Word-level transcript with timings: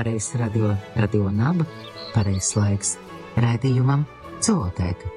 pareizs 0.00 0.34
radio, 0.34 0.76
radio 0.96 1.28
naba, 1.28 1.66
pareizs 2.14 2.54
laiks 2.56 2.94
raidījumam 3.36 4.06
Celotēka. 4.40 5.10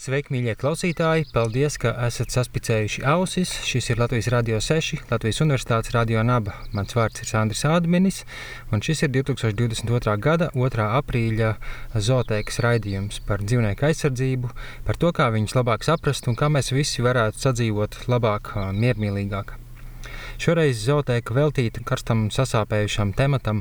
Sveiki, 0.00 0.32
mīļie 0.34 0.56
klausītāji! 0.58 1.28
Paldies, 1.30 1.76
ka 1.78 1.92
esat 2.08 2.34
saspicējuši 2.34 3.04
ausis. 3.06 3.52
Šis 3.68 3.92
ir 3.92 4.02
Latvijas 4.02 4.32
Rādio 4.34 4.58
6, 4.58 5.04
Latvijas 5.12 5.42
Universitātes 5.44 5.94
Radio 5.94 6.26
Naba. 6.26 6.56
Mans 6.74 6.96
vārds 6.98 7.22
ir 7.22 7.30
Sandrs 7.30 7.62
Ādminis, 7.70 8.24
un 8.74 8.82
šis 8.82 9.04
ir 9.06 9.14
2022. 9.14 10.18
gada 10.18 10.50
2. 10.58 10.90
aprīļa 11.04 11.54
zooteikas 11.94 12.62
raidījums 12.66 13.22
par 13.30 13.46
dzīvnieku 13.46 13.92
aizsardzību, 13.92 14.54
par 14.90 14.98
to, 14.98 15.14
kā 15.14 15.30
viņus 15.36 15.58
labāk 15.60 15.86
saprast 15.86 16.26
un 16.26 16.40
kā 16.40 16.50
mēs 16.50 16.74
visi 16.74 17.06
varētu 17.06 17.46
sadzīvot 17.46 18.08
labāk, 18.10 18.56
miermīlīgāk. 18.74 19.60
Šoreiz 20.40 20.78
zooteika 20.86 21.34
veltīta 21.36 21.82
karstam 21.84 22.30
sasāpējušam 22.32 23.10
tematam 23.12 23.58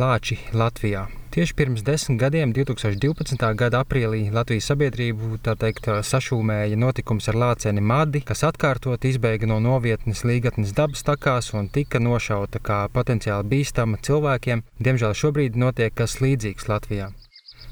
Lāči 0.00 0.38
Latvijā. 0.56 1.02
Tieši 1.34 1.52
pirms 1.58 1.82
desmit 1.84 2.22
gadiem, 2.22 2.54
2012. 2.56 3.42
gada 3.60 3.82
aprīlī, 3.84 4.22
Latvijas 4.32 4.70
sabiedrību 4.70 5.42
teikt, 5.44 5.90
sašūmēja 6.08 6.78
notikums 6.80 7.28
ar 7.28 7.36
lāceni 7.42 7.84
Madi, 7.84 8.22
kas 8.24 8.46
atkārtot 8.48 9.04
izbēga 9.10 9.50
no 9.50 9.58
novietnes 9.60 10.24
līgatnes 10.24 10.72
dabas 10.78 11.04
takās 11.04 11.52
un 11.52 11.68
tika 11.68 12.00
nošauta 12.00 12.64
kā 12.64 12.86
potenciāli 12.96 13.50
bīstama 13.52 14.00
cilvēkiem. 14.00 14.64
Diemžēl 14.80 15.12
šobrīd 15.12 15.60
notiek 15.60 15.92
kas 16.00 16.16
līdzīgs 16.24 16.72
Latvijā. 16.72 17.12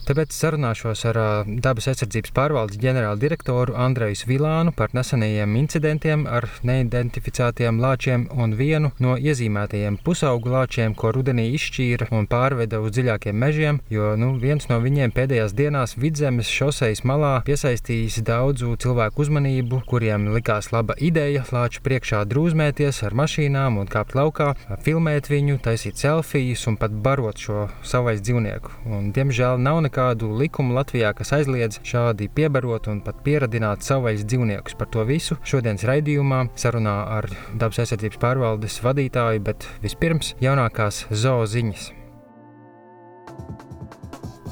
Tāpēc 0.08 0.32
sarunāšos 0.34 1.02
ar 1.10 1.18
dabas 1.62 1.86
aizsardzības 1.90 2.32
pārvaldes 2.34 2.78
ģenerāldirektoru 2.82 3.76
Andreju 3.78 4.26
Vilānu 4.26 4.72
par 4.74 4.90
nesenajiem 4.96 5.52
incidentiem 5.60 6.24
ar 6.26 6.46
neidentificētiem 6.66 7.78
lāčiem 7.82 8.24
un 8.34 8.56
vienu 8.58 8.90
no 8.98 9.14
iezīmētajiem 9.20 9.98
pusaugu 10.04 10.50
lāčiem, 10.50 10.96
ko 10.98 11.12
rudenī 11.14 11.50
izšķīra 11.54 12.08
un 12.16 12.26
pārveda 12.30 12.80
uz 12.82 12.94
dziļākiem 12.96 13.36
mežiem, 13.44 13.80
jo 13.92 14.14
nu, 14.18 14.32
viens 14.42 14.66
no 14.72 14.80
viņiem 14.82 15.12
pēdējās 15.14 15.54
dienās 15.58 15.94
vidzemes 16.00 16.48
šoseis 16.50 17.04
malā 17.04 17.36
piesaistījis 17.46 18.22
daudzu 18.26 18.72
cilvēku 18.82 19.22
uzmanību, 19.26 19.82
kuriem 19.90 20.30
likās 20.34 20.72
laba 20.74 20.96
ideja 20.98 21.44
lāču 21.52 21.84
priekšā 21.86 22.24
drūzmēties 22.32 23.02
ar 23.06 23.18
mašīnām 23.20 23.78
un 23.84 23.92
kāpt 23.92 24.16
laukā, 24.18 24.54
filmēt 24.82 25.30
viņu, 25.30 25.60
taisīt 25.62 26.00
selfijas 26.02 26.66
un 26.72 26.80
pat 26.80 26.98
barot 27.04 27.38
šo 27.38 27.68
savais 27.86 28.24
dzīvnieku. 28.24 28.74
Un, 28.90 29.12
diemžēl 29.14 29.60
nav 29.60 29.84
nekā 29.86 29.89
kādu 29.92 30.30
likumu 30.38 30.74
Latvijā, 30.76 31.12
kas 31.16 31.34
aizliedz 31.36 31.80
šādi 31.86 32.30
piebarot 32.34 32.88
un 32.92 33.02
pat 33.04 33.20
pieradināt 33.26 33.84
savvaļas 33.86 34.24
dzīvniekus. 34.30 34.78
Par 34.78 34.90
to 34.94 35.04
visu 35.08 35.38
šodienas 35.42 35.84
raidījumā 35.90 36.44
sarunā 36.60 36.96
ar 37.18 37.30
dabas 37.52 37.82
aizsardzības 37.84 38.22
pārvaldes 38.22 38.80
vadītāju, 38.86 39.44
bet 39.50 39.68
vispirms 39.84 40.34
jaunākās 40.40 41.04
zooziņas. 41.10 41.90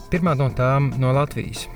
Pirmā 0.09 0.33
no 0.41 0.49
tām 0.57 0.93
no 1.01 1.13
Latvijas. 1.13 1.69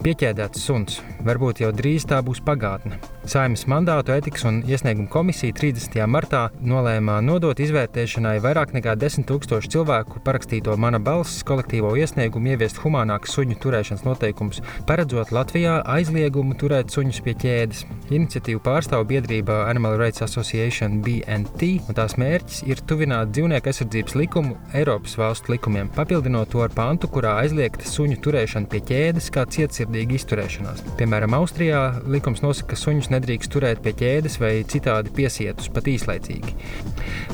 Pieķēdēts 0.00 0.62
suns, 0.64 0.94
varbūt 1.28 1.58
jau 1.60 1.68
drīz 1.76 2.06
tā 2.08 2.22
būs 2.24 2.38
pagātne. 2.40 2.96
Saimnes 3.28 3.66
mandātu 3.68 4.14
etikas 4.14 4.46
un 4.48 4.62
iesnieguma 4.64 5.10
komisija 5.12 5.52
30. 5.52 5.98
martā 6.08 6.46
nolēma 6.64 7.18
nodot 7.20 7.58
izvērtēšanai 7.60 8.38
vairāk 8.40 8.72
nekā 8.72 8.94
10 8.96 9.28
000 9.28 9.68
cilvēku 9.74 10.22
parakstīto 10.24 10.72
mana 10.80 10.96
balss 11.04 11.44
kolektīvo 11.44 11.90
iesniegumu 12.00 12.54
ieviest 12.54 12.80
humānākas 12.80 13.36
suņu 13.36 13.58
turēšanas 13.60 14.06
noteikumus, 14.06 14.62
paredzot 14.88 15.34
Latvijā 15.36 15.76
aizliegumu 15.84 16.56
turēt 16.56 16.96
suņus 16.96 17.20
pie 17.26 17.36
ķēdes. 17.44 17.84
Iniciatīvu 18.08 18.64
pārstāv 18.64 19.04
biedrība 19.12 19.66
Animal 19.66 19.98
Rights 20.00 20.24
Association 20.24 21.02
BNT, 21.04 21.74
un 21.84 22.00
tās 22.00 22.16
mērķis 22.16 22.64
ir 22.72 22.80
tuvināt 22.88 23.36
dzīvnieku 23.36 23.68
aizsardzības 23.74 24.16
likumu 24.16 24.56
Eiropas 24.72 25.20
valstu 25.20 25.52
likumiem, 25.58 25.92
papildinot 25.92 26.54
to 26.56 26.64
ar 26.64 26.72
pantu, 26.72 27.12
kurā 27.12 27.36
aizliegta 27.44 27.84
suņu 27.84 28.16
turēšana 28.24 28.72
pie 28.72 28.80
ķēdes 28.90 29.28
kā 29.36 29.44
cietsirdīga 29.90 30.16
izturēšanās. 30.16 30.82
Piemēram, 30.98 31.34
Austrijā 31.34 32.00
likums 32.06 32.42
nosaka, 32.42 32.72
ka 32.72 32.78
suņus 32.78 33.10
nedrīkst 33.10 33.50
turēt 33.50 33.82
pie 33.82 33.92
ķēdes 33.98 34.38
vai 34.40 34.52
citādi 34.64 35.10
piesietus 35.14 35.70
pat 35.72 35.88
īslaicīgi. 35.90 36.54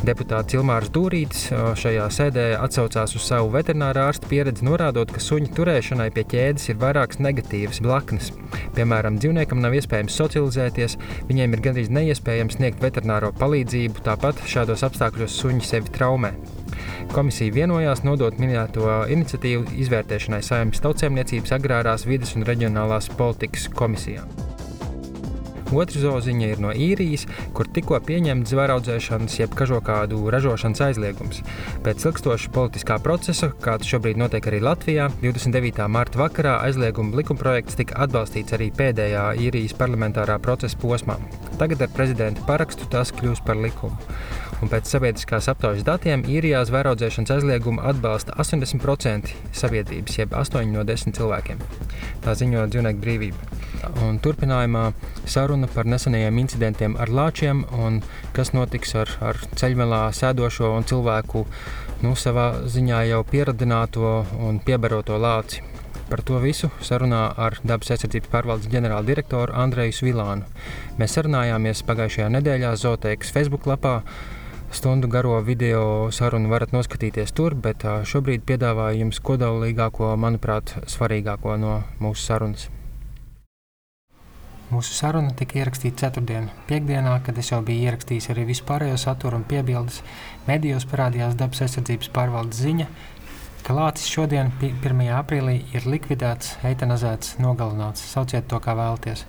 Deputāts 0.06 0.56
Ilmārs 0.56 0.90
Dūrītis 0.90 1.50
šajā 1.52 2.08
sēdē 2.10 2.46
atsaucās 2.60 3.16
uz 3.16 3.26
savu 3.26 3.52
veterinārā 3.54 4.08
ārsta 4.10 4.28
pieredzi, 4.30 4.64
norādot, 4.66 5.12
ka 5.12 5.20
suņu 5.20 5.52
turēšanai 5.56 6.10
pie 6.14 6.24
ķēdes 6.32 6.70
ir 6.72 6.80
vairākas 6.80 7.20
negatīvas 7.20 7.82
blaknes. 7.84 8.32
Piemēram, 8.76 9.20
dzīvniekam 9.20 9.60
nav 9.60 9.76
iespējams 9.76 10.16
socializēties, 10.16 10.98
viņiem 11.30 11.56
ir 11.56 11.64
gandrīz 11.68 11.92
neiespējams 11.92 12.60
sniegt 12.60 12.84
veterināro 12.84 13.32
palīdzību, 13.36 14.04
tāpat 14.06 14.46
šādos 14.48 14.86
apstākļos 14.86 15.42
suņi 15.42 15.66
sevi 15.74 15.92
traumē. 15.96 16.36
Komisija 17.14 17.54
vienojās 17.54 18.02
nodot 18.06 18.40
minēto 18.42 18.90
iniciatīvu 19.12 19.78
izvērtēšanai 19.84 20.42
Saimnes 20.44 20.82
tautsēmniecības, 20.84 21.54
agrārās 21.56 22.08
vidas 22.08 22.36
un 22.36 22.46
reģionālās 22.48 23.10
politikas 23.16 23.70
komisijām. 23.72 24.55
Otra 25.74 26.00
zoziņa 26.00 26.50
ir 26.52 26.60
no 26.62 26.70
īrijas, 26.70 27.24
kur 27.56 27.66
tikko 27.66 27.98
pieņemts 28.06 28.52
zvēraudzēšanas, 28.54 29.38
jeb 29.40 29.56
kažokādu 29.58 30.20
ražošanas 30.30 30.84
aizliegums. 30.88 31.42
Pēc 31.86 32.06
ilgstoša 32.06 32.52
politiskā 32.54 33.00
procesa, 33.02 33.50
kāds 33.64 33.90
šobrīd 33.90 34.20
notiek 34.20 34.46
arī 34.46 34.62
Latvijā, 34.62 35.08
29. 35.24 35.82
marta 35.90 36.22
vakarā 36.22 36.56
aizlieguma 36.68 37.18
likumprojekts 37.18 37.80
tika 37.80 37.98
atbalstīts 38.06 38.54
arī 38.54 38.70
pēdējā 38.78 39.26
īrijas 39.48 39.74
parlamentārā 39.78 40.38
procesa 40.42 40.78
posmā. 40.82 41.18
Tagad 41.58 41.82
ar 41.82 41.94
prezidenta 41.96 42.46
parakstu 42.46 42.86
tas 42.92 43.10
kļūs 43.16 43.42
par 43.46 43.58
likumu. 43.58 43.96
Un 44.64 44.70
pēc 44.72 44.88
sabiedriskās 44.88 45.50
aptaujas 45.52 45.84
datiem 45.84 46.22
īrijā 46.32 46.62
zvēraudzēšanas 46.64 47.34
aizliegumu 47.34 47.82
atbalsta 47.90 48.32
80% 48.40 49.34
sabiedrības, 49.52 50.16
jeb 50.22 50.32
8 50.32 50.72
no 50.72 50.84
10 50.88 51.16
cilvēkiem. 51.18 51.60
Tā 52.24 52.32
ziņo 52.38 52.64
dzīvnieku 52.72 53.02
brīvība. 53.02 53.56
Un 54.06 54.16
turpinājumā 54.22 54.90
saruna 55.28 55.55
par 55.72 55.88
nesenajiem 55.88 56.36
incidentiem 56.42 56.98
ar 57.00 57.08
lāčiem 57.08 57.62
un 57.72 58.02
kas 58.36 58.52
notiks 58.52 58.92
ar, 59.00 59.08
ar 59.24 59.40
ceļmelā 59.56 60.02
sēdošo 60.12 60.74
un 60.76 60.84
cilvēku 60.84 61.46
nu, 62.04 62.12
savā 62.12 62.50
ziņā 62.68 63.00
jau 63.08 63.22
pieradināto 63.30 64.12
un 64.44 64.60
piebaroto 64.60 65.16
lāci. 65.16 65.64
Par 66.10 66.20
to 66.22 66.38
visu 66.44 66.68
sarunā 66.84 67.24
ar 67.40 67.56
dabas 67.64 67.94
aizsardzības 67.96 68.30
pārvaldes 68.30 68.70
ģenerāla 68.70 69.08
direktoru 69.08 69.56
Andreju 69.56 70.04
Vilānu. 70.06 70.44
Mēs 71.00 71.16
sarunājāmies 71.16 71.82
pagājušajā 71.88 72.28
nedēļā 72.36 72.76
Zoteikas 72.78 73.32
Facebook 73.34 73.66
lapā. 73.66 74.02
Stundu 74.76 75.08
garo 75.08 75.40
video 75.46 76.12
sarunu 76.12 76.52
varat 76.52 76.76
noskatīties 76.76 77.32
tur, 77.32 77.56
bet 77.56 77.86
šobrīd 78.12 78.44
piedāvāju 78.46 79.06
jums 79.06 79.22
kodolīgāko, 79.24 80.12
manuprāt, 80.20 80.76
svarīgāko 80.90 81.56
no 81.62 81.78
mūsu 82.02 82.28
sarunas. 82.28 82.68
Mūsu 84.66 84.96
saruna 84.96 85.30
tika 85.38 85.60
ierakstīta 85.60 86.08
ceturtdienā, 86.08 86.50
piekdienā, 86.66 87.12
kad 87.22 87.36
es 87.38 87.52
jau 87.52 87.60
biju 87.62 87.84
ierakstījis 87.86 88.32
arī 88.32 88.48
vispārējo 88.48 88.96
saturu 88.98 89.38
un 89.38 89.44
piebildes. 89.46 90.00
Medijos 90.48 90.82
parādījās 90.90 91.36
dabas 91.38 91.60
aizsardzības 91.62 92.08
pārvaldes 92.16 92.64
ziņa, 92.64 92.86
ka 93.62 93.76
Lācis 93.76 94.10
šodien, 94.10 94.50
1. 94.58 95.04
aprīlī, 95.20 95.54
ir 95.70 95.86
likvidēts, 95.86 96.56
eitanazēts, 96.66 97.36
nogalināts. 97.38 98.02
Sauciet 98.10 98.48
to, 98.50 98.58
kā 98.64 98.74
vēlaties. 98.74 99.22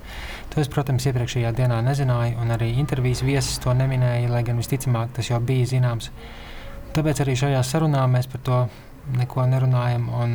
To 0.55 0.63
es, 0.63 0.71
protams, 0.73 1.05
iepriekšējā 1.05 1.51
dienā 1.59 1.83
nezināju, 1.85 2.39
un 2.41 2.55
arī 2.55 2.71
intervijas 2.81 3.21
viesis 3.27 3.61
to 3.61 3.75
neminēja, 3.77 4.31
lai 4.33 4.41
gan 4.47 4.57
visticamāk 4.57 5.13
tas 5.19 5.29
jau 5.29 5.37
bija 5.37 5.67
zināms. 5.69 6.09
Tāpēc 6.97 7.21
arī 7.21 7.35
šajā 7.37 7.61
sarunā 7.61 8.07
mēs 8.09 8.25
par 8.33 8.41
to 8.41 8.63
neko 9.19 9.45
nerunājam, 9.53 10.09
un 10.17 10.33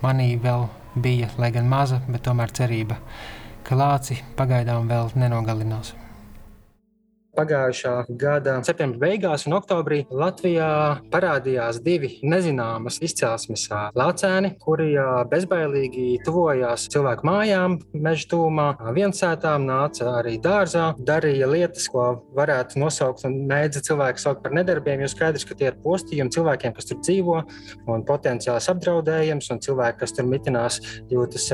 manī 0.00 0.30
vēl 0.40 0.70
bija, 0.96 1.28
lai 1.36 1.52
gan 1.52 1.68
maza, 1.68 2.00
bet 2.08 2.24
tomēr 2.24 2.56
cerība 2.56 2.96
ka 3.68 3.76
lāci 3.76 4.22
pagaidām 4.36 4.88
vēl 4.88 5.10
nenogalinās 5.20 5.92
pagājušā 7.38 7.92
gada 8.18 8.58
septembra 8.66 9.06
beigās 9.06 9.46
un 9.46 9.54
oktobrī 9.58 10.00
Latvijā 10.10 10.68
parādījās 11.12 11.78
divi 11.84 12.10
nezināmas 12.26 12.98
izcelsmes 13.04 13.68
lācēni, 13.98 14.54
kuri 14.62 14.90
bezbailīgi 15.30 16.18
tuvojās 16.26 16.88
cilvēku 16.92 17.26
mājām, 17.28 17.78
meža 17.94 18.28
tūmā, 18.32 18.68
viensētām, 18.96 19.66
nāca 19.68 20.08
arī 20.18 20.36
dārzā, 20.42 20.90
darīja 20.98 21.48
lietas, 21.50 21.86
ko 21.92 22.08
varētu 22.36 22.82
nosaukt 22.82 23.24
un 23.28 23.36
mēdza 23.50 23.84
cilvēki 23.86 24.24
saukt 24.24 24.42
par 24.44 24.56
nedarbiem, 24.56 25.04
jo 25.04 25.10
skaidrs, 25.12 25.46
ka 25.46 25.56
tie 25.58 25.70
ir 25.70 25.78
postījumi 25.84 26.34
cilvēkiem, 26.34 26.74
kas 26.74 26.90
tur 26.90 27.00
dzīvo 27.04 27.38
un 27.92 28.04
potenciāls 28.08 28.68
apdraudējums, 28.72 29.50
un 29.54 29.62
cilvēki, 29.64 30.00
kas 30.02 30.16
tur 30.16 30.28
mitinās, 30.28 30.80
jūtas 31.12 31.48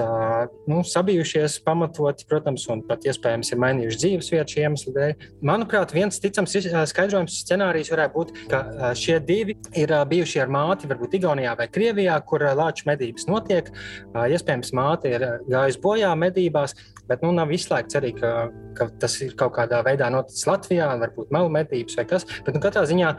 nu, 0.70 0.80
sabijušies, 0.88 1.60
pamatoti, 1.66 2.28
protams, 2.30 2.66
un 2.72 2.84
pat 2.88 3.04
iespējams 3.08 3.52
ir 3.52 3.62
mainījuši 3.62 4.02
dzīves 4.04 4.32
vietu 4.32 4.60
iemesla 4.62 4.96
dēļ. 4.98 5.30
Manuprāt, 5.44 5.73
Manuprāt, 5.74 5.90
viens 5.96 6.20
ticams 6.22 6.52
skaidrojums 6.86 7.36
scenārijs 7.42 7.88
varētu 7.90 8.14
būt, 8.14 8.28
ka 8.46 8.92
šie 8.94 9.16
divi 9.26 9.56
ir 9.74 9.90
bijuši 10.06 10.44
ar 10.44 10.52
māti, 10.54 10.86
varbūt 10.86 11.16
Igaunijā 11.18 11.56
vai 11.58 11.66
Krievijā, 11.66 12.14
kur 12.28 12.44
lāču 12.54 12.86
medības 12.86 13.26
notiek. 13.26 13.72
Iespējams, 14.14 14.70
māte 14.78 15.10
ir 15.10 15.24
gājusi 15.50 15.80
bojā 15.82 16.12
medībās, 16.14 16.76
bet 17.10 17.26
nu, 17.26 17.32
nav 17.34 17.50
izslēgts 17.50 17.98
arī, 17.98 18.12
ka, 18.20 18.30
ka 18.78 18.86
tas 19.02 19.18
ir 19.26 19.34
kaut 19.40 19.56
kādā 19.58 19.82
veidā 19.82 20.12
noticis 20.14 20.46
Latvijā, 20.46 20.92
varbūt 21.02 21.34
melu 21.34 21.50
medības 21.58 21.98
vai 21.98 22.06
kas. 22.14 22.28
Bet 22.46 22.54
nu, 22.54 22.62
katrā 22.62 22.86
ziņā 22.86 23.10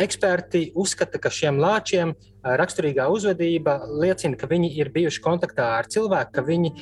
eksperti 0.00 0.70
uzskata, 0.80 1.20
ka 1.20 1.28
šiem 1.28 1.60
lāčiem 1.60 2.16
raksturīgā 2.56 3.08
uzvedība 3.12 3.78
liecina, 4.00 4.38
ka 4.38 4.48
viņi 4.50 4.72
ir 4.78 4.92
bijuši 4.94 5.22
kontaktā 5.24 5.72
ar 5.78 5.88
cilvēku, 5.90 6.34
ka 6.38 6.44
viņi 6.46 6.74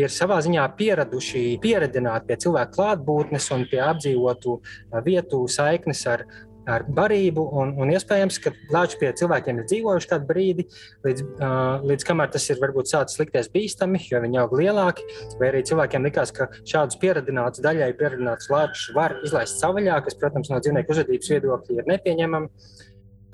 ir 0.00 0.12
savā 0.12 0.40
ziņā 0.44 0.64
pieraduši, 0.78 1.44
pieredināti 1.62 2.30
pie 2.30 2.40
cilvēku 2.46 2.78
klātbūtnes 2.78 3.50
un 3.54 3.68
pie 3.70 3.80
apdzīvotu 3.84 4.58
vietu 5.06 5.44
saiknes 5.50 6.02
ar, 6.10 6.24
ar 6.70 6.84
barību. 6.96 7.44
Un, 7.60 7.74
un 7.80 7.92
iespējams, 7.94 8.40
ka 8.42 8.52
lāči 8.74 8.98
pie 9.00 9.12
cilvēkiem 9.20 9.60
ir 9.60 9.68
dzīvojuši 9.70 10.10
kādu 10.10 10.28
brīdi, 10.30 10.66
līdz, 11.06 11.26
uh, 11.36 11.84
līdz 11.86 12.08
kamēr 12.08 12.32
tas 12.34 12.48
ir 12.50 12.60
varbūt 12.62 12.90
sācis 12.90 13.20
likties 13.22 13.50
bīstami, 13.54 14.00
jo 14.10 14.22
viņi 14.24 14.40
aug 14.42 14.56
lielāki. 14.58 15.06
Vai 15.40 15.52
arī 15.52 15.62
cilvēkiem 15.68 16.08
likās, 16.08 16.34
ka 16.34 16.48
šādus 16.62 16.98
pieradinātus, 17.02 17.62
daļai 17.64 17.92
pieradinātus 18.00 18.50
lāčus 18.52 18.90
var 18.96 19.18
izlaist 19.22 19.62
savvaļā, 19.62 20.00
kas, 20.06 20.18
protams, 20.18 20.50
no 20.50 20.62
dzīvnieku 20.64 20.96
uzvedības 20.96 21.36
viedokļa 21.36 21.78
ir 21.80 21.94
nepieņemami. 21.94 22.50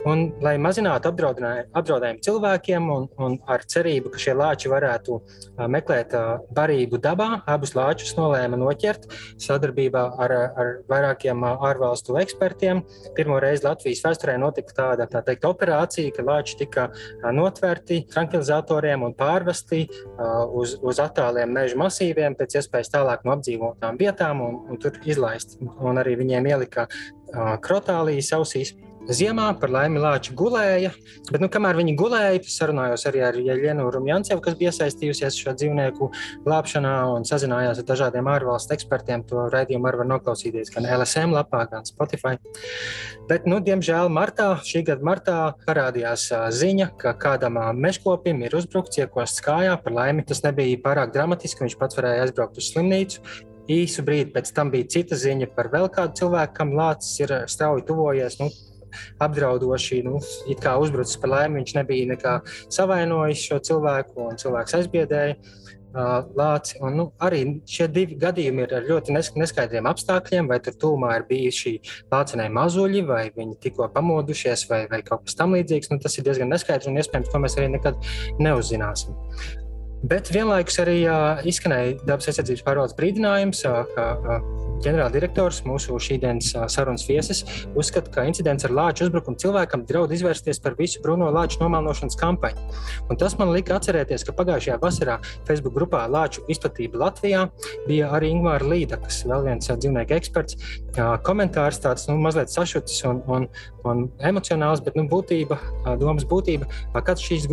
Un, 0.09 0.23
lai 0.41 0.55
mazinātu 0.57 1.11
apdraudējumu 1.11 2.23
cilvēkiem, 2.25 2.87
un, 2.89 3.07
un 3.21 3.35
ar 3.51 3.65
cerību, 3.69 4.13
ka 4.15 4.21
šie 4.23 4.33
lāči 4.39 4.71
varētu 4.73 5.19
meklēt 5.69 6.15
barību 6.57 7.01
dabā, 7.05 7.43
abus 7.51 7.75
lāčus 7.77 8.15
nolēma 8.17 8.57
noķert 8.61 9.05
sadarbībā 9.45 10.07
ar, 10.25 10.35
ar 10.63 10.73
vairākiem 10.89 11.45
ārvalstu 11.51 12.17
ekspertiem. 12.23 12.81
Pirmo 13.17 13.37
reizi 13.45 13.67
Latvijas 13.69 14.01
vēsturē 14.07 14.39
notika 14.41 14.77
tāda 14.81 15.09
tā 15.11 15.21
teikt, 15.27 15.45
operācija, 15.45 16.15
ka 16.17 16.25
lāči 16.25 16.57
tika 16.63 16.89
notverti 17.37 18.03
tranquilizatoriem 18.09 19.05
un 19.05 19.17
pārvesti 19.19 19.85
uz, 20.49 20.79
uz 20.81 21.03
attāliem 21.05 21.53
meža 21.61 21.77
masīviem, 21.81 22.39
pēc 22.41 22.63
iespējas 22.63 22.95
tālāk 22.97 23.29
no 23.29 23.37
apdzīvotām 23.37 24.01
vietām, 24.01 24.41
un, 24.49 24.63
un 24.71 24.81
tur 24.81 24.97
izlaisti. 25.05 25.61
Un 25.61 26.01
arī 26.01 26.17
viņiem 26.23 26.55
ielika 26.55 26.89
krotālijas 27.61 28.33
ausīs. 28.41 28.79
Ziemā 29.09 29.47
par 29.57 29.73
laimi 29.73 30.01
lāči 30.01 30.35
gulēja, 30.37 30.91
bet, 31.31 31.41
nu, 31.41 31.49
kamēr 31.51 31.79
viņi 31.79 31.95
gulēja, 31.97 32.43
sarunājos 32.53 33.07
arī 33.09 33.23
ar 33.25 33.39
Jeļenu 33.41 33.87
Rumjancevu, 33.95 34.43
kas 34.45 34.59
bija 34.61 34.75
iesaistījusies 34.75 35.39
šo 35.41 35.55
dzīvnieku 35.57 36.11
glābšanā 36.45 36.93
un 37.15 37.25
sazinājās 37.29 37.81
ar 37.81 37.89
dažādiem 37.89 38.29
ārvalstu 38.31 38.77
ekspertiem. 38.77 39.25
To 39.31 39.49
raidījumu 39.51 39.89
arī 39.89 40.03
var 40.03 40.11
noklausīties 40.13 40.73
gan 40.75 40.87
LSM 40.99 41.33
lapā, 41.33 41.65
gan 41.73 41.89
Spotify. 41.89 42.37
Bet, 43.31 43.49
nu, 43.49 43.63
diemžēl, 43.65 44.13
martā, 44.13 44.53
šī 44.69 44.85
gada 44.93 45.07
martā 45.07 45.39
parādījās 45.65 46.29
ziņa, 46.61 46.93
ka 47.01 47.17
kādam 47.19 47.57
mežkopim 47.81 48.45
ir 48.45 48.57
uzbrukts, 48.61 49.01
iekosts 49.01 49.43
kājā. 49.47 49.79
Par 49.81 49.97
laimi 49.97 50.27
tas 50.29 50.45
nebija 50.45 50.81
pārāk 50.85 51.17
dramatiski, 51.17 51.65
viņš 51.65 51.79
pats 51.81 51.99
varēja 51.99 52.27
aizbraukt 52.29 52.61
uz 52.61 52.69
slimnīcu. 52.75 53.25
Īsu 53.71 54.03
brīdi 54.03 54.33
pēc 54.35 54.51
tam 54.55 54.73
bija 54.73 54.89
cita 54.91 55.17
ziņa 55.19 55.53
par 55.55 55.69
vēl 55.71 55.87
kādu 55.95 56.19
cilvēku, 56.19 56.57
kam 56.57 56.75
lācis 56.75 57.23
ir 57.23 57.37
strauji 57.51 57.87
tuvojies. 57.87 58.41
Nu, 58.43 58.51
apdraudoši 59.23 60.03
nu, 60.07 60.21
uzbrucis 60.21 61.21
par 61.21 61.35
laimi. 61.35 61.61
Viņš 61.61 61.77
nebija 61.81 62.13
nekā 62.15 62.39
savainojis 62.73 63.47
šo 63.49 63.61
cilvēku, 63.71 64.31
un 64.31 64.41
cilvēks 64.41 64.81
aizbiedēja. 64.81 65.37
Lāci. 65.91 66.77
Un, 66.87 66.95
nu, 66.95 67.05
arī 67.19 67.41
šie 67.67 67.89
divi 67.91 68.15
gadījumi 68.21 68.63
ir 68.63 68.75
ar 68.79 68.85
ļoti 68.87 69.11
neskaidriem 69.11 69.89
apstākļiem. 69.91 70.47
Vai 70.47 70.61
tur 70.63 70.77
tūmā 70.79 71.17
ir 71.19 71.25
bijuši 71.27 71.73
lācinai 72.13 72.47
mazuļi, 72.55 73.01
vai 73.09 73.25
viņi 73.35 73.59
tikko 73.65 73.89
pamodušies, 73.97 74.69
vai, 74.71 74.85
vai 74.93 75.03
kaut 75.03 75.27
kas 75.27 75.35
tamlīdzīgs. 75.41 75.91
Nu, 75.91 75.99
tas 75.99 76.15
ir 76.15 76.29
diezgan 76.29 76.53
neskaidrs, 76.55 76.87
un 76.93 77.03
iespējams, 77.03 77.33
to 77.33 77.43
mēs 77.43 77.59
arī 77.59 77.73
nekad 77.75 77.99
neuzzināsim. 78.39 79.19
Bet 80.01 80.31
vienlaikus 80.33 80.79
arī 80.81 81.03
uh, 81.05 81.43
izskanēja 81.45 81.99
dabas 82.09 82.31
aizsardzības 82.31 82.65
pārvaldes 82.65 82.97
brīdinājums, 82.97 83.61
uh, 83.69 83.83
ka 83.93 84.07
uh, 84.17 84.61
ģenerāldirektors, 84.81 85.61
mūsu 85.69 85.99
šīsdienas 86.01 86.55
sarunas 86.73 87.05
viesis, 87.09 87.43
uzskata, 87.77 88.09
ka 88.15 88.25
incidents 88.29 88.65
ar 88.65 88.73
lāču 88.77 89.07
uzbrukumu 89.07 89.37
cilvēkam 89.41 89.85
draud 89.89 90.13
izvērsties 90.17 90.61
par 90.65 90.77
visu 90.79 91.03
brūno 91.05 91.29
lāču 91.35 91.61
nomēlošanas 91.61 92.17
kampaņu. 92.21 92.65
Un 93.13 93.21
tas 93.21 93.37
man 93.37 93.53
lika 93.53 93.77
atcerēties, 93.77 94.25
ka 94.25 94.35
pagājušajā 94.39 94.79
vasarā 94.81 95.19
Facebook 95.49 95.77
grupā 95.77 96.07
Lāču 96.11 96.45
izplatība 96.51 97.03
Latvijā 97.05 97.47
bija 97.89 98.09
arī 98.17 98.33
Ingūna 98.35 98.71
Līda, 98.71 99.01
kas 99.05 99.21
ir 99.23 99.35
vēl 99.35 99.51
viens 99.51 99.69
dzīvnieku 99.71 100.17
eksperts. 100.17 100.57
Komentārs 101.27 101.81
tāds 101.85 102.09
nu, 102.09 102.17
mazliet 102.23 102.53
sašutis 102.53 103.05
un, 103.09 103.21
un, 103.31 103.47
un 103.89 104.03
emocionāls, 104.27 104.83
bet 104.85 104.97
nu, 104.97 105.05
būtība, 105.11 105.61
domas 106.01 106.25
būtība, 106.29 106.69
kāds 107.05 107.25
šīs 107.25 107.47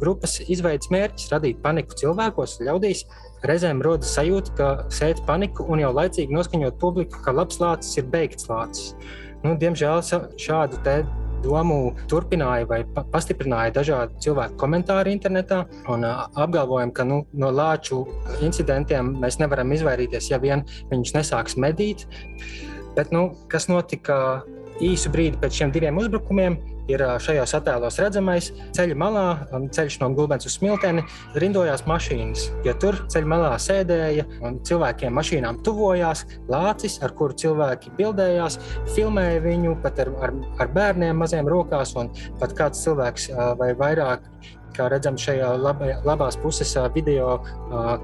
grupas 0.00 0.38
izveids 0.46 0.92
mērķis 0.94 1.32
radīt 1.34 1.60
paniku 1.64 1.87
cilvēkos, 1.96 2.58
ļaudīs 2.66 3.04
Reizēm 3.46 3.78
rodas 3.84 4.10
sajūta, 4.16 4.54
ka 4.58 4.68
sēt 4.90 5.20
paniku 5.26 5.62
un 5.70 5.78
jau 5.78 5.92
laicīgi 5.94 6.34
noskaņot 6.34 6.78
publiku, 6.82 7.20
ka 7.22 7.34
labs 7.36 7.60
lācis 7.62 8.00
ir 8.00 8.08
beigts 8.10 8.48
lācis. 8.50 8.96
Nu, 9.44 9.54
diemžēl 9.54 10.02
šādu 10.42 10.80
domu 11.44 11.92
turpināja 12.10 12.66
vai 12.66 12.80
pastiprināja 13.12 13.76
dažādi 13.76 14.24
cilvēku 14.24 14.58
komentāri 14.58 15.12
internetā 15.14 15.60
un 15.86 16.02
apgalvojam, 16.08 16.90
ka 16.90 17.06
nu, 17.06 17.20
no 17.32 17.52
lāču 17.54 18.02
incidentiem 18.42 19.14
mēs 19.22 19.38
nevaram 19.38 19.70
izvairīties, 19.76 20.32
ja 20.32 20.42
vien 20.42 20.66
viņus 20.90 21.14
nesāks 21.14 21.54
medīt. 21.54 22.08
Bet, 22.96 23.12
nu, 23.14 23.28
kas 23.46 23.68
notika 23.70 24.42
īsu 24.84 25.12
brīdi 25.14 25.40
pēc 25.40 25.62
šiem 25.62 25.74
diviem 25.74 26.00
uzbrukumiem? 26.00 26.58
ir 26.88 27.02
šajos 27.22 27.54
attēlos 27.58 27.98
redzamais. 28.00 28.50
Ceļa 28.76 28.96
malā, 28.98 29.24
ceļš 29.74 29.98
no 30.02 30.10
Gulbens 30.16 30.48
uz 30.48 30.56
Smilteni, 30.58 31.04
rindojās 31.38 31.84
mašīnas. 31.88 32.48
Ja 32.66 32.74
tur 32.80 33.02
ceļa 33.12 33.28
malā 33.28 33.52
sēdēja 33.62 34.26
un 34.44 34.60
cilvēkiem 34.66 35.14
mašīnām 35.18 35.60
tuvojās, 35.66 36.24
lācis, 36.50 36.98
ar 37.04 37.14
kuru 37.18 37.36
cilvēki 37.38 37.94
bildējās, 37.98 38.58
filmēja 38.96 39.44
viņu 39.44 39.76
pat 39.84 40.02
ar, 40.04 40.12
ar, 40.28 40.36
ar 40.62 40.72
bērniem 40.74 41.20
maziem 41.20 41.48
rokās, 41.50 41.94
un 42.00 42.12
pat 42.40 42.56
kāds 42.58 42.84
cilvēks 42.86 43.30
vai 43.60 43.74
vairāk 43.78 44.24
kā 44.78 44.88
redzam 44.92 45.18
šajā 45.18 45.50
labā, 45.58 45.92
labās 46.06 46.38
puses 46.40 46.74
video 46.94 47.38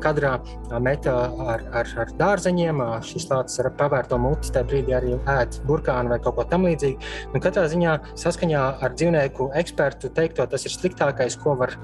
kadrā, 0.03 0.35
metā 0.82 1.15
ar, 1.47 1.65
ar, 1.81 1.91
ar 2.03 2.12
dārzeņiem. 2.19 2.82
Šis 3.06 3.29
lācis 3.31 3.62
ar 3.62 3.71
pavērto 3.79 4.19
muti 4.21 4.53
tajā 4.55 4.69
brīdī 4.71 4.97
arī 4.97 5.15
ēd 5.37 5.61
burkānu 5.69 6.15
vai 6.15 6.21
kaut 6.25 6.38
ko 6.38 6.47
tamlīdzīgu. 6.50 7.12
Nu, 7.35 7.43
katrā 7.44 7.67
ziņā 7.71 7.94
saskaņā 8.21 8.65
ar 8.85 8.97
dzīvnieku 8.97 9.50
ekspertu 9.61 10.11
teikto, 10.17 10.47
tas 10.50 10.67
ir 10.67 10.75
sliktākais, 10.75 11.38
ko 11.41 11.56
var 11.61 11.75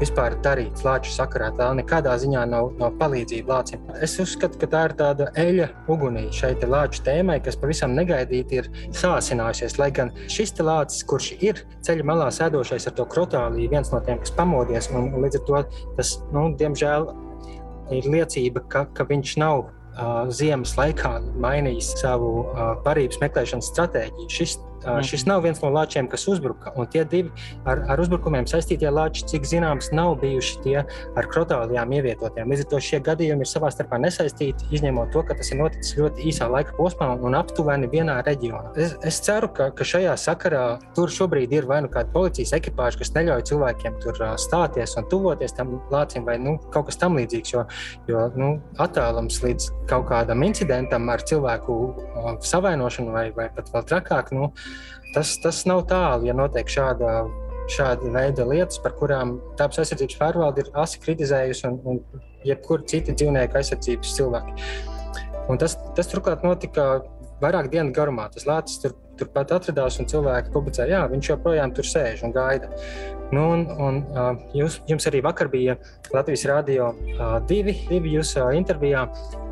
vispār 0.00 0.36
darīt 0.44 0.82
lāču 0.86 1.12
sakarā. 1.14 1.50
Tā 1.58 1.70
nekādā 1.78 2.14
ziņā 2.22 2.44
nav, 2.50 2.72
nav 2.80 2.96
palīdzība 3.00 3.54
lācim. 3.54 3.84
Es 4.04 4.16
uzskatu, 4.22 4.60
ka 4.62 4.70
tā 4.72 4.84
ir 4.88 4.96
tāda 4.98 5.28
eļļa 5.38 5.68
ugunī 5.90 6.28
šai 6.34 6.54
lāču 6.68 7.02
tēmai, 7.06 7.38
kas 7.44 7.58
pavisam 7.60 7.94
negaidīti 7.98 8.62
ir 8.62 8.70
sāsinājusies. 8.96 9.78
Lai 9.80 9.90
gan 9.94 10.12
šis 10.30 10.54
lācis, 10.58 11.04
kurš 11.08 11.32
ir 11.44 11.62
ceļa 11.86 12.06
malā 12.06 12.28
sēdošais 12.34 12.88
ar 12.90 12.96
to 12.98 13.06
krotāliju, 13.10 13.70
viens 13.72 13.92
no 13.92 14.00
tiem, 14.04 14.20
kas 14.22 14.34
pamodies. 14.38 14.90
Un, 14.94 15.10
līdz 15.24 15.40
ar 15.40 15.44
to 15.48 15.64
tas, 15.98 16.14
nu, 16.34 16.48
diemžēl, 16.58 17.10
ir 17.94 18.08
liecība, 18.12 18.62
ka, 18.72 18.84
ka 18.96 19.06
viņš 19.08 19.34
nav 19.42 19.66
uh, 19.66 20.28
ziemas 20.34 20.74
laikā 20.78 21.18
mainījis 21.42 21.94
savu 22.02 22.32
uh, 22.44 22.72
barības 22.86 23.20
meklēšanas 23.22 23.70
stratēģiju. 23.72 24.30
Šis 24.32 24.58
Mm. 24.84 25.02
Šis 25.06 25.24
nav 25.28 25.42
viens 25.46 25.60
no 25.62 25.70
lāčiem, 25.74 26.08
kas 26.10 26.26
uzbruka. 26.30 26.72
Un 26.78 26.88
tie 26.90 27.04
divi 27.08 27.32
ar, 27.68 27.82
ar 27.90 28.02
uzbrukumiem 28.02 28.46
saistītie 28.48 28.90
lāči, 28.92 29.24
cik 29.28 29.46
zināms, 29.48 29.90
nav 29.96 30.16
bijuši 30.22 30.62
tie 30.64 30.76
ar 30.82 31.28
krotālijām 31.30 31.92
ievietotiem. 31.98 32.50
Līdz 32.52 32.66
ar 32.66 32.70
to 32.72 32.82
šie 32.88 33.00
gadījumi 33.04 33.44
ir 33.44 33.50
savā 33.50 33.70
starpā 33.74 34.00
nesaistīti, 34.02 34.68
izņemot 34.74 35.12
to, 35.14 35.24
ka 35.26 35.36
tas 35.38 35.52
ir 35.52 35.60
noticis 35.62 35.96
ļoti 35.98 36.28
īsā 36.30 36.48
laika 36.52 36.76
posmā 36.78 37.10
un 37.18 37.36
aptuveni 37.38 37.90
vienā 37.90 38.18
reģionā. 38.26 38.74
Es, 38.78 38.94
es 39.06 39.20
ceru, 39.24 39.50
ka, 39.54 39.70
ka 39.76 39.86
šajā 39.86 40.14
sakarā 40.20 40.64
tur 40.96 41.12
šobrīd 41.12 41.54
ir 41.56 41.68
vai 41.68 41.80
nu 41.84 41.92
kāda 41.92 42.12
policijas 42.14 42.54
ekipāža, 42.58 43.02
kas 43.02 43.14
neļauj 43.16 43.46
cilvēkiem 43.50 43.98
tur 44.04 44.22
stāties 44.40 44.96
un 44.98 45.08
tuvoties 45.10 45.56
tam 45.56 45.76
lācim, 45.92 46.26
vai 46.28 46.38
nu, 46.42 46.56
kaut 46.74 46.88
kas 46.90 47.00
tamlīdzīgs. 47.02 47.54
Jo, 47.54 47.64
jo 48.10 48.24
nu, 48.38 48.50
attālums 48.82 49.40
līdz 49.44 49.70
kaut 49.90 50.08
kādam 50.10 50.44
incidentam 50.46 51.08
ar 51.12 51.22
cilvēku 51.26 51.78
savainošanu 52.44 53.14
vai, 53.14 53.28
vai 53.36 53.48
pat 53.54 53.70
vēl 53.72 53.86
trakāk. 53.92 54.32
Nu, 54.36 54.50
Tas, 55.14 55.34
tas 55.42 55.62
nav 55.68 55.86
tālu, 55.90 56.28
ja 56.28 56.34
notiek 56.36 56.68
šāda, 56.70 57.22
šāda 57.72 58.12
veida 58.14 58.44
lietas, 58.48 58.80
par 58.84 58.94
kurām 58.98 59.38
dabas 59.58 59.80
aizsardzības 59.82 60.18
pārvalde 60.20 60.64
ir 60.64 60.72
asi 60.78 61.00
kritizējusi 61.02 61.68
un, 61.70 61.78
un 61.88 62.24
jebkuri 62.46 62.86
citi 62.90 63.16
dzīvnieku 63.16 63.58
aizsardzības 63.60 64.14
cilvēki. 64.18 64.68
Un 65.48 65.60
tas, 65.60 65.78
tas 65.96 66.10
turklāt 66.10 66.44
notika 66.44 66.98
vairāk 67.42 67.70
dienu 67.72 67.94
garumā 67.96 68.28
tas 68.34 68.46
lācis 68.48 68.82
tur, 68.82 68.94
turpat 69.18 69.54
atradās, 69.56 69.98
un 70.00 70.08
cilvēki 70.10 70.52
publicēja, 70.54 70.90
jā, 70.92 71.04
viņš 71.12 71.30
joprojām 71.32 71.72
tur 71.74 71.88
sēž 71.88 72.24
un 72.28 72.34
gaida. 72.36 72.70
Nu, 73.28 73.42
un, 73.52 73.64
un, 73.84 73.98
jūs, 74.56 74.78
jums 74.88 75.04
arī 75.10 75.20
vakar 75.24 75.50
bija 75.52 75.74
Latvijas 76.14 76.46
Rādio 76.48 76.86
uh, 76.94 77.34
divi, 77.48 77.74
divi 77.90 78.14
jūsu 78.14 78.46
intervijā 78.56 79.02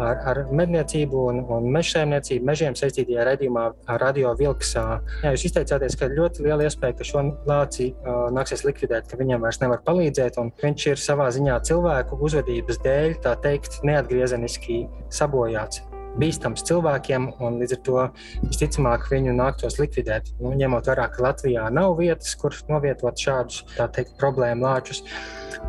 ar, 0.00 0.22
ar 0.30 0.40
medniecību 0.48 1.24
un, 1.30 1.42
un 1.52 1.66
meža 1.74 1.98
saimniecību, 1.98 2.46
mežiem 2.48 2.76
saistītajā 2.78 3.26
redzījumā 3.28 3.66
Radio 4.00 4.32
Vilks. 4.38 4.72
Jā, 4.78 5.34
jūs 5.34 5.44
izteicāties, 5.50 5.98
ka 6.00 6.08
ļoti 6.12 6.46
liela 6.46 6.64
iespēja, 6.64 6.96
ka 6.96 7.08
šo 7.08 7.26
lāci 7.48 7.90
nāksies 8.36 8.64
likvidēt, 8.64 9.10
ka 9.10 9.20
viņam 9.20 9.44
vairs 9.44 9.60
nevar 9.60 9.84
palīdzēt, 9.84 10.40
viņš 10.62 10.86
ir 10.94 11.02
savā 11.02 11.28
ziņā 11.36 11.60
cilvēku 11.68 12.20
uzvedības 12.24 12.80
dēļ, 12.86 13.18
tā 13.26 13.36
teikt, 13.44 13.82
neatgriezeniski 13.84 14.86
sabojāts 15.12 15.84
bīstams 16.20 16.64
cilvēkiem, 16.68 17.28
un 17.44 17.58
līdz 17.60 17.76
ar 17.76 17.82
to 17.86 18.04
visticamāk 18.46 19.08
viņu 19.10 19.34
nāktos 19.36 19.78
likvidēt. 19.80 20.32
Nu, 20.40 20.54
ņemot 20.58 20.90
vērā, 20.90 21.08
ka 21.12 21.24
Latvijā 21.28 21.66
nav 21.74 21.96
vietas, 22.00 22.34
kur 22.40 22.56
novietot 22.70 23.20
šādus 23.20 23.64
teikt, 23.78 24.16
problēmu 24.20 24.66
lāčus. 24.66 25.02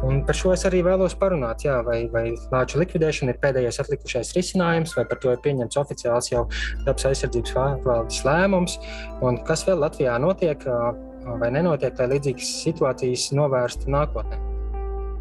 Un 0.05 0.21
par 0.27 0.37
šo 0.37 0.51
es 0.53 0.65
arī 0.67 0.83
vēlos 0.85 1.15
parunāt, 1.17 1.63
jā, 1.65 1.79
vai, 1.85 2.03
vai 2.13 2.25
lāču 2.51 2.81
likvidēšana 2.81 3.33
ir 3.33 3.41
pēdējais 3.41 3.81
atlikušais 3.83 4.33
risinājums, 4.37 4.93
vai 4.97 5.07
par 5.09 5.21
to 5.23 5.33
ir 5.33 5.41
pieņemts 5.45 5.79
oficiāls 5.81 6.31
jau 6.31 6.45
dabas 6.85 7.07
aizsardzības 7.09 7.55
valdes 7.87 8.23
lēmums, 8.27 8.77
un 9.25 9.41
kas 9.47 9.65
vēl 9.67 9.81
Latvijā 9.85 10.19
notiek 10.21 10.67
vai 11.41 11.51
nenotiek, 11.51 11.97
lai 11.99 12.11
līdzīgas 12.15 12.53
situācijas 12.63 13.31
novērstu 13.35 13.91
nākotnē. 13.91 14.46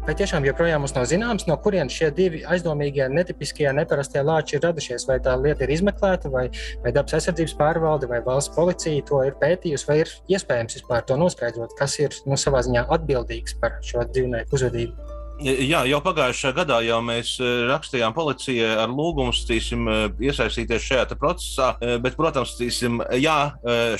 Vai 0.07 0.13
tiešām 0.15 0.45
joprojām 0.47 0.79
mums 0.79 0.93
nav 0.95 1.03
zināms, 1.11 1.43
no 1.49 1.57
kurienes 1.59 1.91
šie 1.91 2.07
divi 2.15 2.39
aizdomīgie, 2.47 3.09
netipiskie, 3.11 3.65
neparastie 3.75 4.21
lāči 4.23 4.55
ir 4.55 4.63
radušies? 4.63 5.03
Vai 5.09 5.17
tā 5.25 5.33
lieta 5.35 5.65
ir 5.65 5.73
izmeklēta, 5.75 6.31
vai, 6.31 6.45
vai 6.85 6.93
dabas 6.95 7.17
aizsardzības 7.17 7.57
pārvalde, 7.59 8.07
vai 8.07 8.21
valsts 8.23 8.55
policija 8.55 9.03
to 9.11 9.19
ir 9.27 9.35
pētījusi, 9.43 9.89
vai 9.91 9.99
ir 10.05 10.15
iespējams 10.31 10.79
vispār 10.79 11.03
to 11.11 11.19
noskaidrot, 11.19 11.75
kas 11.75 11.99
ir 11.99 12.15
nu, 12.23 12.39
savā 12.39 12.63
ziņā 12.63 12.87
atbildīgs 12.87 13.59
par 13.59 13.81
šo 13.83 14.07
dzīvnieku 14.07 14.55
uzvedību? 14.55 15.16
Jā, 15.37 15.83
jau 15.85 15.99
pagājušajā 16.01 16.53
gadā 16.57 16.79
jau 16.81 16.97
mēs 17.05 17.35
eh, 17.45 17.67
rakstījām 17.69 18.15
policijai 18.15 18.71
ar 18.81 18.89
lūgumu 18.89 19.35
stīsim, 19.37 19.83
eh, 19.85 20.07
iesaistīties 20.25 20.81
šajā 20.81 21.03
procesā. 21.19 21.67
Eh, 21.77 21.99
bet, 22.01 22.15
protams, 22.17 22.55
stīsim, 22.55 22.97
jā, 23.21 23.35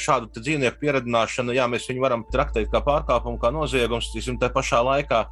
šādu 0.01 0.31
dzīvnieku 0.33 0.81
pieredzināšanu, 0.81 1.53
jā, 1.53 1.67
mēs 1.69 1.85
varam 2.01 2.25
traktēt 2.33 2.71
kā 2.73 2.81
pārkāpumu, 2.81 3.37
kā 3.37 3.51
noziegumu. 3.53 4.01
Stīsim, 4.01 4.39
tā 4.41 4.49
pašā 4.53 4.81
laikā 4.81 5.23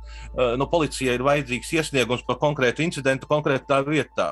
nu, 0.59 0.67
policijai 0.69 1.15
ir 1.17 1.23
vajadzīgs 1.25 1.73
iesniegums 1.79 2.25
par 2.27 2.37
konkrētu 2.41 2.83
incidentu 2.85 3.27
konkrētā 3.29 3.81
vietā. 3.85 4.31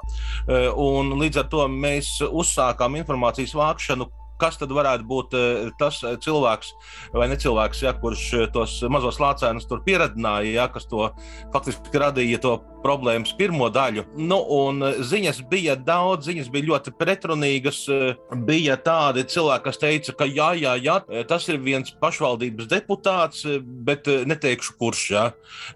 Un 0.77 1.13
līdz 1.20 1.44
ar 1.44 1.48
to 1.51 1.68
mēs 1.70 2.20
uzsākām 2.25 2.98
informācijas 3.01 3.56
vākšanu 3.58 4.10
kas 4.44 4.60
tad 4.60 4.74
varētu 4.76 5.08
būt 5.08 5.38
eh, 5.40 5.72
tas 5.80 6.02
eh, 6.04 6.18
cilvēks 6.24 6.74
vai 7.16 7.30
necilvēks, 7.32 7.84
ja, 7.86 7.96
kurš 8.00 8.26
eh, 8.38 8.46
tos 8.54 8.76
mazos 8.92 9.22
lācēnus 9.24 9.70
tur 9.70 9.84
pieradināja, 9.86 10.52
ja, 10.58 10.70
kas 10.74 10.90
to 10.92 11.10
faktiski 11.54 12.04
radīja 12.04 12.42
to 12.44 12.58
problēmas 12.84 13.34
pirmo 13.38 13.70
daļu. 13.74 14.06
Nu, 14.20 14.40
ziņas 15.08 15.42
bija 15.50 15.75
daudz, 15.80 16.28
ziņas 16.30 16.52
bija 16.54 16.70
ļoti 16.72 16.94
pretrunīgas. 17.00 17.84
Bija 18.48 18.78
tādi 18.84 19.24
cilvēki, 19.32 19.66
kas 19.68 19.80
teica, 19.82 20.16
ka 20.20 20.28
jā, 20.30 20.52
jā, 20.60 20.75
jā, 20.84 20.98
tas 21.30 21.48
ir 21.50 21.62
viens 21.63 21.94
pašvaldības 22.02 22.70
deputāts, 22.72 23.46
bet 23.88 24.08
neteikšu, 24.28 24.75
kurš. 24.80 25.04
Ja. 25.13 25.25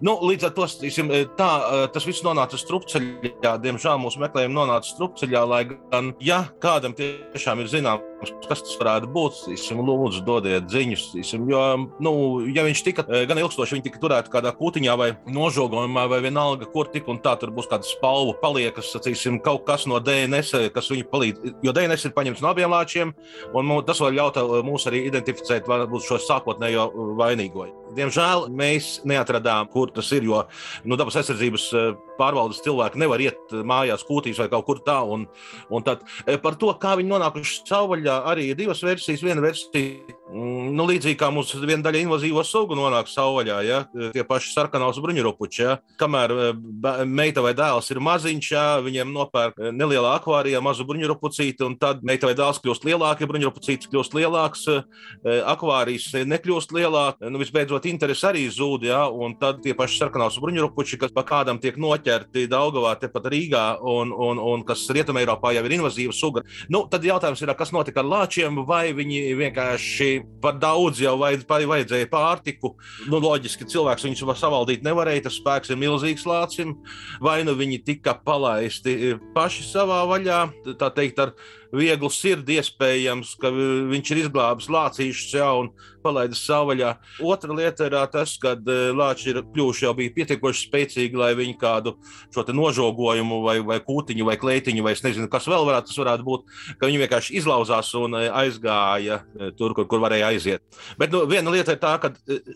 Nu, 0.04 0.18
līdz 0.28 0.48
ar 0.48 0.54
to 0.56 0.68
tīsim, 0.82 1.10
tā, 1.38 1.50
tas 1.94 2.06
viss 2.08 2.24
nonāca 2.26 2.60
strupceļā. 2.60 3.56
Diemžēl 3.64 4.00
mūsu 4.02 4.20
meklējumi 4.22 4.56
nonāca 4.56 4.92
strupceļā, 4.92 5.44
lai 5.48 5.64
gan, 5.70 6.12
ja 6.24 6.44
kādam 6.62 6.94
tiešām 6.98 7.64
ir 7.64 7.70
zināms, 7.72 8.32
kas 8.48 8.64
tas 8.64 8.76
varētu 8.80 9.10
būt. 9.14 9.42
Īsim, 9.54 9.80
lūdzu, 9.86 10.24
dodiet 10.26 10.68
ziņas. 10.72 11.04
Īsim, 11.22 11.46
jo, 11.50 11.62
nu, 12.04 12.12
ja 12.52 12.66
viņš 12.66 12.84
tika 12.86 13.06
gan 13.08 13.40
ilgstoši, 13.40 13.80
tika 13.86 14.00
turēts 14.02 14.32
kādā 14.32 14.52
kūtiņā 14.58 14.96
vai 14.98 15.12
nožogojumā, 15.30 16.08
vai 16.10 16.20
vienalga, 16.24 16.68
kur 16.72 16.90
tik 16.98 17.08
un 17.10 17.20
tā, 17.22 17.34
tur 17.38 17.52
būs 17.54 17.68
kāda 17.70 17.86
spalva 17.86 18.34
paliekas, 18.42 18.90
sacīsim, 18.92 19.38
kaut 19.44 19.64
kas 19.68 19.86
no 19.90 20.00
DNS, 20.02 20.68
kas 20.74 20.90
viņu 20.92 21.08
palīdz. 21.12 21.54
Jo 21.66 21.74
DNS 21.76 22.08
ir 22.08 22.14
paņemts 22.16 22.42
no 22.44 22.52
abiem 22.52 22.72
lāčiem, 22.74 23.14
un 23.54 23.74
tas 23.86 24.02
var 24.02 24.14
ļaut 24.16 24.40
mums 24.66 24.86
arī 24.90 25.06
identificēt 25.08 25.68
varbūt 25.70 26.06
šo 26.08 26.20
sākotnējo 26.26 26.90
vainīgo. 27.18 27.68
Diemžēl 27.96 28.48
mēs 28.52 28.98
neatradām, 29.08 29.70
kur 29.72 29.92
tas 29.94 30.10
ir, 30.12 30.26
jo 30.28 30.42
nu, 30.84 30.98
dabas 31.00 31.16
aizsardzības 31.20 31.70
pārvaldes 32.18 32.60
cilvēki 32.66 33.00
nevar 33.00 33.22
iet 33.22 33.54
mājās, 33.66 34.04
kūtīs 34.06 34.40
vai 34.42 34.50
kaut 34.52 34.66
kur 34.66 34.82
tā. 34.84 34.98
Un, 35.08 35.24
un 35.72 35.86
tad, 35.86 36.04
par 36.44 36.58
to, 36.60 36.74
kā 36.80 36.96
viņi 36.98 37.12
nonākuši 37.14 37.62
savvaļā, 37.68 38.20
arī 38.32 38.50
ir 38.50 38.58
divas 38.58 38.82
versijas. 38.84 39.24
Viena 39.24 39.44
versija 39.44 40.17
nu, 40.32 40.84
līdzīgi 40.88 41.16
kā 41.18 41.30
mums 41.32 41.52
viena 41.56 41.82
daļa 41.86 42.02
invazīvo 42.04 42.42
sugu 42.44 42.76
nonāk 42.76 43.08
savvaļā, 43.10 43.58
ja 43.66 43.78
tie 44.12 44.24
paši 44.26 44.52
sarkanās 44.52 45.00
bruņurupuči. 45.02 45.62
Ja? 45.62 45.76
Kamēr 46.00 46.34
eh, 46.34 47.02
meita 47.08 47.42
vai 47.44 47.54
dēls 47.56 47.88
ir 47.92 48.00
maziņš, 48.04 48.50
ja? 48.52 48.64
viņiem 48.84 49.12
nopērk 49.14 49.58
eh, 49.58 49.72
nelielā 49.74 50.14
akvārijā 50.18 50.60
mazu 50.64 50.86
bruņurupucīti, 50.88 51.64
un 51.66 51.78
tad 51.80 52.04
meita 52.06 52.28
vai 52.28 52.36
dēls 52.38 52.60
kļūst 52.64 52.86
lielāki, 52.88 53.28
bruņurupucītis 53.30 53.90
kļūst 53.92 54.16
lielāks, 54.18 54.66
eh, 54.72 55.40
akvārijas 55.48 56.10
nekļūst 56.28 56.74
lielāks. 56.76 57.24
Nu, 57.28 57.40
visbeidzot, 57.40 57.88
interesi 57.88 58.28
arī 58.28 58.44
zūd, 58.52 58.88
ja? 58.90 59.04
un 59.08 59.36
tad 59.40 59.62
tie 59.64 59.76
paši 59.78 60.02
sarkanās 60.04 60.38
bruņurupuči, 60.42 61.00
kas 61.00 61.14
pa 61.14 61.24
kādam 61.28 61.60
tiek 61.62 61.78
noķerti 61.80 62.46
Daugavā, 62.52 62.94
tepat 63.00 63.30
Rīgā, 63.32 63.64
un, 63.80 64.12
un, 64.12 64.40
un 64.42 64.64
kas 64.68 64.84
Rietumē 64.92 65.24
Eiropā 65.24 65.54
jau 65.56 65.64
ir 65.64 65.78
invazīva 65.78 66.14
suga. 66.16 66.44
Nu, 66.72 66.84
tad 66.90 67.04
jautājums 67.06 67.42
ir, 67.42 67.52
kas 67.58 67.72
notika 67.74 68.02
ar 68.04 68.08
lāčiem, 68.12 68.62
vai 68.68 68.90
viņi 68.96 69.22
vienkārši 69.38 70.17
par 70.42 70.58
daudz 70.60 71.02
jau 71.02 71.14
vajadz, 71.20 71.46
vajadzēja 71.48 72.08
pārtiku. 72.12 72.74
Nu, 73.10 73.20
loģiski, 73.22 73.68
cilvēks 73.68 74.06
viņus 74.06 74.24
savaldīt 74.40 74.86
nevarēja, 74.86 75.26
tas 75.28 75.38
spēks 75.40 75.72
ir 75.72 75.80
milzīgs 75.80 76.26
lācim, 76.28 76.76
vai 77.24 77.40
nu 77.46 77.56
viņi 77.58 77.82
tika 77.86 78.16
palaisti 78.24 79.16
paši 79.34 79.66
savā 79.68 80.02
vaļā, 80.10 80.42
tā 80.80 80.92
teikt, 80.96 81.22
ar 81.22 81.34
vieglu 81.74 82.10
sirdi 82.12 82.58
iespējams, 82.58 83.34
ka 83.40 83.50
viņš 83.52 84.12
ir 84.12 84.20
izglābis 84.22 84.68
lācīšus 84.72 85.34
jau 85.36 85.50
un 85.64 85.70
palaidis 86.04 86.40
savvaļā. 86.46 86.94
Otra 87.26 87.56
lieta 87.56 87.88
ir 87.88 87.96
tas, 88.12 88.36
ka 88.40 88.54
e, 88.56 88.76
lāči 88.96 89.32
ir 89.32 89.42
kļuvuši 89.44 89.84
jau 89.84 89.94
pietiekoši 89.98 90.64
spēcīgi, 90.68 91.18
lai 91.18 91.32
viņi 91.38 91.58
kādu 91.60 91.96
šo 92.34 92.46
nožogojumu 92.54 93.42
vai, 93.44 93.58
vai 93.66 93.80
kūtiņu 93.84 94.28
vai 94.28 94.38
kleitiņu 94.40 94.86
vai 94.86 94.94
es 94.96 95.04
nezinu, 95.04 95.28
kas 95.32 95.48
vēl 95.50 95.66
varētu, 95.68 95.96
varētu 95.98 96.26
būt, 96.28 96.48
ka 96.80 96.88
viņi 96.88 97.02
vienkārši 97.04 97.36
izlauzās 97.42 97.92
un 97.98 98.16
aizgāja 98.16 99.22
tur, 99.58 99.76
kur, 99.76 99.88
kur 99.90 100.02
varēja 100.04 100.32
aiziet. 100.32 100.80
Bet 101.00 101.12
nu, 101.12 101.26
viena 101.28 101.52
lieta 101.52 101.76
ir 101.76 101.82
tā, 101.82 101.96
ka 102.00 102.14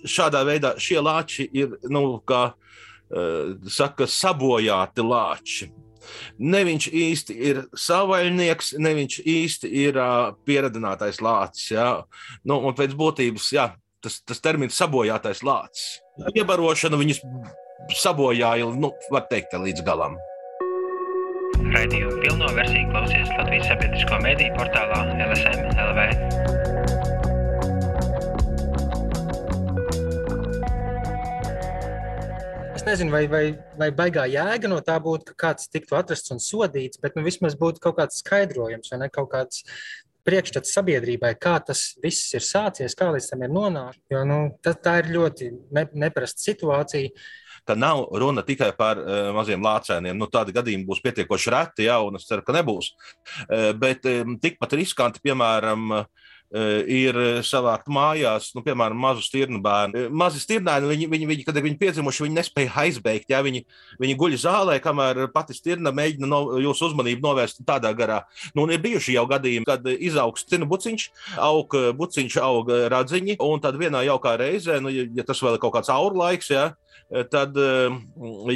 šādā 0.08 0.44
veidā 0.48 0.76
šie 0.80 1.00
lāči 1.02 1.48
ir, 1.52 1.76
nu, 1.92 2.06
kā 2.24 2.52
saka, 3.68 4.08
sabojāti 4.08 5.04
lāči. 5.04 5.72
Ne 6.42 6.62
viņš 6.68 6.88
īsti 6.88 7.36
ir 7.50 7.62
savaļnieks, 7.78 8.74
ne 8.82 8.94
viņš 8.98 9.20
īsti 9.34 9.72
ir 9.84 10.00
uh, 10.00 10.32
pieredzinātais 10.46 11.22
lācis. 11.24 11.70
Ja? 11.74 11.88
Nu, 12.48 12.60
un 12.60 12.76
pēc 12.78 12.96
būtības 12.98 13.52
jā, 13.56 13.70
tas, 14.04 14.20
tas 14.26 14.42
termins 14.44 14.78
sabojātais 14.78 15.44
lācis. 15.46 16.00
Iebarošana 16.34 17.00
viņus 17.00 17.22
sabojāja, 17.98 18.68
nu, 18.78 18.92
var 19.14 19.26
teikt, 19.30 19.56
līdz 19.58 19.84
galam. 19.86 20.18
Raidījumu 21.72 22.18
pilno 22.24 22.50
versiju 22.56 22.88
klausies 22.90 23.30
Latvijas 23.38 23.70
sabiedrisko 23.70 24.18
mediju 24.24 24.56
portālā 24.58 25.04
LSM 25.28 25.70
LV. 25.86 27.01
Es 32.82 32.86
nezinu, 32.86 33.12
vai, 33.14 33.28
vai, 33.30 33.44
vai 33.78 33.86
baigā 33.94 34.24
jēga 34.26 34.66
no 34.66 34.80
tā 34.82 34.96
būtu, 34.98 35.28
ka 35.28 35.34
kāds 35.38 35.68
tiktu 35.70 35.94
atrasts 35.94 36.32
un 36.34 36.40
sodīts, 36.42 36.98
bet 36.98 37.14
nu, 37.14 37.22
vismaz 37.22 37.54
būtu 37.54 37.78
kaut 37.84 37.94
kāds 38.00 38.18
skaidrojums 38.18 38.90
vai 38.90 38.96
ne, 39.04 39.06
kaut 39.14 39.28
kāds 39.30 39.60
priekšstats 40.26 40.74
sabiedrībai, 40.74 41.30
kā 41.38 41.52
tas 41.62 41.92
viss 42.02 42.34
ir 42.34 42.42
sācies, 42.42 42.96
kā 42.98 43.12
līdz 43.14 43.28
tam 43.30 43.44
ir 43.46 43.54
nonācis. 43.54 44.02
Jo 44.10 44.24
nu, 44.26 44.40
tā, 44.66 44.74
tā 44.74 44.96
ir 44.98 45.12
ļoti 45.14 45.52
ne, 45.78 45.86
neparasta 45.94 46.42
situācija. 46.42 47.14
Ka 47.70 47.78
nav 47.78 48.08
runa 48.18 48.42
tikai 48.42 48.72
par 48.74 48.98
uh, 48.98 49.30
maziem 49.38 49.62
lācēniem. 49.62 50.18
Nu, 50.18 50.26
tādi 50.26 50.58
gadījumi 50.58 50.88
būs 50.90 51.04
pietiekoši 51.06 51.54
reti, 51.54 51.86
jā, 51.86 52.00
un 52.02 52.18
es 52.18 52.26
ceru, 52.26 52.42
ka 52.42 52.58
nebūs. 52.58 52.90
Uh, 53.46 53.70
bet 53.78 54.10
um, 54.10 54.34
tikpat 54.42 54.74
riskanti, 54.82 55.22
piemēram, 55.22 55.86
uh, 56.00 56.31
ir 56.52 57.16
eh, 57.16 57.38
savākt 57.46 57.88
mājās, 57.92 58.50
nu, 58.56 58.60
piemēram, 58.64 58.98
mazu 59.00 59.24
stirnu 59.24 59.60
bērnu. 59.64 59.96
Eh, 59.96 60.10
mazi 60.22 60.42
stirnēni, 60.42 60.90
viņi, 60.90 61.08
viņi, 61.12 61.28
viņi, 61.30 61.46
kad 61.46 61.56
viņi 61.56 61.78
piedzimuši, 61.80 62.26
viņi 62.26 62.38
nespēja 62.38 62.74
aizbeigt. 62.84 63.30
Ja? 63.32 63.40
Viņi, 63.44 63.64
viņi 64.02 64.16
guļ 64.20 64.36
zālē, 64.42 64.76
kamēr 64.84 65.24
pati 65.32 65.56
stirna 65.56 65.94
mēģina 65.96 66.28
no, 66.28 66.42
jūsu 66.60 66.90
uzmanību 66.90 67.24
novērst 67.24 67.64
tādā 67.68 67.94
garā. 67.96 68.22
Nu, 68.58 68.66
ir 68.68 68.82
bijuši 68.84 69.16
jau 69.16 69.24
gadījumi, 69.30 69.68
kad 69.68 69.88
izaug 69.96 70.36
stirnu 70.40 70.68
buciņš, 70.68 71.08
aug 71.40 71.78
buciņš, 71.96 72.38
aug 72.44 72.72
radziņi, 72.92 73.38
un 73.42 73.64
tad 73.64 73.80
vienā 73.80 74.04
jaukā 74.10 74.36
reizē, 74.40 74.80
nu, 74.84 74.92
ja 74.92 75.24
tas 75.26 75.40
vēl 75.40 75.56
ir 75.56 75.62
kaut 75.62 75.78
kāds 75.78 75.92
auru 75.92 76.20
laiks, 76.20 76.52
ja, 76.52 76.72
tad, 77.32 77.56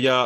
ja 0.00 0.19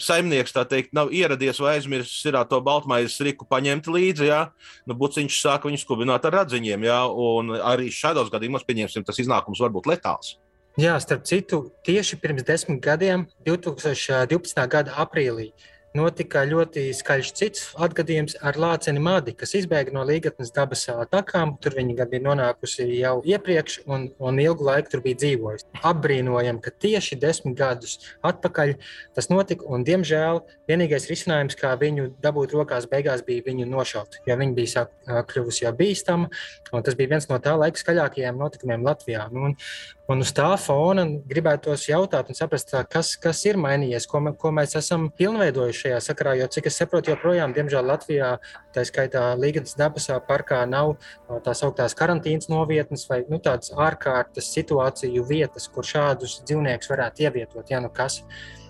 saimnieks 0.00 0.54
tā 0.54 0.64
teikt 0.68 0.94
nav 0.96 1.12
ieradies 1.14 1.60
vai 1.62 1.76
aizmirsis 1.78 2.24
ir 2.30 2.38
to 2.50 2.60
baltmaizes 2.64 3.20
riku 3.24 3.46
paņemt 3.50 3.90
līdzi, 3.90 4.30
jā, 4.30 4.40
nu, 4.88 4.96
buciņš 4.98 5.42
sāka 5.42 5.70
viņu 5.70 5.82
skubināt 5.82 6.26
ar 6.26 6.40
radziņiem, 6.40 6.88
jā, 6.88 7.02
un 7.08 7.54
arī 7.60 7.90
šādos 7.94 8.32
gadījumos, 8.32 8.66
pieņemsim, 8.66 9.06
tas 9.06 9.20
iznākums 9.22 9.62
var 9.62 9.74
būt 9.74 9.90
letāls. 9.92 10.36
Jā, 10.80 10.96
starp 10.98 11.22
citu, 11.22 11.68
tieši 11.86 12.18
pirms 12.18 12.42
desmit 12.42 12.80
gadiem, 12.82 13.28
2012. 13.46 14.64
gada 14.72 14.96
aprīlī, 15.04 15.52
uh, 15.52 15.73
notika 15.94 16.42
ļoti 16.48 16.88
skaļš 16.96 17.30
cits 17.38 17.66
atgadījums 17.80 18.34
ar 18.42 18.58
Lāceni 18.58 19.02
Madi, 19.02 19.34
kas 19.38 19.54
izbēga 19.58 19.94
no 19.94 20.02
Līgatnes 20.06 20.50
dabas 20.54 20.82
takām. 21.12 21.54
Tur 21.62 21.76
viņa 21.78 21.96
gan 22.00 22.10
bija 22.10 22.24
nonākusi 22.24 22.86
jau 22.98 23.16
iepriekš 23.26 23.80
un, 23.86 24.08
un 24.18 24.40
ilgu 24.42 24.66
laiku 24.66 24.94
tur 24.94 25.04
bija 25.04 25.20
dzīvojusi. 25.22 25.68
Apbrīnojam, 25.86 26.58
ka 26.64 26.74
tieši 26.84 27.18
desmit 27.22 27.56
gadus 27.58 28.00
atpakaļ 28.26 28.74
tas 29.14 29.30
notika, 29.30 29.66
un 29.70 29.86
diemžēl 29.86 30.42
vienīgais 30.70 31.08
risinājums, 31.10 31.58
kā 31.60 31.74
viņu 31.80 32.10
dabūt 32.24 32.56
rokās, 32.58 32.90
beigās 32.90 33.22
bija 33.26 33.46
viņu 33.46 33.68
nošaut, 33.70 34.20
jo 34.26 34.38
viņa 34.40 34.58
bija 34.58 34.72
sāk, 34.74 34.94
kļuvusi 35.30 35.66
jau 35.66 35.74
bīstama, 35.78 36.30
un 36.74 36.86
tas 36.86 36.98
bija 36.98 37.14
viens 37.14 37.30
no 37.30 37.38
tā 37.42 37.54
laika 37.60 37.80
skaļākajiem 37.80 38.40
notikumiem 38.40 38.86
Latvijā. 38.86 39.28
Nu, 39.30 39.50
un, 39.50 39.58
Un 40.04 40.20
uz 40.20 40.34
tā 40.36 40.50
fona 40.60 41.06
gribētos 41.30 41.86
jautāt, 41.88 42.28
un 42.28 42.36
saprast, 42.36 42.74
kas, 42.92 43.14
kas 43.16 43.38
ir 43.48 43.56
mainījies, 43.56 44.04
ko, 44.04 44.20
ko 44.36 44.50
mēs 44.52 44.76
esam 44.76 45.06
pilnveidojuši 45.16 45.83
šajā 45.84 46.00
sakarā. 46.00 46.34
Jo, 46.40 46.48
cik 46.48 46.70
es 46.70 46.80
saprotu, 46.80 47.12
joprojām, 47.12 47.54
diemžēl, 47.56 47.84
Latvijā, 47.92 48.32
tā 48.74 48.86
skaitā 48.88 49.26
Līgas 49.38 49.76
dabas 49.78 50.08
parkā, 50.28 50.62
nav 50.68 50.96
tā 51.44 51.54
sauktās 51.56 51.96
karantīnas 51.98 52.50
novietnes 52.52 53.06
vai 53.10 53.22
nu, 53.28 53.38
tādas 53.44 53.74
ārkārtas 53.76 54.50
situāciju 54.56 55.28
vietas, 55.28 55.68
kur 55.68 55.86
šādus 55.86 56.40
dzīvniekus 56.48 56.92
varētu 56.92 57.28
ievietot. 57.28 57.70
Ja, 57.70 57.82
nu 57.84 57.92
kas, 57.92 58.22
uh, 58.24 58.63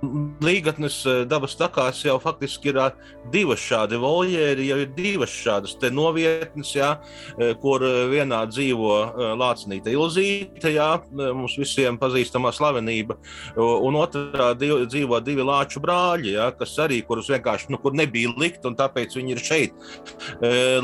Līgatnes 0.00 0.94
eh, 1.04 1.18
dabas 1.28 1.52
takās 1.60 1.98
jau 2.06 2.14
faktiski 2.22 2.70
ir 2.70 2.78
eh, 2.80 2.94
divas 3.32 3.60
šādi 3.60 3.98
voljēri, 4.00 4.70
jau 4.70 4.78
ir 4.80 4.94
divas 4.96 5.32
šādas 5.34 5.76
novietnes, 5.92 6.70
jā, 6.72 6.94
eh, 7.36 7.52
kur 7.60 7.84
vienā 8.08 8.40
dzīvo 8.48 8.94
Lācinīte 9.36 9.92
Ilzīte, 9.92 10.72
jā, 10.72 10.88
mums 11.12 11.58
visiem 11.60 11.98
pazīstamā 12.00 12.52
slavenība, 12.56 13.16
un 13.56 13.98
otrā 14.00 14.50
dzīvo 14.58 15.20
divi 15.24 15.44
lāču 15.44 15.82
brāļi, 15.84 16.34
jā, 16.38 16.48
kas 16.56 16.76
arī, 16.82 17.02
kurus 17.06 17.28
vienkārši, 17.32 17.70
nu, 17.74 17.80
kur 17.82 17.96
nebija 17.96 18.32
likt, 18.40 18.64
un 18.68 18.76
tāpēc 18.78 19.16
viņi 19.18 19.34
ir 19.34 19.42
šeit. 19.44 19.88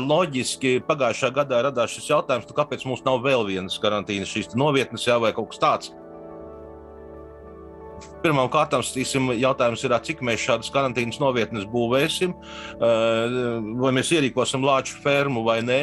Loģiski 0.03 0.77
pagājušā 0.87 1.31
gadā 1.35 1.63
radās 1.67 1.95
šis 1.95 2.11
jautājums, 2.11 2.49
nu, 2.49 2.57
kāpēc 2.57 2.85
mums 2.89 3.05
nav 3.07 3.23
vēl 3.25 3.47
vienas 3.49 3.79
karantīnas 3.81 4.33
šīs 4.33 4.57
novietnes, 4.57 5.07
jā, 5.09 5.17
vai 5.21 5.33
kaut 5.37 5.53
kas 5.53 5.63
tāds. 5.63 5.95
Stīsim, 8.27 9.29
jautājums 9.39 9.83
ir, 9.85 9.93
cik 10.03 10.19
mēs 10.25 10.41
šādas 10.43 10.69
karantīnas 10.73 11.19
novietnes 11.21 11.63
būvēsim, 11.71 12.33
vai 13.79 13.91
mēs 13.95 14.11
ierīkosim 14.11 14.65
lāču 14.67 14.97
fermu 15.03 15.43
vai 15.45 15.61
nē. 15.63 15.79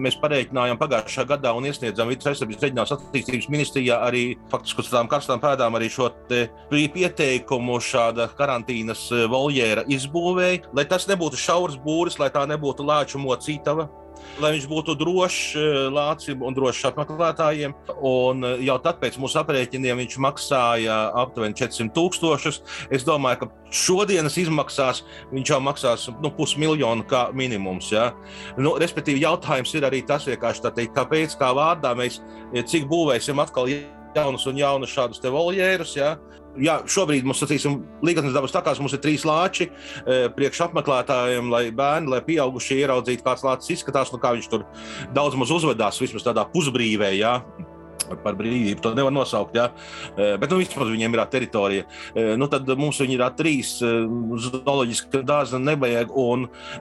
Mēs 0.00 0.18
pareiķinājām 0.20 0.80
pagājušā 0.80 1.24
gadā 1.30 1.54
un 1.56 1.68
iesniedzām 1.70 2.10
Vides 2.12 2.28
aizsardzības 2.28 2.66
reģionālās 2.66 2.94
attīstības 2.96 3.48
ministrijā 3.52 4.00
arī 4.06 4.24
faktiski 4.52 4.84
uz 4.84 4.90
tādām 4.90 5.08
karstām 5.10 5.40
pēdām 5.42 5.78
arī 5.78 5.88
šo 5.92 6.10
pieteikumu 6.68 7.80
šāda 7.80 8.28
karantīnas 8.36 9.06
voljēra 9.32 9.86
izbūvēja, 9.88 10.74
lai 10.76 10.84
tas 10.90 11.08
nebūtu 11.08 11.40
šaurs 11.40 11.80
būris, 11.80 12.20
lai 12.20 12.28
tā 12.34 12.44
nebūtu 12.50 12.84
lāču 12.86 13.22
mocītava 13.22 13.88
lai 14.40 14.52
viņš 14.54 14.66
būtu 14.70 14.94
drošs 15.00 15.38
eh, 15.58 15.78
lācim 15.92 16.44
un 16.46 16.56
drošs 16.56 16.86
apmeklētājiem. 16.90 17.74
Un 18.06 18.46
eh, 18.46 18.64
jau 18.68 18.76
tad 18.84 19.00
pēc 19.02 19.18
mūsu 19.20 19.40
aprēķiniem 19.42 20.02
viņš 20.04 20.18
maksāja 20.22 20.98
aptuveni 21.22 21.58
400 21.58 21.94
tūkstošus. 21.96 22.60
Es 22.94 23.06
domāju, 23.06 23.42
ka 23.42 23.74
šodienas 23.82 24.38
izmaksās 24.40 25.04
viņš 25.32 25.54
jau 25.54 25.60
maksās 25.64 26.08
nu, 26.22 26.32
pusmiljonu 26.36 27.06
kā 27.10 27.28
minimums. 27.36 27.90
Ja? 27.94 28.10
Nu, 28.58 28.76
respektīvi, 28.80 29.24
jautājums 29.26 29.74
ir 29.76 29.88
arī 29.88 30.02
tas, 30.06 30.28
teikt, 30.28 30.94
kāpēc, 30.96 31.38
kā 31.40 31.52
vārdā 31.56 31.94
mēs 31.98 32.20
cik 32.70 32.86
būvēsim 32.90 33.40
atkal 33.42 33.70
jaunus 33.70 34.46
un 34.50 34.58
jaunus 34.58 34.94
šādus 34.94 35.22
voljērus. 35.22 35.96
Ja? 35.98 36.16
Jā, 36.58 36.80
šobrīd 36.90 37.26
mums 37.28 37.42
ir 37.44 37.76
līgatnes 38.06 38.34
dabas 38.34 38.54
takās, 38.54 38.80
mums 38.82 38.94
ir 38.96 39.02
trīs 39.04 39.26
lāči 39.28 39.68
e, 39.70 40.20
priekš 40.34 40.64
apmeklētājiem, 40.68 41.50
lai 41.52 41.66
bērni, 41.74 42.10
lai 42.10 42.22
pieaugušie 42.26 42.80
ieraudzītu, 42.82 43.26
kāds 43.26 43.46
lācis 43.46 43.78
izskatās, 43.78 44.12
nu 44.14 44.20
kā 44.22 44.34
viņš 44.36 44.50
tur 44.52 44.66
daudz 45.16 45.38
maz 45.38 45.52
uzvedās, 45.54 46.00
vismaz 46.02 46.26
tādā 46.26 46.46
pusbrīvē. 46.50 47.14
Jā 47.20 47.38
par 48.24 48.36
brīvību. 48.38 48.80
To 48.84 48.94
nevar 48.96 49.14
nosaukt. 49.14 49.56
Ja? 49.56 49.70
E, 50.16 50.34
bet 50.40 50.50
nu, 50.52 50.60
vismaz 50.60 50.90
viņiem 50.90 51.16
ir 51.16 51.24
teritorija. 51.30 51.86
E, 52.14 52.26
nu, 52.40 52.48
tad 52.50 52.68
mums 52.78 53.00
ir 53.04 53.22
trīs 53.38 53.76
zooloģiski 53.80 55.22
dārzi 55.26 55.60
nevajag. 55.62 56.12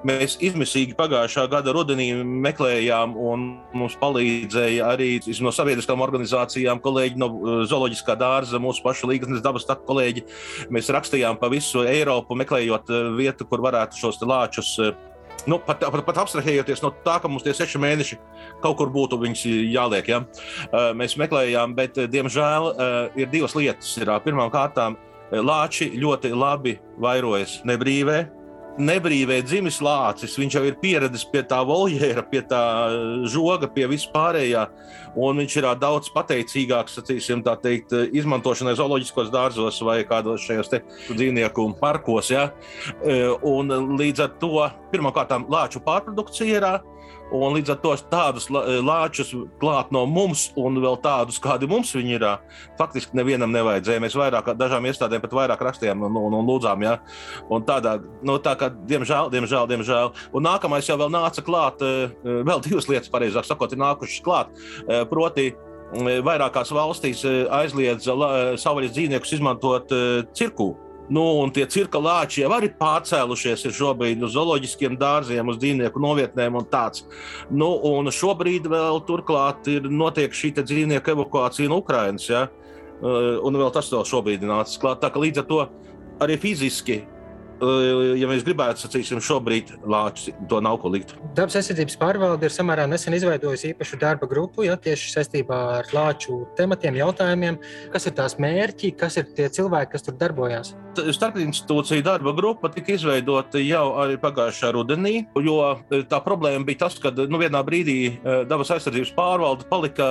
Mēs 0.08 0.38
izmisīgi 0.44 0.96
pagājušā 0.98 1.46
gada 1.52 1.74
rudenī 1.76 2.10
meklējām, 2.24 3.16
un 3.20 3.46
mums 3.78 3.98
palīdzēja 4.02 4.88
arī 4.94 5.12
no 5.44 5.54
sabiedriskām 5.56 6.02
organizācijām 6.06 6.82
kolēģi 6.84 7.22
no 7.22 7.30
zooloģiskā 7.70 8.16
dārza, 8.20 8.62
mūsu 8.62 8.84
pašu 8.86 9.12
līgas 9.12 9.44
dabas 9.46 9.68
taku 9.70 9.88
kolēģi. 9.92 10.26
Mēs 10.74 10.92
rakstījām 10.94 11.40
pa 11.42 11.52
visu 11.52 11.86
Eiropu, 11.88 12.38
meklējot 12.40 12.92
vietu, 13.18 13.48
kur 13.50 13.64
varētu 13.66 14.00
šos 14.00 14.22
lāčus 14.26 14.76
Nu, 15.48 15.60
pat, 15.64 15.84
pat, 15.84 16.02
pat 16.08 16.22
abstrahējoties 16.24 16.82
no 16.84 16.92
tā, 17.06 17.20
ka 17.22 17.30
mums 17.32 17.46
tie 17.46 17.54
seši 17.56 17.82
mēneši 17.82 18.18
kaut 18.64 18.80
kur 18.80 18.92
būtu 18.94 19.20
jāliek. 19.72 20.10
Ja? 20.10 20.24
Uh, 20.70 20.90
mēs 20.98 21.18
meklējām, 21.20 21.76
bet, 21.78 22.00
diemžēl, 22.12 22.72
uh, 22.74 23.20
ir 23.20 23.32
divas 23.32 23.56
lietas. 23.56 23.96
Pirmkārt, 24.26 24.80
lāči 25.30 25.92
ļoti 26.00 26.34
labi 26.34 26.80
vairojas 26.98 27.60
nebrīvē 27.68 28.39
nebrīvē 28.78 29.40
dzimis 29.44 29.80
lācis. 29.84 30.38
Viņš 30.40 30.58
jau 30.58 30.64
ir 30.68 30.78
pieradis 30.82 31.26
pie 31.32 31.42
tā 31.48 31.60
voljēra, 31.68 32.24
pie 32.30 32.44
tā 32.48 32.62
žoga, 33.32 33.70
pie 33.72 33.88
vispārējā. 33.92 34.68
Un 35.20 35.42
viņš 35.42 35.56
ir 35.60 35.68
daudz 35.82 36.12
pateicīgāks, 36.14 37.00
sacīsim, 37.00 37.42
tā 37.46 37.56
teikt, 37.62 37.96
izmantošanai 38.16 38.76
zooloģiskos 38.78 39.32
dārzos 39.34 39.82
vai 39.86 40.04
kādos 40.08 40.46
šajos 40.46 40.72
dzīvnieku 41.10 41.66
parkos. 41.82 42.30
Ja? 42.34 42.50
Un 43.42 43.74
līdz 44.00 44.26
ar 44.28 44.38
to 44.42 44.70
pirmkārt 44.94 45.34
lāču 45.50 45.82
pārprodukcija 45.86 46.62
ir 46.62 46.70
Un 47.36 47.54
līdz 47.54 47.76
ar 47.76 47.78
to 47.84 47.92
tādus 48.10 48.48
lāčus 48.50 49.32
klāt 49.62 49.92
no 49.94 50.06
mums, 50.10 50.48
un 50.58 50.80
vēl 50.82 50.98
tādus, 51.04 51.38
kādi 51.42 51.70
mums 51.70 51.92
viņi 51.94 52.16
ir, 52.18 52.26
faktiski 52.80 53.18
nevienam 53.20 53.54
nevajadzēja. 53.54 54.02
Mēs 54.02 54.18
vairāk, 54.18 54.50
dažām 54.58 54.88
iestādēm 54.90 55.22
pat 55.22 55.36
vairāk 55.38 55.62
rakstījām 55.68 56.08
un, 56.08 56.18
un, 56.18 56.40
un 56.40 56.50
lūdzām. 56.50 56.86
Ja? 56.88 56.98
Un 57.54 57.66
tādā, 57.68 58.00
nu, 58.26 58.40
tā 58.42 58.56
kā, 58.58 58.72
diemžēl, 58.90 59.30
diemžēl, 59.36 59.70
diemžēl. 59.70 60.14
Un 60.34 60.48
nākamais 60.50 60.90
jau 60.90 60.98
vēl 60.98 61.14
nāca 61.14 61.46
klāt, 61.46 61.86
vēl 62.26 62.66
divas 62.66 62.90
lietas, 62.90 63.14
pareizāk 63.14 63.46
sakot, 63.46 63.78
ir 63.78 63.84
nākušas 63.84 64.26
klāt. 64.26 64.54
Proti, 65.14 65.52
vairākās 66.26 66.74
valstīs 66.74 67.24
aizliedza 67.62 68.14
savvaļas 68.62 68.94
dzīvniekus 68.98 69.38
izmantot 69.38 69.94
cirku 70.38 70.74
Nu, 71.10 71.24
un 71.42 71.50
tie 71.50 71.66
cirka 71.66 71.98
lāči 71.98 72.44
jau 72.44 72.52
ir 72.62 72.74
pārcēlušies 72.78 73.66
šobrīd 73.74 74.22
uz 74.26 74.36
zooloģiskiem 74.36 74.98
dārziem, 75.00 75.48
uz 75.50 75.58
dzīvnieku 75.58 76.02
novietnēm 76.04 76.60
un 76.60 76.68
tāds. 76.70 77.06
Nu, 77.50 77.72
un 77.90 78.12
šobrīd 78.14 78.70
vēl 78.70 79.02
turklāt 79.08 79.68
ir 79.74 79.90
notiek 79.90 80.34
šī 80.34 80.54
dzīvnieku 80.60 81.16
evakuācija 81.16 81.72
no 81.72 81.82
Ukrainas. 81.82 82.30
Ja? 82.30 82.46
Uh, 83.00 83.40
un 83.48 83.56
vēl 83.58 83.72
tas 83.74 83.90
vēl 83.90 84.06
šobrīd 84.06 84.46
nācis 84.46 84.78
klāt. 84.82 85.02
Tā 85.02 85.10
kā 85.10 85.22
līdz 85.24 85.42
ar 85.42 85.50
to 85.50 85.64
arī 86.22 86.38
fiziski 86.38 87.02
ja 87.60 88.30
mēs 88.30 88.44
gribētu, 88.48 88.84
sacīsim, 88.84 89.22
šobrīd 89.24 89.74
lāčus 89.90 90.34
to 90.50 90.60
nav 90.64 90.80
ko 90.82 90.92
likt. 90.94 91.16
Dabas 91.38 91.58
aizsardzības 91.60 91.98
pārvalde 92.00 92.48
ir 92.48 92.56
samērā 92.56 92.86
nesen 92.90 93.16
izveidojusi 93.18 93.74
īpašu 93.74 94.00
darba 94.02 94.30
grupu, 94.30 94.66
ja 94.68 94.78
tieši 94.80 95.14
saistībā 95.16 95.60
ar 95.80 95.90
lāču 95.96 96.42
tematiem, 96.58 97.00
jautājumiem. 97.02 97.60
Kas 97.94 98.08
ir 98.10 98.16
tās 98.18 98.38
mērķi, 98.42 98.94
kas 99.00 99.20
ir 99.22 99.30
tie 99.38 99.50
cilvēki, 99.60 99.92
kas 99.96 100.08
tur 100.08 100.18
darbojas? 100.20 100.74
Starpinstitūcija 101.00 102.04
darba 102.04 102.34
grupa 102.36 102.72
tika 102.74 102.96
izveidota 102.96 103.62
jau 103.62 103.86
arī 104.02 104.18
pagājušā 104.20 104.74
rudenī, 104.76 105.24
jo 105.46 105.60
tā 106.10 106.22
problēma 106.26 106.66
bija 106.68 106.86
tas, 106.86 107.00
ka 107.00 107.14
nu, 107.20 107.40
vienā 107.42 107.62
brīdī 107.66 108.00
dabas 108.50 108.74
aizsardzības 108.76 109.14
pārvalde 109.18 109.68
palika 109.70 110.08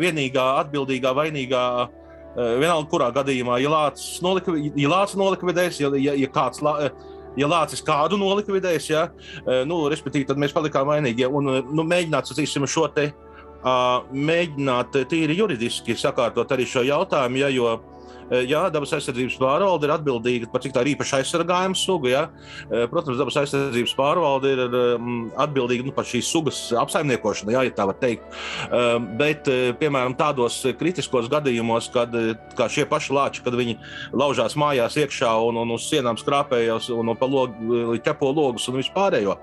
vienīgā 0.00 0.46
atbildīgā 0.64 1.14
vainīgā 1.18 1.66
Eh, 1.82 2.01
vienalga, 2.36 2.88
kurā 2.90 3.10
gadījumā, 3.14 3.58
ja 3.62 3.72
Lācis 3.72 5.18
nolikvidēs, 5.20 5.80
ja, 5.82 5.92
ja, 6.00 6.16
ja 6.18 6.30
kāds. 6.32 6.62
Ja 7.36 7.48
Lācis 7.48 7.80
kādu 7.80 8.18
nolikvidēs, 8.20 8.90
ja, 8.90 9.06
eh, 9.46 9.62
nu, 9.64 9.78
tad 10.28 10.40
mēs 10.40 10.52
palikām 10.52 10.90
vainīgi. 10.90 11.24
Un 11.24 11.48
eh, 11.48 11.62
nu, 11.72 11.84
mēģināt 11.88 12.28
šo 12.68 12.90
te, 12.92 13.06
uh, 13.62 14.02
mēģināt 14.12 14.98
tīri 15.08 15.38
juridiski 15.38 15.96
sakārtot 15.96 16.52
arī 16.52 16.66
šo 16.68 16.84
jautājumu, 16.84 17.40
ja, 17.40 17.48
jo 17.48 17.72
Jā, 18.30 18.62
dabas 18.72 18.92
aizsardzības 18.96 19.38
pārvalde 19.40 19.88
ir 19.88 19.94
atbildīga 19.96 20.50
par 20.52 20.62
cik 20.64 20.74
tā 20.76 20.84
ir 20.84 20.92
īpaši 20.94 21.18
aizsargājuma 21.18 21.78
suga. 21.78 22.12
Jā. 22.12 22.22
Protams, 22.92 23.18
dabas 23.20 23.38
aizsardzības 23.42 23.94
pārvalde 23.98 24.52
ir 24.54 24.62
atbildīga 25.42 25.86
nu, 25.86 25.94
par 25.96 26.06
šīs 26.08 26.30
sugas 26.32 26.60
apsaimniekošanu, 26.78 27.54
jā, 27.56 27.64
ja 27.68 27.74
tā 27.76 27.86
var 27.90 27.98
teikt. 28.00 28.24
Bet, 29.18 29.48
piemēram, 29.80 30.16
tādos 30.18 30.60
kritiskos 30.78 31.28
gadījumos, 31.32 31.90
kad 31.92 32.14
šie 32.72 32.86
paši 32.88 33.16
lāči, 33.16 33.44
kad 33.44 33.56
viņi 33.58 33.78
laužās 34.16 34.56
mājās 34.60 34.96
iekšā 35.00 35.32
un, 35.48 35.60
un 35.62 35.74
uz 35.76 35.88
sienām 35.90 36.18
skrāpējās 36.20 36.90
un, 36.94 37.14
pa 37.18 37.28
logu, 37.28 37.96
ķepo 38.04 38.32
logus 38.34 38.68
un 38.70 38.78
vispārējo, 38.80 39.36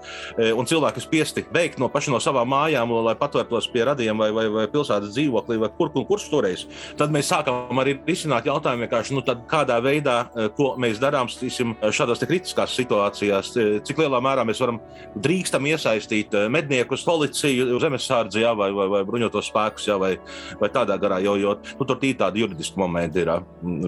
un 0.57 0.69
cilvēki 0.69 1.03
spiesti 1.03 1.45
veikt 1.53 1.81
no 1.81 1.89
paša 1.91 2.13
no 2.13 2.21
savām 2.23 2.49
mājām, 2.53 2.93
lai 3.05 3.15
patvērtos 3.19 3.69
pie 3.73 3.85
radiem 3.89 4.17
vai, 4.19 4.29
vai, 4.35 4.47
vai 4.53 4.67
pilsētas 4.71 5.13
dzīvoklī 5.15 5.59
vai 5.61 5.71
kur, 5.77 5.91
kur, 5.93 6.05
kurš 6.09 6.29
turēs, 6.31 6.65
tad 6.99 7.13
mēs 7.13 7.29
sākam 7.31 7.81
arī 7.81 7.97
risināt 8.07 8.47
jautājumu 8.49 8.68
jautājumu 8.69 8.85
vienkārši, 8.85 9.15
nu, 9.15 9.21
kādā 9.49 9.79
veidā, 9.81 10.29
eh, 10.35 10.49
ko 10.55 10.75
mēs 10.77 10.99
darām 10.99 11.27
stīsim, 11.27 11.75
eh, 11.81 11.89
šādās 11.89 12.21
kritiskās 12.25 12.75
situācijās, 12.75 13.57
eh, 13.57 13.79
cik 13.81 13.97
lielā 13.97 14.21
mērā 14.21 14.45
mēs 14.45 14.59
varam 14.59 14.79
drīkstam 15.17 15.65
iesaistīt 15.65 16.31
medniekus, 16.49 17.03
policiju, 17.03 17.79
zemesardzi 17.79 18.41
jā, 18.41 18.55
vai, 18.55 18.71
vai, 18.71 18.87
vai 18.87 19.03
bruņotos 19.03 19.51
spēkus, 19.51 19.87
jā, 19.87 19.99
vai, 19.99 20.17
vai 20.59 20.69
tādā 20.69 20.99
garā, 20.99 21.21
jo, 21.21 21.35
jo 21.35 21.55
nu, 21.79 21.85
tur 21.85 21.97
ir 22.01 22.15
tādi 22.15 22.41
juridiski 22.41 22.77
momenti, 22.77 23.19
ir 23.19 23.43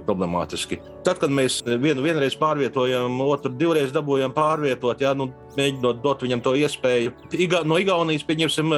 problemātiski. 0.05 0.79
Tad, 1.03 1.19
kad 1.19 1.29
mēs 1.29 1.61
vienu 1.63 2.01
vienreiz 2.01 2.35
pārvietojam, 2.35 3.19
otru 3.21 3.51
divreiz 3.51 3.91
dabūjam 3.91 4.33
pārvietot, 4.33 4.99
jā, 4.99 5.15
nu, 5.15 5.31
mēģinot 5.57 6.01
dot 6.01 6.21
viņam 6.21 6.41
to 6.41 6.53
iespēju. 6.55 7.13
Iga, 7.33 7.63
no 7.67 7.77
Igaunijas, 7.81 8.23
pieņemsim, 8.23 8.73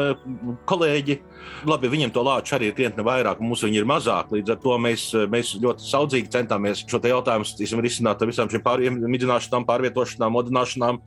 kolēģi, 0.65 1.19
labi, 1.69 1.91
viņiem 1.91 2.13
to 2.13 2.23
lāču 2.25 2.57
arī 2.57 2.71
ir 2.71 2.77
krietni 2.77 3.05
vairāk, 3.05 3.41
mums 3.43 3.63
viņi 3.63 3.81
ir 3.81 3.85
mazāk, 3.89 4.31
līdz 4.33 4.55
ar 4.55 4.61
to 4.63 4.77
mēs, 4.81 5.05
mēs 5.29 5.53
ļoti 5.61 5.85
saudzīgi 5.93 6.31
centāmies 6.33 6.83
šo 6.89 6.99
jautājumu 7.07 7.47
tīsim, 7.47 7.81
risināt 7.83 8.21
ar 8.21 8.29
visām 8.29 8.49
šīm 8.51 8.63
pārvietošanām, 8.65 9.67
pārvietošanām, 9.69 10.33
modināšanām 10.37 10.99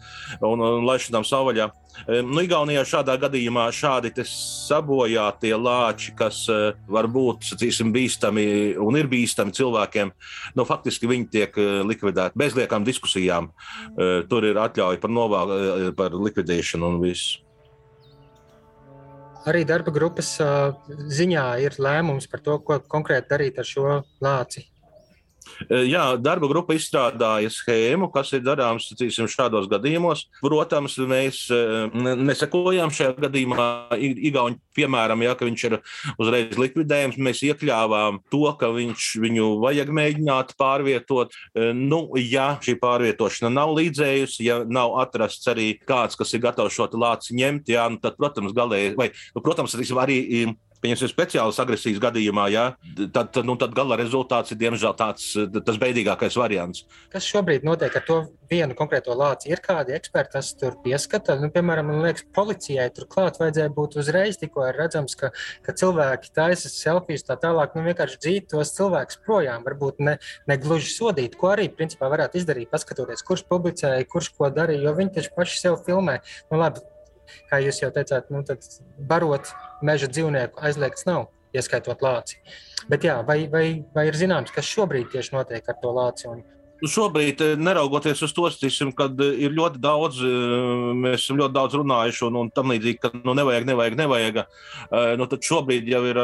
un, 0.46 0.64
un 0.70 0.86
laišanām 0.86 1.26
savvaļā. 1.26 1.68
Nu, 2.06 2.42
Igaunijā 2.44 2.82
šādā 2.86 3.16
gadījumā 3.20 3.70
šādi 3.72 4.12
sabojātie 4.28 5.54
lāči, 5.56 6.12
kas 6.18 6.42
uh, 6.52 6.76
var 6.92 7.08
būt 7.12 7.48
sacīsim, 7.50 7.92
bīstami 7.94 8.46
un 8.82 8.98
ir 9.00 9.08
bīstami 9.10 9.54
cilvēkiem, 9.56 10.12
nu, 10.58 10.66
faktiski 10.68 11.08
viņi 11.08 11.30
tiek 11.32 11.56
uh, 11.60 11.80
likvidēti 11.88 12.36
bez 12.38 12.56
liekām 12.58 12.84
diskusijām. 12.86 13.50
Tur 14.30 14.44
ir 14.46 14.58
atļauja 14.60 15.00
par, 15.00 15.10
novā, 15.12 15.42
par 15.96 16.14
likvidēšanu 16.14 16.88
un 16.92 17.02
viss. 17.02 17.40
Arī 19.46 19.62
darba 19.68 19.92
grupas 19.94 20.32
ziņā 21.18 21.44
ir 21.62 21.76
lēmums 21.78 22.26
par 22.30 22.42
to, 22.42 22.58
ko 22.66 22.80
konkrēti 22.90 23.30
darīt 23.30 23.60
ar 23.62 23.68
šo 23.68 24.00
lāci. 24.24 24.64
Jā, 25.70 26.04
darba 26.20 26.50
grupa 26.50 26.76
izstrādāja 26.76 27.50
schēmu, 27.52 28.10
kas 28.14 28.32
ir 28.36 28.44
darāms 28.46 28.90
cīsim, 28.98 29.28
šādos 29.30 29.68
gadījumos. 29.70 30.26
Protams, 30.42 30.98
mēs 31.00 31.46
nesakojām 31.94 32.92
šajā 32.94 33.16
gadījumā 33.26 33.68
Igauni 33.96 34.60
piemēram, 34.76 35.24
ja 35.24 35.34
viņš 35.38 35.64
ir 35.68 35.78
uzreiz 36.20 36.58
likvidējams. 36.60 37.18
Mēs 37.22 37.42
iekļāvām 37.48 38.20
to, 38.32 38.44
ka 38.60 38.70
viņš, 38.74 39.08
viņu 39.22 39.48
vajag 39.64 39.92
mēģināt 39.96 40.54
pārvietot. 40.60 41.36
Nu, 41.76 42.02
ja 42.20 42.48
šī 42.64 42.76
pārvietošana 42.82 43.52
nav 43.56 43.74
līdzējusi, 43.78 44.44
ja 44.46 44.60
nav 44.64 44.98
atrasts 45.02 45.48
arī 45.52 45.72
kāds, 45.88 46.18
kas 46.18 46.34
ir 46.36 46.44
gatavs 46.44 46.76
šo 46.76 46.88
lāci 46.96 47.36
ņemt, 47.36 47.72
jā, 47.72 47.88
nu, 47.92 48.00
tad, 48.02 48.18
protams, 48.20 48.54
galēji, 48.56 48.94
vai, 48.98 49.10
nu, 49.34 49.42
protams, 49.44 49.74
arī 49.76 50.22
pieņemsim, 50.86 51.10
speciālas 51.10 51.58
agresijas 51.62 51.98
gadījumā, 52.02 52.46
ja, 52.52 52.64
tad, 53.10 53.32
tad, 53.34 53.42
nu, 53.48 53.56
tad 53.58 53.74
gala 53.76 53.98
rezultāts 53.98 54.54
ir 54.54 54.60
diemžēl 54.60 54.94
tāds 54.98 55.32
tas 55.66 55.80
beidīgākais 55.82 56.38
variants. 56.38 56.84
Kas 57.12 57.26
šobrīd 57.26 57.66
notiek 57.66 57.94
ar 57.98 58.04
to 58.06 58.18
vienu 58.50 58.76
konkrēto 58.78 59.14
lāci? 59.18 59.50
Ir 59.50 59.62
kādi 59.64 59.96
eksperti, 59.96 60.34
kas 60.36 60.52
tur 60.58 60.78
pieskata? 60.84 61.38
Nu, 61.40 61.50
piemēram, 61.54 61.90
man 61.90 62.04
liekas, 62.06 62.26
policijai 62.36 62.88
turklāt 62.94 63.40
vajadzēja 63.40 63.72
būt 63.74 63.98
uzreiz, 64.02 64.38
tikko 64.40 64.68
ir 64.68 64.78
redzams, 64.78 65.16
ka, 65.18 65.32
ka 65.66 65.74
cilvēki 65.76 66.32
taisa 66.36 66.70
selfijas 66.70 67.26
tā 67.26 67.38
tālāk, 67.42 67.74
nu 67.74 67.86
vienkārši 67.88 68.20
dzīt 68.22 68.50
tos 68.54 68.74
cilvēkus 68.76 69.22
projām, 69.26 69.66
varbūt 69.66 70.02
ne, 70.06 70.18
ne 70.46 70.58
gluži 70.62 70.92
sodīt, 70.94 71.38
ko 71.40 71.54
arī 71.54 71.68
principā 71.72 72.10
varētu 72.12 72.42
izdarīt, 72.42 72.70
paskatoties, 72.72 73.24
kurš 73.26 73.46
publicēja, 73.50 74.06
kurš 74.10 74.34
ko 74.36 74.52
darīja, 74.54 74.86
jo 74.86 74.98
viņi 75.00 75.16
taču 75.18 75.34
paši 75.36 75.64
sev 75.64 75.80
filmē. 75.86 76.20
Nu, 76.52 76.60
labi, 76.62 76.84
kā 77.50 77.60
jūs 77.64 77.80
jau 77.82 77.90
teicāt, 77.94 78.30
nu, 78.32 78.42
barot 79.10 79.52
meža 79.84 80.10
dzīvnieku 80.10 80.62
aizliegts 80.66 81.06
nav, 81.08 81.28
ieskaitot 81.56 82.02
lāci. 82.04 82.40
Bet 82.90 83.06
jā, 83.06 83.18
vai, 83.26 83.44
vai, 83.52 83.66
vai 83.94 84.06
ir 84.10 84.18
zināms, 84.18 84.52
kas 84.54 84.68
šobrīd 84.68 85.10
tieši 85.14 85.34
notiek 85.34 85.68
ar 85.68 85.78
to 85.82 85.92
lāci? 85.96 86.28
Un, 86.30 86.44
šobrīd, 86.84 87.40
eh, 87.40 87.56
neraugoties 87.56 88.22
uz 88.22 88.32
to, 88.32 88.48
ticim, 88.50 88.92
kad 88.92 89.18
eh, 89.20 89.34
ir 89.46 89.54
ļoti 89.56 89.80
daudz, 89.80 90.20
eh, 90.20 90.92
mēs 90.96 91.24
esam 91.24 91.40
ļoti 91.40 91.54
daudz 91.54 91.76
runājuši 91.78 92.24
un, 92.28 92.38
un 92.42 92.50
tam 92.50 92.72
līdzīgi, 92.72 93.00
ka 93.00 93.10
nu, 93.16 93.34
nevajag, 93.36 93.66
nevajag, 93.68 93.96
nevajag. 93.96 94.42
Nu, 95.16 95.26
tad 95.26 95.42
šobrīd 95.42 95.88
jau 95.90 96.02
ir, 96.06 96.18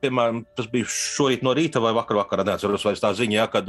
piemēram, 0.00 0.40
tas 0.56 0.68
bija 0.70 0.88
šorīt 0.90 1.42
no 1.44 1.52
rīta 1.56 1.82
vai 1.82 1.92
vakar, 1.96 2.20
vakarā, 2.22 2.46
neatceros 2.46 2.84
vairs 2.86 3.02
tā 3.02 3.10
ziņa, 3.16 3.36
ja, 3.36 3.46
kad, 3.50 3.68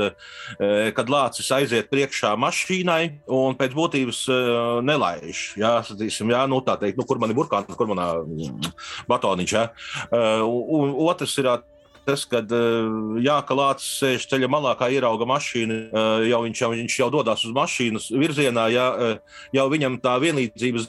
kad 0.95 1.11
lācis 1.11 1.49
aiziet 1.53 1.89
priekšā 1.91 2.33
mašīnai 2.39 3.01
un 3.37 3.57
pēc 3.59 3.75
būtības 3.77 4.21
nelaiž. 4.87 5.43
Jā, 5.59 5.73
ticim, 5.89 6.31
jā, 6.33 6.45
nu, 6.49 6.61
teikt, 6.65 6.99
nu, 6.99 7.05
kur 7.07 7.19
man 7.21 7.33
ir 7.33 7.39
burkāns, 7.39 7.75
kur 7.77 7.89
manā 7.91 8.09
mm, 8.23 8.71
batoniņš. 9.09 9.57
Jā. 9.57 9.65
Un 10.47 10.95
otrs 11.07 11.35
ir 11.41 11.51
tas, 12.07 12.23
ka 12.29 12.41
jā, 13.23 13.37
ka 13.43 13.57
Lācis 13.57 13.97
sēž 13.99 14.27
ceļa 14.31 14.49
malā, 14.51 14.73
kā 14.79 14.89
ierauga 14.93 15.27
mašīnu, 15.27 15.79
jau 16.29 16.43
viņš, 16.45 16.61
jau, 16.63 16.69
viņš 16.73 16.99
jau 17.01 17.09
dodas 17.13 17.43
uz 17.47 17.55
mašīnas 17.55 18.11
virzienā, 18.15 18.67
jā, 18.71 18.87
jau 19.57 19.65
viņam 19.73 19.99
tā 20.03 20.15
vienlīdzības 20.23 20.87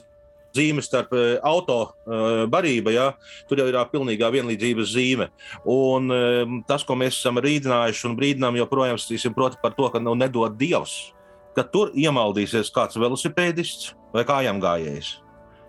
zīme 0.55 0.81
starp 0.81 1.13
auto 1.45 1.77
barību, 2.49 2.95
ja, 2.95 3.11
tur 3.51 3.61
jau 3.61 3.67
ir 3.69 3.77
pilnīgā 3.91 4.31
vienlīdzības 4.33 4.95
zīme. 4.95 5.29
Un 5.69 6.09
tas, 6.69 6.87
ko 6.87 6.97
mēs 6.97 7.19
esam 7.19 7.41
rīdinājuši 7.43 8.09
un 8.09 8.17
brīdinām, 8.17 8.57
joprojām 8.63 8.97
stīsim 8.97 9.35
proti 9.37 9.61
par 9.61 9.77
to, 9.77 9.91
ka 9.93 10.01
nu, 10.01 10.15
nedod 10.17 10.57
Dievs, 10.57 11.13
ka 11.57 11.67
tur 11.67 11.93
iemaldīsies 11.93 12.73
kāds 12.73 12.97
velosipēdists 12.97 13.93
vai 14.15 14.25
kājām 14.25 14.63
gājējs. 14.63 15.17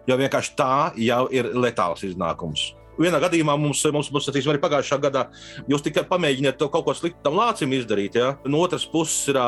Jo 0.09 0.17
vienkārši 0.17 0.57
tā 0.57 0.75
jau 0.97 1.27
ir 1.35 1.53
letāls 1.59 2.07
iznākums 2.07 2.71
vienā 3.01 3.21
gadījumā 3.23 3.57
mums, 3.61 3.83
mums, 3.93 4.11
mums 4.13 4.31
atīs, 4.31 4.49
arī 4.51 4.61
pagājušā 4.63 5.01
gadā 5.03 5.27
jūs 5.71 5.85
tikai 5.87 6.07
pamēģiniet 6.11 6.61
kaut 6.61 6.87
ko 6.87 6.95
sliktu 6.97 7.23
tam 7.25 7.39
lācim 7.41 7.73
izdarīt. 7.77 8.19
Ja? 8.21 8.33
No 8.47 8.65
otras 8.67 8.87
puses, 8.89 9.29
ir, 9.33 9.41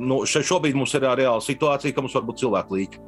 nu, 0.00 0.22
šobrīd 0.24 0.78
mums 0.78 0.94
ir 0.96 1.06
reāla 1.06 1.40
situācija, 1.44 1.94
ka 1.94 2.04
mums 2.04 2.16
var 2.16 2.26
būt 2.28 2.44
cilvēku 2.44 2.78
līķi. 2.78 3.06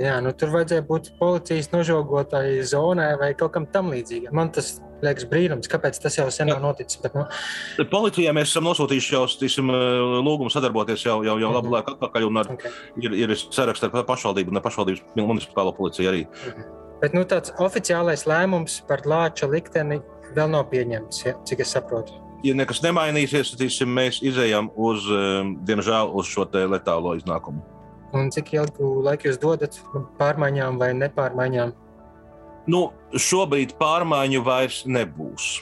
Jā, 0.00 0.14
nu, 0.24 0.30
tur 0.32 0.48
vajadzēja 0.54 0.86
būt 0.88 1.10
policijas 1.18 1.68
nožogotai 1.74 2.62
zonai 2.64 3.10
vai 3.20 3.34
kaut 3.36 3.52
kam 3.52 3.66
tam 3.68 3.90
līdzīgam. 3.92 4.32
Man 4.36 4.48
tas 4.54 4.78
liekas 5.04 5.26
brīnums, 5.28 5.68
kāpēc 5.68 5.98
tas 6.00 6.16
jau 6.16 6.24
sen 6.32 6.48
nav 6.48 6.62
noticis. 6.64 7.00
Bet, 7.02 7.16
nu... 7.18 7.26
Policijai 7.92 8.32
mēs 8.36 8.52
esam 8.52 8.64
nosūtījuši 8.68 9.14
jau 9.16 9.22
tīsim, 9.42 9.68
lūgumu 10.24 10.52
sadarboties 10.52 11.04
jau, 11.04 11.20
jau, 11.26 11.36
jau 11.42 11.52
labu 11.52 11.68
mhm. 11.68 11.76
laiku 11.76 11.96
atpakaļ. 11.96 12.28
Ar, 12.40 12.52
okay. 12.56 12.74
ir, 13.04 13.16
ir 13.26 13.36
saraksts 13.42 13.90
ar 13.90 14.04
pašvaldību 14.08 14.54
un 14.54 14.64
pašvaldības 14.64 15.18
municipālo 15.20 15.76
policiju 15.76 16.12
arī. 16.14 16.28
Mhm. 16.48 16.79
Bet 17.00 17.14
nu, 17.16 17.24
tāds 17.24 17.52
oficiālais 17.56 18.26
lēmums 18.28 18.80
par 18.88 19.06
lāča 19.08 19.48
likteni 19.48 20.00
vēl 20.36 20.50
nav 20.52 20.68
pieņemts, 20.72 21.22
ja, 21.24 21.36
cik 21.48 21.62
es 21.64 21.72
saprotu. 21.72 22.16
Ja 22.44 22.54
nekas 22.56 22.80
nemainīsies, 22.84 23.52
tad 23.52 23.88
mēs 23.88 24.20
izējām 24.24 24.70
uz, 24.76 25.06
um, 25.12 25.54
diemžēl, 25.68 26.12
uz 26.16 26.28
šo 26.28 26.46
letālo 26.48 27.14
iznākumu. 27.18 27.60
Un 28.16 28.30
cik 28.34 28.54
ilgu 28.56 29.02
laiku 29.06 29.28
jūs 29.28 29.38
dodat 29.40 29.76
pārmaiņām 30.18 30.78
vai 30.80 30.90
nepārmaiņām? 30.98 31.72
Nu, 32.70 32.90
šobrīd 33.14 33.76
pārmaiņu 33.80 34.44
vairs 34.44 34.82
nebūs. 34.84 35.60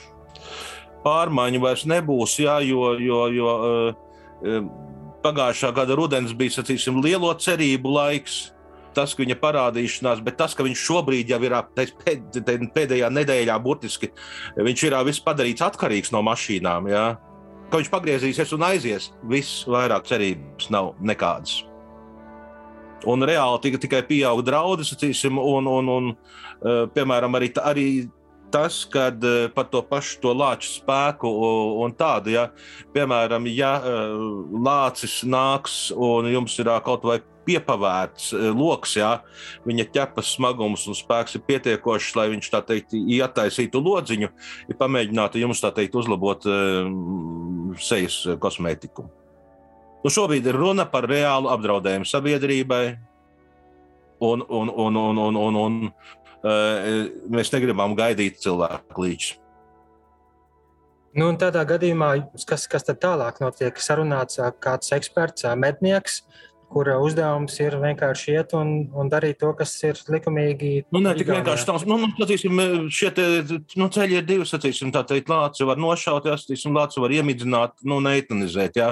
Pārmaiņu 1.03 1.61
vairs 1.63 1.85
nebūs, 1.87 2.35
jā, 2.43 2.59
jo, 2.67 2.93
jo, 2.99 3.19
jo 3.31 3.51
uh, 3.55 4.63
pagājušā 5.23 5.71
gada 5.75 5.95
rudens 5.99 6.33
bija 6.35 6.57
sacīsim, 6.59 6.99
lielo 7.03 7.31
cerību 7.35 7.95
laiks 7.95 8.39
tas, 8.99 9.15
ka 9.15 9.23
viņa 9.23 9.39
parādīšanās, 9.39 10.21
bet 10.25 10.37
tas, 10.41 10.53
ka 10.57 10.65
viņš 10.67 10.83
šobrīd 10.89 11.31
jau 11.31 11.39
ir 11.47 11.55
pēd, 12.03 12.41
pēdējā 12.75 13.09
nedēļā, 13.15 13.55
burtiski 13.63 14.11
viņš 14.59 14.85
ir 14.89 14.99
viss 15.07 15.23
padarīts 15.23 15.65
atkarīgs 15.65 16.13
no 16.15 16.23
mašīnām. 16.27 16.91
Jā. 16.91 17.07
Ka 17.69 17.79
viņš 17.79 17.89
pagriezīsies 17.93 18.53
un 18.57 18.65
aizies, 18.65 19.11
viss 19.29 19.63
vairāk 19.69 20.07
cerības 20.09 20.71
nav 20.73 20.95
nekādas. 21.05 21.61
Un 23.07 23.23
reāli 23.23 23.61
tika, 23.63 23.79
tikai 23.79 24.01
pieauga 24.07 24.43
sacīsim, 24.83 25.37
un, 25.39 25.69
un, 25.71 25.91
un 25.93 26.09
piemēram, 26.95 27.37
arī, 27.39 27.51
arī 27.63 27.85
tas, 28.51 28.81
kad 28.89 29.23
par 29.55 29.67
to 29.71 29.81
pašu 29.85 30.19
to 30.23 30.33
lāču 30.35 30.71
spēku 30.73 31.29
un 31.83 31.93
tādu, 31.97 32.33
ja, 32.33 32.47
piemēram, 32.95 33.47
ja 33.53 33.73
lācis 34.69 35.21
nāks 35.23 35.89
un 35.95 36.29
jums 36.31 36.57
ir 36.61 36.71
kaut 36.85 37.05
vai 37.07 37.19
piepavērts 37.49 38.31
eh, 38.35 38.47
lokus, 38.55 38.95
jā, 38.99 39.11
viņa 39.67 39.87
ķepas 39.95 40.33
smagums 40.37 40.85
un 40.89 40.97
spēks 40.97 41.37
ir 41.37 41.45
pietiekošs, 41.47 42.15
lai 42.19 42.29
viņš 42.35 42.51
tā 42.53 42.61
teikt, 42.65 42.95
ietaisītu 42.97 43.81
lodziņu, 43.83 44.31
ja 44.69 44.79
pamēģinātu 44.79 45.41
jums 45.41 45.63
tā 45.63 45.73
teikt 45.75 45.97
uzlabot 45.99 46.47
eh, 46.49 46.91
sejas 47.81 48.21
kosmētiku. 48.41 49.07
Nu, 49.99 50.11
šobrīd 50.13 50.45
ir 50.47 50.55
runa 50.55 50.85
par 50.87 51.09
reālu 51.09 51.49
apdraudējumu 51.51 52.07
sabiedrībai, 52.07 52.83
un, 54.23 54.43
un, 54.47 54.69
un, 54.69 54.95
un, 54.95 55.17
un, 55.17 55.35
un, 55.35 55.55
un 55.55 55.79
mēs 56.43 57.53
negribam 57.55 57.95
gaidīt 57.99 58.41
cilvēku 58.43 59.05
līdzi. 59.05 59.37
Nu, 61.17 61.31
tādā 61.41 61.63
gadījumā, 61.65 62.11
kas, 62.47 62.67
kas 62.69 62.85
tad 62.85 62.99
tālāk 63.01 63.39
notiek? 63.41 63.79
Sarunāts 63.81 64.37
kāds 64.61 64.93
eksperts, 64.93 65.47
mednieks, 65.57 66.21
kura 66.69 66.99
uzdevums 67.01 67.55
ir 67.63 67.73
vienkārši 67.81 68.35
iet 68.35 68.53
un, 68.57 68.73
un 68.93 69.09
darīt 69.09 69.39
to, 69.41 69.49
kas 69.57 69.73
ir 69.87 69.97
likumīgi. 70.13 70.85
Nu, 70.93 71.01
ne 71.01 71.15
tik 71.17 71.31
vienkārši 71.31 71.65
tāds, 71.65 71.85
nu, 71.89 71.97
nu, 72.03 72.11
sacīsim, 72.19 72.61
šie 72.93 73.09
te, 73.15 73.25
nu, 73.79 73.89
ceļi 73.95 74.19
ir 74.19 74.27
divi, 74.27 74.45
sacīsim, 74.47 74.93
tā 74.93 75.01
teikt, 75.09 75.31
lāci 75.33 75.65
var 75.67 75.81
nošaut, 75.81 76.29
jā, 76.29 76.37
sacīsim, 76.37 76.77
lāci 76.77 77.01
var 77.01 77.15
iemidzināt, 77.17 77.79
nu, 77.89 77.97
neitanizēt, 78.05 78.77
jā. 78.77 78.91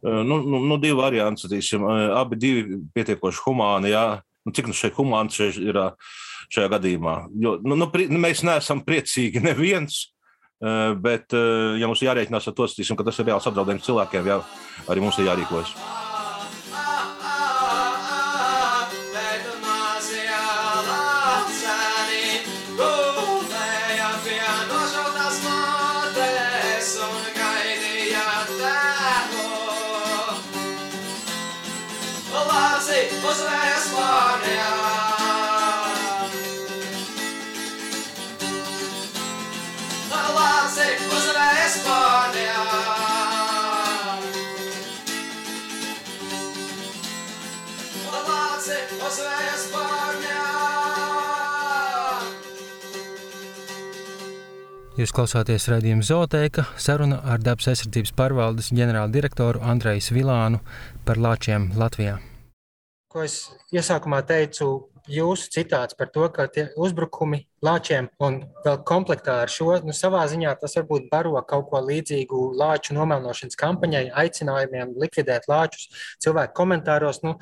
Nu, 0.00 0.40
nu, 0.40 0.64
nu 0.64 0.80
divi 0.80 0.96
varianti, 0.98 1.44
sacīsim, 1.44 1.84
abi 2.16 2.40
divi 2.40 2.80
pietiekoši 2.96 3.44
humāni, 3.44 3.92
jā. 3.92 4.06
Nu, 4.48 4.56
cik 4.56 4.70
nu 4.70 4.76
šeit 4.76 4.96
humāns 4.96 5.36
šeit 5.36 5.60
ir 5.60 5.76
šajā 6.50 6.72
gadījumā? 6.76 7.16
Jo, 7.42 7.56
nu, 7.64 7.78
nu, 7.78 7.90
mēs 8.22 8.44
neesam 8.46 8.84
priecīgi 8.86 9.42
neviens. 9.48 10.08
Bet, 11.00 11.32
ja 11.32 11.88
mums 11.88 12.02
jārēķinās 12.04 12.50
ar 12.50 12.52
to, 12.52 12.66
ka 12.68 13.06
tas 13.06 13.16
ir 13.22 13.30
reāls 13.30 13.48
apdraudējums 13.48 13.86
cilvēkiem, 13.86 14.28
jā, 14.28 14.36
arī 14.92 15.00
mums 15.00 15.16
ir 15.16 15.30
jārīkojas. 15.30 15.72
Jūs 55.00 55.14
klausāties 55.16 55.64
raidījuma 55.70 56.04
Zootēka 56.04 56.66
saruna 56.76 57.22
ar 57.24 57.40
dabas 57.40 57.70
aizsardzības 57.72 58.10
pārvaldes 58.18 58.68
ģenerāldirektoru 58.76 59.62
Andreju 59.64 60.12
Vilānu 60.12 60.60
par 61.08 61.16
lāčiem 61.16 61.70
Latvijā. 61.80 62.18
Ko 63.10 63.22
es 63.24 63.36
iesākumā 63.72 64.20
teicu, 64.28 64.66
jūsu 65.10 65.48
citāts 65.54 65.96
par 65.96 66.10
to, 66.12 66.26
ka 66.34 66.46
tie 66.52 66.66
uzbrukumi 66.76 67.40
lāčiem 67.64 68.10
un 68.22 68.42
vēl 68.66 68.82
komplektā 68.86 69.40
ar 69.46 69.52
šo, 69.52 69.72
nu, 69.86 69.94
savā 69.96 70.26
ziņā 70.30 70.52
tas 70.60 70.76
varbūt 70.78 71.08
baro 71.10 71.40
kaut 71.48 71.70
ko 71.72 71.80
līdzīgu 71.86 72.50
lāču 72.60 72.94
nomelnošanas 72.98 73.58
kampaņai, 73.58 74.04
aicinājumiem 74.24 74.94
likvidēt 75.00 75.48
lāčus. 75.50 75.88
Cilvēku 76.22 76.58
komentāros, 76.60 77.22
nu, 77.24 77.38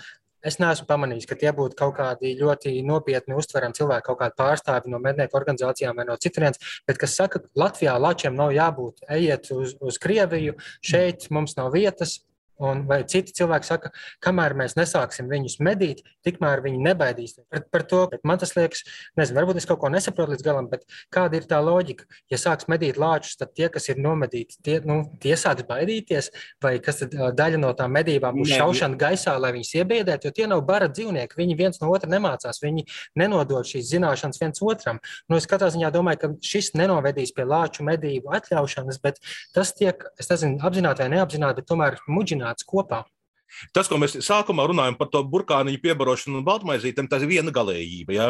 Es 0.47 0.61
neesmu 0.63 0.87
pamanījis, 0.87 1.27
ka 1.27 1.35
tie 1.39 1.51
būtu 1.55 1.75
kaut 1.79 1.97
kādi 1.97 2.37
ļoti 2.39 2.77
nopietni 2.87 3.35
uztverami 3.39 3.75
cilvēki, 3.75 4.07
kaut 4.07 4.21
kādi 4.21 4.39
pārstāvi 4.39 4.93
no 4.93 5.01
mednieku 5.03 5.35
organizācijām 5.39 5.99
vai 5.99 6.07
no 6.07 6.15
citurienes, 6.21 6.63
bet 6.87 7.01
kas 7.03 7.17
saka, 7.19 7.43
ka 7.43 7.59
Latvijā 7.59 7.97
lačiem 7.99 8.39
nav 8.39 8.55
jābūt, 8.55 9.03
ejiet 9.19 9.51
uz, 9.55 9.75
uz 9.83 9.99
Krieviju, 9.99 10.55
šeit 10.79 11.27
mums 11.35 11.57
nav 11.59 11.73
vietas, 11.75 12.21
Un 12.59 12.83
vai 12.89 13.03
citi 13.07 13.35
cilvēki 13.39 13.69
saka, 13.69 13.93
kamēr 14.25 14.57
mēs 14.59 14.75
nesāksim 14.79 15.29
viņus 15.31 15.59
medīt, 15.63 16.03
tikmēr 16.27 16.63
viņi 16.65 16.81
nebaidīsies 16.89 17.47
par, 17.47 17.63
par 17.71 17.85
to. 17.91 18.01
Bet 18.11 18.25
man 18.27 18.41
tas 18.43 18.55
liekas, 18.57 18.83
nezinu, 19.19 19.39
varbūt 19.39 19.61
es 19.61 19.69
kaut 19.69 19.79
ko 19.83 19.91
nesaprotu 19.95 20.35
līdz 20.35 20.47
galam, 20.47 20.71
bet 20.71 20.83
kāda 21.15 21.39
ir 21.39 21.47
tā 21.51 21.61
loģika? 21.63 22.09
Ja 22.33 22.41
sāks 22.41 22.67
medīt 22.71 22.99
lāčus, 22.99 23.37
tad 23.39 23.55
tie, 23.55 23.69
kas 23.71 23.87
ir 23.93 24.01
nomedīti, 24.03 24.59
tie, 24.67 24.81
nu, 24.89 25.01
tie 25.23 25.37
sāks 25.39 25.67
baidīties, 25.69 26.33
vai 26.65 26.75
kas 26.83 27.05
tad 27.05 27.15
daļa 27.39 27.63
no 27.63 27.71
tām 27.79 27.95
medībām 27.95 28.41
būs 28.41 28.57
šaušana 28.59 28.99
gaisā, 28.99 29.37
lai 29.39 29.53
viņus 29.55 29.75
iebiedētu, 29.79 30.27
jo 30.27 30.35
tie 30.35 30.51
nav 30.51 30.65
bara 30.67 30.91
dzīvnieki. 30.91 31.39
Viņi 31.39 31.59
viens 31.59 31.79
no 31.83 31.93
otra 31.95 32.11
nemācās, 32.11 32.59
viņi 32.65 32.89
nenodod 33.19 33.71
šīs 33.71 33.93
zināšanas 33.93 34.43
viens 34.43 34.63
otram. 34.67 34.99
Nu, 35.31 35.39
es 35.39 35.47
katrā 35.47 35.71
ziņā 35.75 35.93
domāju, 35.95 36.23
ka 36.25 36.33
šis 36.43 36.73
nenovedīs 36.79 37.35
pie 37.37 37.47
lāču 37.47 37.87
medību 37.87 38.35
atļaušanas, 38.35 38.99
bet 39.05 39.23
tas 39.55 39.71
tiek, 39.79 40.03
es 40.19 40.31
nezinu, 40.33 40.59
apzināti 40.67 41.05
vai 41.05 41.11
neapzināti, 41.15 41.63
bet 41.63 41.71
tomēr 41.71 41.99
mudžināti 42.11 42.48
apvienots 42.49 42.67
kopā. 42.67 43.05
Tas, 43.73 43.89
ko 43.89 43.97
mēs 43.97 44.19
sākumā 44.21 44.67
runājam 44.69 44.99
par 44.99 45.09
to 45.09 45.23
burkāniņu 45.25 45.81
piebarošanu 45.81 46.41
un 46.41 46.45
baltmaizītēm, 46.45 47.09
tas 47.09 47.23
ir 47.23 47.29
viena 47.29 47.51
galējība. 47.51 48.13
Jā. 48.13 48.29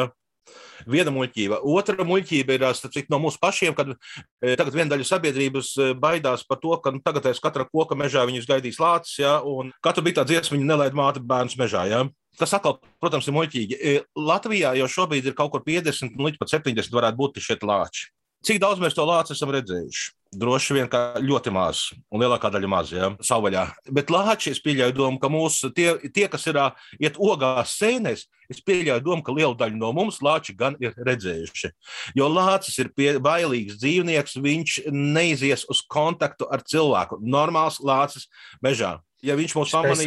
Viena 0.89 1.11
muļķība. 1.13 1.59
Otra 1.67 2.05
muļķība 2.07 2.55
ir 2.55 2.63
cik, 2.73 3.09
no 3.11 3.19
mūsu 3.21 3.37
pašiem, 3.37 3.75
kad 3.75 3.91
e, 3.91 4.55
tagad 4.55 4.73
viena 4.73 4.89
daļa 4.95 5.05
sabiedrības 5.05 5.73
e, 5.77 5.89
baidās 5.93 6.45
par 6.47 6.57
to, 6.63 6.71
ka 6.81 6.93
nu, 6.95 7.01
tagad 7.03 7.27
aiz 7.29 7.41
katra 7.43 7.67
koka 7.67 7.97
mežā 7.99 8.23
viņus 8.25 8.47
gaidīs 8.49 8.79
lācis, 8.81 9.19
ja, 9.19 9.35
un 9.43 9.69
katru 9.83 10.07
bija 10.07 10.21
tā 10.21 10.25
dziesma, 10.31 10.55
viņa 10.55 10.71
nelaid 10.71 10.97
māte 10.97 11.21
bērnus 11.21 11.59
mežā. 11.59 11.83
Ja. 11.91 12.05
Tas 12.39 12.55
atkal, 12.55 12.79
protams, 13.03 13.27
ir 13.27 13.35
muļķīgi. 13.35 13.77
E, 13.77 13.93
Latvijā 14.17 14.73
jau 14.79 14.89
šobrīd 14.89 15.27
ir 15.27 15.37
kaut 15.37 15.51
kur 15.53 15.65
50 15.67 16.17
līdz 16.17 16.41
pat 16.41 16.55
70 16.55 16.95
varētu 16.95 17.19
būt 17.19 17.43
šie 17.43 17.59
lāči. 17.61 18.07
Cik 18.45 18.61
daudz 18.63 18.79
mēs 18.79 18.95
to 18.95 19.03
lāci 19.03 19.35
esam 19.35 19.51
redzējuši? 19.51 20.13
Droši 20.39 20.75
vien, 20.77 20.85
ka 20.85 21.17
ļoti 21.25 21.51
maz, 21.51 21.87
un 22.13 22.21
lielākā 22.21 22.51
daļa 22.53 22.67
maz, 22.69 22.91
ja, 22.93 23.07
savvaļā. 23.25 23.63
Bet 23.97 24.11
lāči, 24.13 24.51
es 24.53 24.61
pieļauju 24.61 24.93
domu, 24.93 25.17
ka 25.19 25.31
mūsu 25.33 25.71
tie, 25.73 25.95
tie 26.13 26.27
kas 26.29 26.45
ir 26.47 26.59
iet 27.01 27.17
ogās 27.17 27.73
sēnēs, 27.81 28.27
es 28.53 28.61
pieļauju 28.61 29.03
domu, 29.07 29.25
ka 29.25 29.33
liela 29.33 29.57
daļa 29.57 29.79
no 29.81 29.89
mums 29.97 30.21
lāči 30.21 30.53
gan 30.55 30.77
ir 30.79 30.93
redzējuši. 30.93 31.73
Jo 32.15 32.29
lācis 32.29 32.77
ir 32.79 32.93
pie, 32.93 33.15
bailīgs 33.25 33.81
dzīvnieks, 33.81 34.37
viņš 34.45 34.77
neizies 34.93 35.65
uz 35.65 35.81
kontaktu 35.89 36.47
ar 36.53 36.61
cilvēku. 36.61 37.19
Normāls 37.25 37.81
lācis 37.81 38.29
mežā. 38.63 38.99
Ja 39.25 39.35
viņš 39.35 39.53
mums 39.57 39.71
pamanīs, 39.75 40.05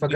tad 0.00 0.12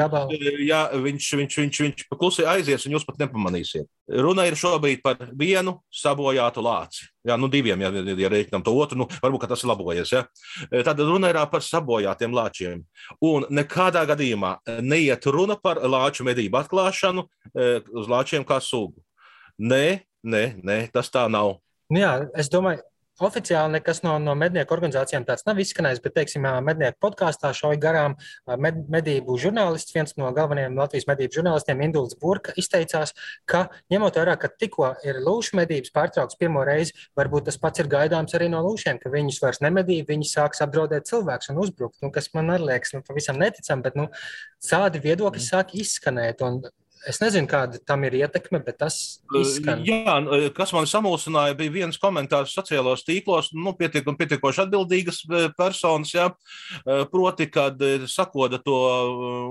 jā, 0.64 0.78
viņš, 1.04 1.26
viņš, 1.36 1.56
viņš, 1.60 1.80
viņš 1.84 2.04
klusi 2.16 2.46
aizies, 2.48 2.86
un 2.88 2.94
jūs 2.94 3.04
pat 3.04 3.18
nepamanīsiet. 3.20 3.84
Runa 4.24 4.46
ir 4.48 4.56
šobrīd 4.56 5.02
par 5.04 5.20
vienu 5.36 5.74
sabojātu 5.92 6.64
lāci. 6.64 7.10
Jā, 7.28 7.36
nu 7.36 7.50
diviem, 7.52 7.84
ja, 7.84 7.90
ja 7.92 8.30
rēķinām 8.32 8.64
to 8.64 8.72
otru, 8.72 9.02
nu, 9.02 9.08
varbūt 9.20 9.44
tas 9.50 9.64
ir 9.64 9.68
labojies. 9.68 10.14
Ja? 10.16 10.24
Tad 10.86 11.02
runa 11.04 11.28
ir 11.28 11.40
par 11.52 11.64
sabojātiem 11.66 12.32
lāčiem. 12.32 12.86
Un 13.20 13.44
nekādā 13.52 14.06
gadījumā 14.08 14.54
neiet 14.80 15.28
runa 15.28 15.58
par 15.60 15.82
lāču 15.84 16.24
medību 16.24 16.62
atklāšanu 16.62 17.28
uz 17.52 18.08
lāčiem 18.08 18.48
kā 18.48 18.62
sugu. 18.64 19.04
Nē, 19.60 20.06
nē, 20.24 20.44
nē 20.64 20.82
tas 20.94 21.12
tā 21.12 21.28
nav. 21.28 21.58
Nu 21.92 22.00
jā, 22.00 22.14
es 22.36 22.48
domāju, 22.52 22.80
Oficiāli 23.18 23.74
nekas 23.78 24.04
no, 24.04 24.12
no 24.22 24.34
mednieku 24.38 24.74
organizācijām 24.76 25.24
tāds 25.26 25.42
nav 25.46 25.58
izskanējis, 25.58 26.00
bet, 26.04 26.14
teiksim, 26.14 26.44
mednieku 26.62 27.00
podkāstā 27.02 27.50
šauja 27.56 27.80
garām 27.82 28.14
med, 28.62 28.84
medību 28.94 29.34
žurnālists, 29.42 29.94
viens 29.96 30.14
no 30.20 30.30
galvenajiem 30.36 30.78
Latvijas 30.78 31.08
medību 31.10 31.40
žurnālistiem, 31.40 31.82
Induls 31.82 32.14
Burka, 32.20 32.54
izteicās, 32.60 33.14
ka 33.50 33.64
ņemot 33.90 34.20
vērā, 34.20 34.38
ka 34.38 34.52
tikko 34.54 34.92
ir 35.02 35.18
lūšu 35.26 35.58
medības 35.58 35.94
pārtraukts 35.94 36.38
pirmo 36.38 36.62
reizi, 36.68 36.94
varbūt 37.18 37.50
tas 37.50 37.58
pats 37.58 37.82
ir 37.82 37.90
gaidāms 37.90 38.38
arī 38.38 38.52
no 38.54 38.62
lūšiem, 38.68 39.02
ka 39.02 39.10
viņus 39.10 39.42
vairs 39.42 39.62
nemedī, 39.66 39.98
viņi 40.06 40.30
sāks 40.30 40.62
apdraudēt 40.62 41.10
cilvēkus 41.10 41.50
un 41.50 41.62
uzbrukt, 41.64 41.98
nu, 42.04 42.14
kas 42.14 42.30
man 42.38 42.54
arī 42.54 42.70
liekas 42.70 42.94
nu, 42.94 43.02
pavisam 43.06 43.42
neticami, 43.42 43.82
bet 43.82 43.98
nu, 43.98 44.06
tādi 44.62 45.02
viedokļi 45.02 45.42
sāk 45.42 45.74
izskanēt. 45.78 46.46
Un, 46.46 46.62
Es 47.06 47.20
nezinu, 47.22 47.46
kāda 47.50 47.78
tam 47.86 48.02
ir 48.08 48.16
ietekme, 48.18 48.58
bet 48.64 48.80
tas 48.82 48.96
izskan. 49.38 49.84
Jā, 49.86 50.16
kas 50.56 50.72
man 50.74 50.88
samulsināja, 50.90 51.56
bija 51.58 51.74
viens 51.74 52.00
komentārs 52.00 52.54
sociālos 52.56 53.04
tīklos, 53.06 53.52
nu, 53.54 53.74
pietiekami 53.78 54.18
pietiekoši 54.18 54.64
atbildīgas 54.64 55.20
personas, 55.58 56.10
jā, 56.16 56.26
proti, 57.12 57.46
kad 57.52 57.78
sakoda 58.10 58.58
to 58.64 58.78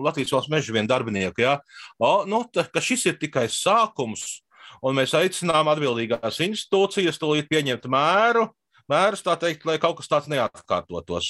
Latvijas 0.05 0.35
valsts 0.35 0.51
meža 0.51 0.75
vienu 0.75 0.91
darbinieku, 0.91 1.45
jā, 1.45 1.55
o, 2.01 2.11
nu, 2.29 2.43
tā, 2.51 2.67
ka 2.67 2.83
šis 2.83 3.07
ir 3.13 3.17
tikai 3.21 3.47
sākums, 3.53 4.41
un 4.83 4.97
mēs 4.99 5.15
aicinām 5.17 5.71
atbildīgās 5.71 6.41
institūcijas 6.43 7.21
tūlīt 7.21 7.47
pieņemt 7.51 7.87
mēru, 7.91 8.49
mērus, 8.91 9.23
tā 9.25 9.35
teikt, 9.39 9.65
lai 9.67 9.77
kaut 9.81 9.99
kas 9.99 10.09
tāds 10.11 10.29
neatkārtotos. 10.31 11.29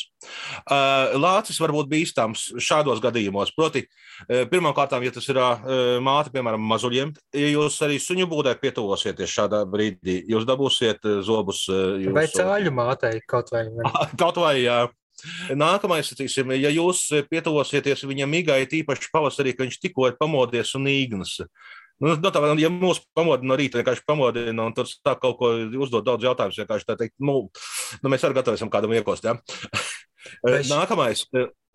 Lācis 1.18 1.60
var 1.62 1.74
būt 1.76 1.90
bīstams 1.92 2.48
šādos 2.64 3.02
gadījumos. 3.04 3.54
Proti, 3.58 3.86
pirmkārt, 4.28 4.96
ja 5.04 5.16
tas 5.16 5.30
ir 5.32 5.42
māte, 6.04 6.34
piemēram, 6.36 6.64
mazuļiem, 6.74 7.16
ja 7.38 7.50
jūs 7.54 7.80
arī 7.86 8.00
suņu 8.02 8.30
būdē 8.32 8.58
pietuvosieties 8.62 9.34
šādā 9.34 9.64
brīdī, 9.70 10.22
jūs 10.32 10.48
dabūsiet 10.50 11.06
zobus. 11.26 11.66
Jūsu... 11.68 12.16
Vai 12.18 12.28
cāļu 12.32 12.74
mātei 12.76 13.22
kaut 13.28 13.54
vai? 13.54 13.68
kaut 14.22 14.40
vai, 14.42 14.56
jā. 14.66 14.86
Nākamais, 15.58 16.12
sacīsim, 16.12 16.52
ja 16.60 16.70
jūs 16.70 17.08
pietuvosieties 17.32 18.04
viņam 18.06 18.30
migai, 18.30 18.60
tīpaši 18.70 19.10
pavasarī, 19.10 19.56
kad 19.56 19.66
viņš 19.66 19.80
tikko 19.82 20.12
ir 20.12 20.18
pamodies 20.20 20.76
un 20.78 20.86
īgnas, 20.92 21.40
Nu, 22.04 22.14
no 22.22 22.30
tā, 22.34 22.42
ja 22.62 22.70
mūs 22.70 23.02
pamodina 23.18 23.52
no 23.52 23.58
rīta, 23.58 23.80
vienkārši 23.80 24.06
pamodina 24.06 24.68
un 24.70 24.76
tur 24.78 24.90
sāk 24.90 25.22
kaut 25.24 25.40
ko 25.40 25.54
uzdot 25.82 26.06
daudz 26.06 26.28
jautājumus, 26.28 26.60
vienkārši 26.62 26.90
tā 26.90 26.98
teikt, 27.00 27.16
nu, 27.18 27.48
nu 28.04 28.12
mēs 28.14 28.26
arī 28.28 28.38
gatavosim 28.38 28.70
kādam 28.74 28.94
iekost. 28.94 29.26
Ja? 29.26 29.38
Vai 30.46 30.62
Nākamais. 30.68 31.26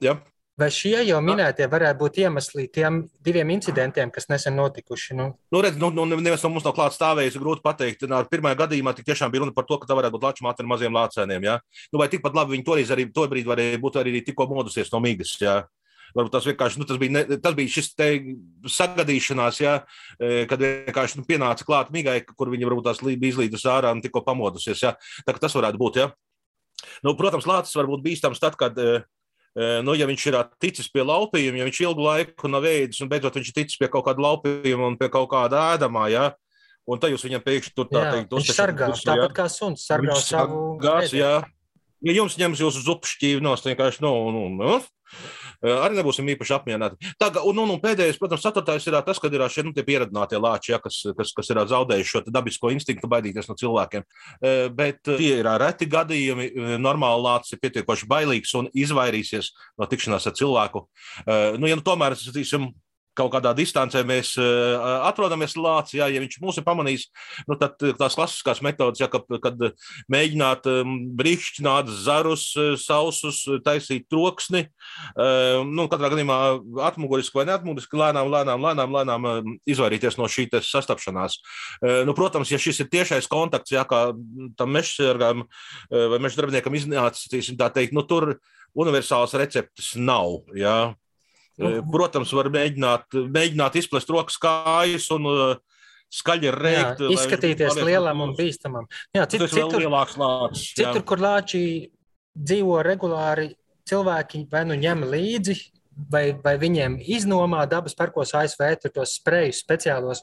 Ja. 0.02 0.20
Vai 0.60 0.68
šie 0.68 0.98
jau 1.08 1.18
minētie 1.24 1.64
varētu 1.72 1.98
būt 2.02 2.18
iemesli 2.20 2.66
tiem 2.70 2.98
diviem 3.24 3.50
incidentiem, 3.54 4.10
kas 4.12 4.28
nesen 4.28 4.54
notikuši? 4.60 5.16
Nu? 5.16 5.30
Nu, 5.50 5.62
redz, 5.64 5.78
nu, 5.80 5.88
nu, 5.96 6.04
neviens 6.12 6.44
no 6.44 6.50
mums 6.52 6.66
nav 6.66 6.74
klāts 6.76 6.98
stāvējis, 7.00 7.38
grūti 7.40 7.64
pateikt. 7.64 8.04
Nā, 8.10 8.20
pirmajā 8.28 8.58
gadījumā 8.60 8.92
tik 8.94 9.08
tiešām 9.08 9.32
bija 9.32 9.46
runa 9.46 9.56
par 9.56 9.64
to, 9.66 9.80
ka 9.80 9.88
tā 9.88 9.96
varētu 9.96 10.18
būt 10.18 10.26
lača 10.28 10.44
māte 10.44 10.62
ar 10.62 10.68
maziem 10.68 10.98
lācēniem. 10.98 11.46
Ja? 11.48 11.56
Nu, 11.88 12.02
vai 12.02 12.10
tikpat 12.12 12.36
labi 12.36 12.58
viņi 12.58 12.66
toreiz 12.68 12.92
arī 12.92 13.08
to 13.16 13.24
brīdi 13.32 13.48
varēja 13.48 13.80
būt 13.80 13.96
arī 14.02 14.20
tikko 14.26 14.46
modusies 14.52 14.92
no 14.92 15.00
mīgas. 15.02 15.32
Ja? 15.40 15.62
Varbūt 16.12 16.34
tas 16.34 16.46
vienkārši 16.48 16.80
nu, 16.80 16.86
tas 16.88 16.98
bija, 17.00 17.14
ne, 17.14 17.38
tas 17.40 17.54
bija 17.56 17.72
šis 17.72 17.92
sagadīšanās, 18.74 19.60
ja, 19.62 19.78
kad 20.50 20.60
vienkārši 20.60 21.20
nu, 21.20 21.26
pienāca 21.28 21.66
klāt 21.68 21.92
migai, 21.94 22.18
kur 22.26 22.52
viņa 22.52 22.68
varbūt 22.68 22.90
tās 22.90 23.00
bija 23.06 23.32
izlīdus 23.32 23.64
ārā 23.70 23.94
un 23.94 24.02
tikko 24.04 24.24
pamodusies. 24.26 24.82
Ja. 24.84 24.94
Tā, 25.26 25.36
tas 25.40 25.56
varētu 25.56 25.80
būt. 25.80 26.02
Ja. 26.02 26.10
Nu, 27.06 27.16
protams, 27.18 27.48
lācis 27.48 27.76
var 27.78 27.88
būt 27.88 28.04
bīstams 28.04 28.42
tad, 28.42 28.58
kad 28.60 28.76
uh, 28.82 29.00
nu, 29.86 29.96
ja 29.96 30.08
viņš 30.10 30.26
ir 30.28 30.38
ticis 30.62 30.90
pie 30.92 31.06
laupījuma, 31.06 31.62
ja 31.62 31.68
viņš 31.68 31.80
ilgu 31.86 32.06
laiku 32.06 32.52
nav 32.52 32.68
ēdis 32.68 33.02
un 33.04 33.10
beidzot 33.12 33.40
viņš 33.40 33.50
ir 33.52 33.58
ticis 33.62 33.80
pie 33.80 33.88
kaut 33.92 34.06
kāda 34.08 34.24
laupījuma 34.24 34.92
un 34.92 35.00
pie 35.00 35.08
kaut 35.12 35.30
kāda 35.32 35.72
ēdamā, 35.76 36.06
ja, 36.12 36.28
un 36.88 37.00
tad 37.00 37.14
jūs 37.14 37.24
viņam 37.28 37.44
pēkšņi 37.44 37.74
tur 37.76 37.88
tā 37.92 38.04
jā, 38.04 38.14
teikt, 38.16 38.32
uztašat. 38.32 38.52
Viņš 38.52 38.60
sargā, 38.60 38.92
pusi, 38.92 39.08
tāpat 39.08 39.28
jā. 39.28 39.34
kā 39.40 39.48
suns 39.52 39.88
sargā 39.88 40.12
viņš 40.12 40.30
savu. 40.32 40.62
Gās, 40.82 41.16
jā. 41.16 41.34
Ja 42.02 42.16
jums 42.16 42.34
ņems 42.40 42.62
jūsu 42.64 42.82
zupu 42.82 43.06
šķīvi 43.06 43.44
nost, 43.44 43.66
vienkārši, 43.68 44.02
nu, 44.02 44.10
nu, 44.34 44.46
nu, 44.56 44.78
arī 45.62 45.98
nebūsim 45.98 46.28
īpaši 46.34 46.54
apmierināti. 46.56 47.12
Tagad, 47.20 47.42
un, 47.48 47.62
un, 47.62 47.74
un 47.74 47.80
pēdējais, 47.82 48.18
protams, 48.20 48.44
ceturtais 48.44 48.86
ir 48.88 48.98
tas, 49.06 49.20
kad 49.22 49.34
ir 49.34 49.44
šie 49.52 49.66
nu, 49.66 49.74
pieredzinātie 49.76 50.40
lāči, 50.42 50.72
ja, 50.74 50.80
kas, 50.82 51.00
kas, 51.18 51.32
kas 51.36 51.52
ir 51.52 51.62
zaudējuši 51.72 52.12
šo 52.12 52.24
dabisko 52.28 52.72
instinktu 52.74 53.10
baidīties 53.10 53.50
no 53.50 53.56
cilvēkiem. 53.58 54.06
Bet 54.76 55.02
tie 55.06 55.34
ir 55.40 55.50
reti 55.62 55.88
gadījumi. 55.90 56.50
Normāli 56.82 57.26
lācis 57.26 57.56
ir 57.56 57.62
pietiekoši 57.62 58.08
bailīgs 58.10 58.54
un 58.58 58.70
izvairīsies 58.74 59.52
no 59.80 59.88
tikšanās 59.90 60.28
ar 60.30 60.36
cilvēku. 60.38 60.86
Nu, 61.58 61.70
ja 61.70 61.78
nu, 61.78 61.84
tomēr, 61.86 62.16
tīsim, 62.18 62.70
kaut 63.18 63.32
kādā 63.34 63.52
distancē 63.56 64.02
mēs 64.08 64.34
uh, 64.40 65.04
atrodamies 65.08 65.56
Lācijā, 65.58 66.08
ja 66.12 66.22
viņš 66.22 66.38
mūs 66.42 66.60
ir 66.60 66.66
pamanījis, 66.66 67.06
nu, 67.48 67.56
tad 67.60 67.76
tās 67.98 68.16
klasiskās 68.18 68.62
metodas, 68.64 69.02
ja, 69.02 69.08
kad, 69.12 69.26
kad 69.42 69.60
mēģināt 70.12 70.68
um, 70.70 70.94
brīkšķināt 71.18 71.90
zarus, 72.04 72.46
sausus, 72.82 73.42
taisīt 73.66 74.08
troksni, 74.12 74.64
uh, 74.68 75.60
nu, 75.68 75.88
katrā 75.92 76.12
gadījumā 76.14 76.38
atmuguriski 76.88 77.40
vai 77.40 77.46
neatmuguriski, 77.50 78.00
lēnām, 78.00 78.32
lēnām, 78.32 78.64
lēnām, 78.68 78.96
lēnām 78.98 79.28
uh, 79.28 79.52
izvairīties 79.68 80.18
no 80.20 80.30
šī 80.30 80.48
sastapšanās. 80.62 81.38
Uh, 81.80 82.02
nu, 82.08 82.16
protams, 82.18 82.50
ja 82.52 82.60
šis 82.60 82.82
ir 82.84 82.90
tiešais 82.92 83.30
kontakts, 83.30 83.74
ja 83.74 83.84
kā 83.88 84.08
tam 84.58 84.74
mežsargām 84.74 85.44
uh, 85.44 86.08
vai 86.12 86.20
meža 86.22 86.40
darbiniekam 86.40 86.76
iznācis, 86.76 87.52
tā 87.58 87.70
teikt, 87.72 87.96
nu, 87.96 88.04
tur 88.08 88.36
universāls 88.78 89.36
receptes 89.38 89.92
nav. 90.00 90.42
Ja? 90.56 90.94
Nu, 91.60 91.74
Protams, 91.92 92.32
var 92.36 92.48
mēģināt, 92.52 93.18
mēģināt 93.32 93.76
izplest 93.82 94.10
rokas 94.12 94.38
kājas 94.40 95.08
un 95.12 95.28
uh, 95.28 95.42
skaļi 96.12 96.52
rēkt. 96.54 97.02
Jā, 97.04 97.10
izskatīties 97.16 97.80
lielam 97.84 98.24
un 98.24 98.36
bīstamam. 98.38 98.88
Jā, 99.16 99.26
cit, 99.30 99.44
citur, 99.52 99.84
lācis, 99.92 100.72
citur, 100.78 101.02
kur 101.08 101.22
lāči 101.22 101.62
dzīvo 102.32 102.80
regulāri, 102.86 103.52
cilvēki 103.88 104.46
vai 104.52 104.64
nu 104.68 104.78
ņem 104.80 105.06
līdzi 105.12 105.58
vai, 106.12 106.22
vai 106.44 106.54
viņiem 106.60 106.96
iznomā 107.14 107.62
dabas 107.70 107.94
parkos 107.96 108.32
ASV 108.36 108.64
tos 108.94 109.16
sprejus 109.18 109.60
speciālos, 109.62 110.22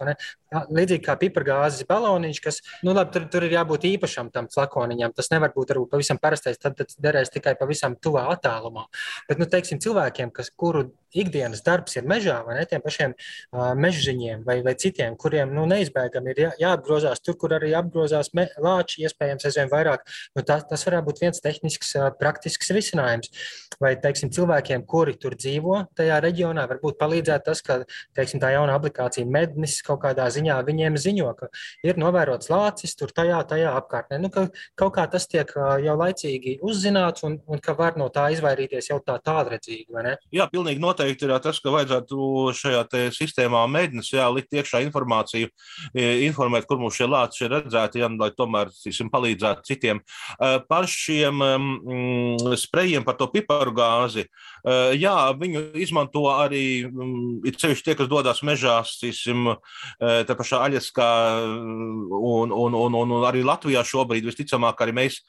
līdzīgi 0.74 1.04
kā 1.06 1.16
pipargāzes 1.20 1.88
baloniņš, 1.90 2.42
kas, 2.44 2.62
nu 2.86 2.96
labi, 2.96 3.14
tur, 3.16 3.28
tur 3.32 3.46
ir 3.46 3.56
jābūt 3.58 3.86
īpašam 3.92 4.32
tam 4.34 4.50
flakoniņam. 4.52 5.14
Tas 5.18 5.32
nevar 5.34 5.54
būt 5.56 5.74
varbūt 5.74 5.94
pavisam 5.94 6.22
parastais, 6.22 6.60
tad 6.62 6.78
tas 6.80 6.98
derēs 7.02 7.34
tikai 7.34 7.56
pavisam 7.60 7.98
tuvā 8.02 8.28
attālumā. 8.34 8.88
Bet, 9.30 9.42
nu, 9.42 9.50
teiksim, 9.50 9.82
cilvēkiem, 9.84 10.34
kas, 10.36 10.52
kuru 10.58 10.90
ikdienas 11.14 11.64
darbs 11.66 11.98
ir 11.98 12.08
mežā, 12.10 12.40
vai 12.46 12.60
ne 12.60 12.66
tiem 12.70 12.84
pašiem 12.84 13.16
uh, 13.16 13.72
mežziņiem 13.80 14.44
vai, 14.46 14.60
vai 14.66 14.76
citiem, 14.80 15.16
kuriem 15.20 15.54
nu, 15.56 15.66
neizbēgami 15.70 16.34
ir 16.34 16.42
jā, 16.44 16.52
jāapgrozās 16.64 17.24
tur, 17.24 17.38
kur 17.42 17.56
arī 17.58 17.74
apgrozās 17.78 18.32
me, 18.38 18.48
lāči, 18.62 19.04
iespējams, 19.08 19.48
aizvien 19.50 19.72
vairāk. 19.72 20.06
Nu, 20.38 20.44
tas, 20.46 20.66
tas 20.70 20.86
varētu 20.88 21.10
būt 21.10 21.24
viens 21.24 21.44
tehnisks, 21.44 21.96
uh, 21.98 22.10
praktisks 22.20 22.72
risinājums. 22.76 23.34
Vai, 23.80 23.94
teiksim, 24.02 24.32
cilvēkiem, 24.36 24.84
kuri 24.90 25.16
tur 25.20 25.38
dzīvo 25.40 25.86
tajā 25.96 26.20
reģionā, 26.26 26.66
varbūt 26.70 26.98
palīdzētu 27.00 27.46
tas, 27.48 27.64
ka, 27.66 27.80
teiksim, 28.18 28.42
tā 28.44 28.52
jauna 28.52 28.76
aplikācija 28.76 29.28
Mednis 29.30 29.80
kaut 29.86 30.02
kādā 30.04 30.28
ziņā 30.34 30.58
viņiem 30.68 30.98
ziņo, 31.00 31.30
ka 31.40 31.50
ir 31.88 32.00
novērots 32.02 32.52
lācis 32.52 32.98
tur 33.00 33.14
tajā, 33.16 33.40
tajā 33.48 33.72
apkārtnē. 33.80 34.20
Nu, 34.20 34.32
ka 34.34 34.50
kaut 34.80 34.98
kā 34.98 35.08
tas 35.12 35.30
tiek 35.32 35.50
uh, 35.56 35.78
jau 35.84 35.96
laicīgi 36.00 36.58
uzzināts 36.66 37.24
un, 37.28 37.40
un 37.48 37.64
ka 37.64 37.78
var 37.80 37.96
no 38.00 38.10
tā 38.14 38.28
izvairīties 38.36 38.92
jau 38.92 39.00
tā 39.06 39.16
tālredzīgi, 39.24 39.88
vai 39.96 40.06
ne? 40.10 40.16
Jā, 40.36 40.50
pilnīgi 40.52 40.84
noteikti 40.84 40.99
noteikti 41.00 41.28
ir 41.28 41.34
tas, 41.40 41.60
ka 41.64 41.72
vajadzētu 41.72 42.52
šajā 42.56 42.84
sistēmā 43.16 43.64
mēģināt, 43.72 44.12
likt 44.36 44.54
iekšā 44.54 44.82
informāciju, 44.84 45.50
informēt, 45.96 46.68
kur 46.68 46.80
mums 46.80 46.98
šie 46.98 47.08
lāči 47.08 47.46
ir 47.46 47.54
redzēti, 47.56 48.02
jā, 48.02 48.10
lai 48.20 48.30
tomēr 48.36 48.72
tīsim, 48.74 49.10
palīdzētu 49.12 49.66
citiem. 49.68 50.02
Par 50.68 50.88
šiem 50.90 51.40
mm, 51.40 52.56
sprejiem, 52.60 53.06
par 53.08 53.18
to 53.20 53.30
piparu 53.32 53.74
gāzi, 53.76 54.26
jā, 55.00 55.16
viņu 55.40 55.64
izmanto 55.80 56.28
arī, 56.34 56.86
mm, 56.90 57.48
ir 57.48 57.60
sevišķi 57.60 57.88
tie, 57.88 57.98
kas 58.00 58.12
dodas 58.12 58.44
mežās, 58.44 58.98
tīsim, 59.02 59.54
tā 60.00 60.38
pašā 60.38 60.64
Aļaskā 60.68 61.12
un, 61.48 62.52
un, 62.52 62.76
un, 62.76 63.00
un 63.00 63.28
arī 63.28 63.46
Latvijā 63.48 63.86
šobrīd 63.88 64.28
visticamāk 64.28 64.84
arī 64.84 64.98
mēs 65.00 65.22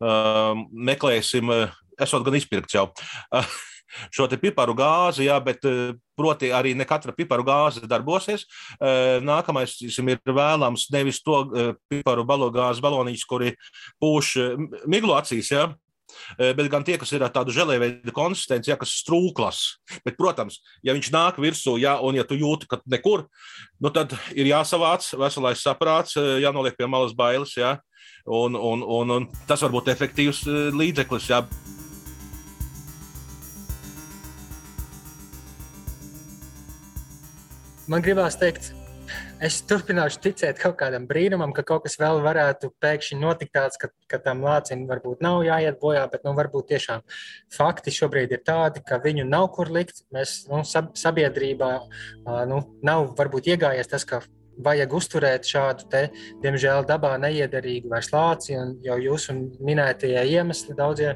meklēsim, 0.00 1.56
esot 2.00 2.26
gan 2.26 2.38
izpirkts 2.38 2.78
jau. 2.78 2.90
šo 4.14 4.28
piparu 4.40 4.74
gāzi, 4.76 5.26
jā, 5.28 5.38
bet 5.44 5.64
eh, 5.68 5.94
proti 6.16 6.50
arī 6.54 6.74
ne 6.76 6.86
katra 6.88 7.14
piparu 7.16 7.44
gāze 7.46 7.86
darbosies. 7.86 8.46
Eh, 8.80 9.18
nākamais 9.24 9.78
ir 9.82 10.20
vēlams 10.26 10.88
nevis 10.92 11.22
to 11.22 11.42
eh, 11.46 11.72
piparu 11.90 12.26
balogāzi 12.26 12.84
baloniņus, 12.84 13.26
kuri 13.28 13.56
pūš 14.02 14.36
miglu 14.86 15.16
acīs. 15.18 15.52
Jā. 15.54 15.72
Bet 16.38 16.68
gan 16.70 16.84
tie, 16.86 16.94
kas 16.96 17.10
ir 17.12 17.24
tādu 17.34 17.50
žēlēju 17.52 18.14
konsistenci, 18.14 18.70
ja, 18.70 18.76
kas 18.78 18.94
strūklas. 19.02 19.58
Bet, 20.06 20.14
protams, 20.16 20.60
ja 20.86 20.94
viņš 20.94 21.10
nāk 21.12 21.40
virsū, 21.42 21.74
ja, 21.82 21.96
un 22.00 22.16
ja 22.16 22.24
tu 22.24 22.38
jūti, 22.38 22.70
ka 22.70 22.78
nekur, 22.88 23.26
nu 23.82 23.90
tad 23.92 24.14
ir 24.32 24.48
jāsavāc 24.48 25.10
veselais 25.18 25.66
saprāts, 25.66 26.14
jānoliek 26.16 26.78
pie 26.78 26.88
malas 26.88 27.12
bailes. 27.12 27.58
Ja, 27.58 27.80
un, 28.24 28.54
un, 28.54 28.86
un, 28.86 29.16
un 29.18 29.32
tas 29.50 29.66
var 29.66 29.74
būt 29.74 29.92
efektīvs 29.92 30.46
līdzeklis. 30.78 31.32
Ja. 31.34 31.42
Man 37.90 38.02
gribās 38.04 38.36
teikt, 38.38 38.72
es 39.44 39.58
turpināšu 39.68 40.20
ticēt 40.24 40.58
kaut 40.60 40.76
kādam 40.80 41.06
brīnumam, 41.08 41.52
ka 41.54 41.64
kaut 41.66 41.84
kas 41.84 41.98
vēl 42.00 42.22
varētu 42.24 42.72
pēkšņi 42.82 43.18
notikt 43.20 43.52
tāds, 43.56 43.78
ka, 43.80 43.90
ka 44.10 44.20
tam 44.22 44.42
lācim 44.46 44.86
varbūt 44.88 45.22
nav 45.24 45.44
jāiet 45.46 45.78
bojā, 45.82 46.06
bet 46.12 46.24
nu, 46.26 46.34
varbūt 46.38 46.70
tiešām 46.72 47.04
fakti 47.54 47.94
šobrīd 47.94 48.34
ir 48.34 48.42
tādi, 48.46 48.82
ka 48.86 49.00
viņu 49.02 49.26
nav 49.28 49.50
kur 49.56 49.70
likt. 49.72 50.04
Mēs 50.14 50.46
nu, 50.50 50.62
sabiedrībā 50.66 51.72
nu, 52.50 52.62
nav 52.86 53.12
varbūt 53.18 53.52
iegājies 53.54 53.92
tas, 53.92 54.08
ka 54.08 54.22
vajag 54.66 54.94
uzturēt 54.96 55.48
šādu, 55.48 55.88
te, 55.92 56.06
diemžēl, 56.44 56.86
dabā 56.88 57.14
neiederīgu 57.20 57.90
vairs 57.92 58.08
lāci, 58.14 58.56
un 58.56 58.76
jau 58.84 58.96
jūsu 59.02 59.36
minētie 59.60 60.14
iemesli 60.16 60.76
daudzie 60.78 61.12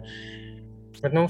Bet, 0.98 1.14
nu, 1.16 1.22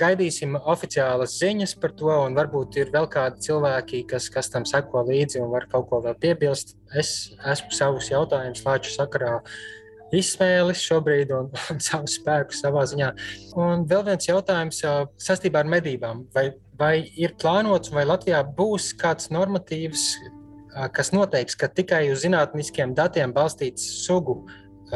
gaidīsim 0.00 0.56
oficiālas 0.56 1.36
ziņas 1.38 1.76
par 1.82 1.92
to, 1.98 2.10
un 2.10 2.34
varbūt 2.34 2.78
ir 2.80 2.90
vēl 2.94 3.06
kādi 3.12 3.44
cilvēki, 3.44 4.02
kas, 4.10 4.26
kas 4.32 4.50
tam 4.50 4.64
seko 4.68 5.04
līdzi 5.06 5.42
un 5.44 5.52
var 5.52 5.68
kaut 5.70 5.90
ko 5.90 6.00
vēl 6.02 6.16
piebilst. 6.22 6.74
Es 6.98 7.30
esmu 7.52 7.70
savus 7.76 8.10
jautājumus 8.10 8.64
Lāču 8.66 8.94
sakarā 8.96 9.36
izsmēlis 10.12 10.82
šobrīd 10.82 11.32
un, 11.36 11.52
un 11.72 11.80
savu 11.82 12.10
spēku 12.10 12.56
savā 12.56 12.84
ziņā. 12.90 13.12
Un 13.60 13.86
vēl 13.90 14.06
viens 14.10 14.28
jautājums 14.28 14.82
saistībā 15.22 15.62
ar 15.62 15.70
medībām. 15.70 16.26
Vai, 16.34 16.48
vai 16.80 16.94
ir 17.14 17.36
plānots, 17.40 17.92
vai 17.94 18.08
Latvijā 18.08 18.42
būs 18.56 18.90
kāds 18.98 19.30
normatīvs, 19.34 20.08
kas 20.96 21.12
noteiks, 21.12 21.56
ka 21.58 21.68
tikai 21.68 22.06
uz 22.10 22.24
zinātniskiem 22.24 22.96
datiem 22.96 23.32
balstīts 23.36 23.84
sugu 24.06 24.40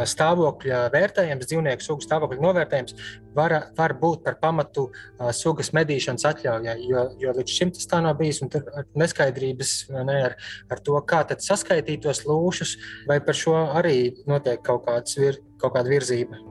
stāvokļa 0.05 0.81
vērtējums, 0.93 1.49
dzīvnieku 1.49 1.85
sugu 1.85 2.05
stāvokļa 2.05 2.43
novērtējums 2.45 2.97
var, 3.37 3.55
var 3.77 3.95
būt 4.01 4.25
par 4.27 4.39
pamatu 4.43 4.89
sugas 5.37 5.73
medīšanas 5.77 6.27
atļaujai. 6.33 6.77
Jo, 6.87 7.07
jo 7.21 7.37
līdz 7.37 7.55
šim 7.59 7.73
tas 7.77 7.89
tā 7.91 8.03
nav 8.05 8.19
bijis, 8.21 8.43
un 8.45 8.53
tur 8.53 8.67
ir 8.67 8.91
neskaidrības 8.99 9.77
ne, 9.97 10.19
ar, 10.31 10.37
ar 10.73 10.83
to, 10.85 10.99
kā 11.09 11.23
saskaitīt 11.39 12.05
tos 12.05 12.25
lūšus, 12.29 12.77
vai 13.09 13.21
par 13.25 13.39
šo 13.39 13.57
arī 13.79 14.13
notiek 14.29 14.63
kaut, 14.67 14.85
kāds, 14.89 15.17
vir, 15.21 15.41
kaut 15.63 15.77
kāda 15.79 15.93
virzība. 15.93 16.43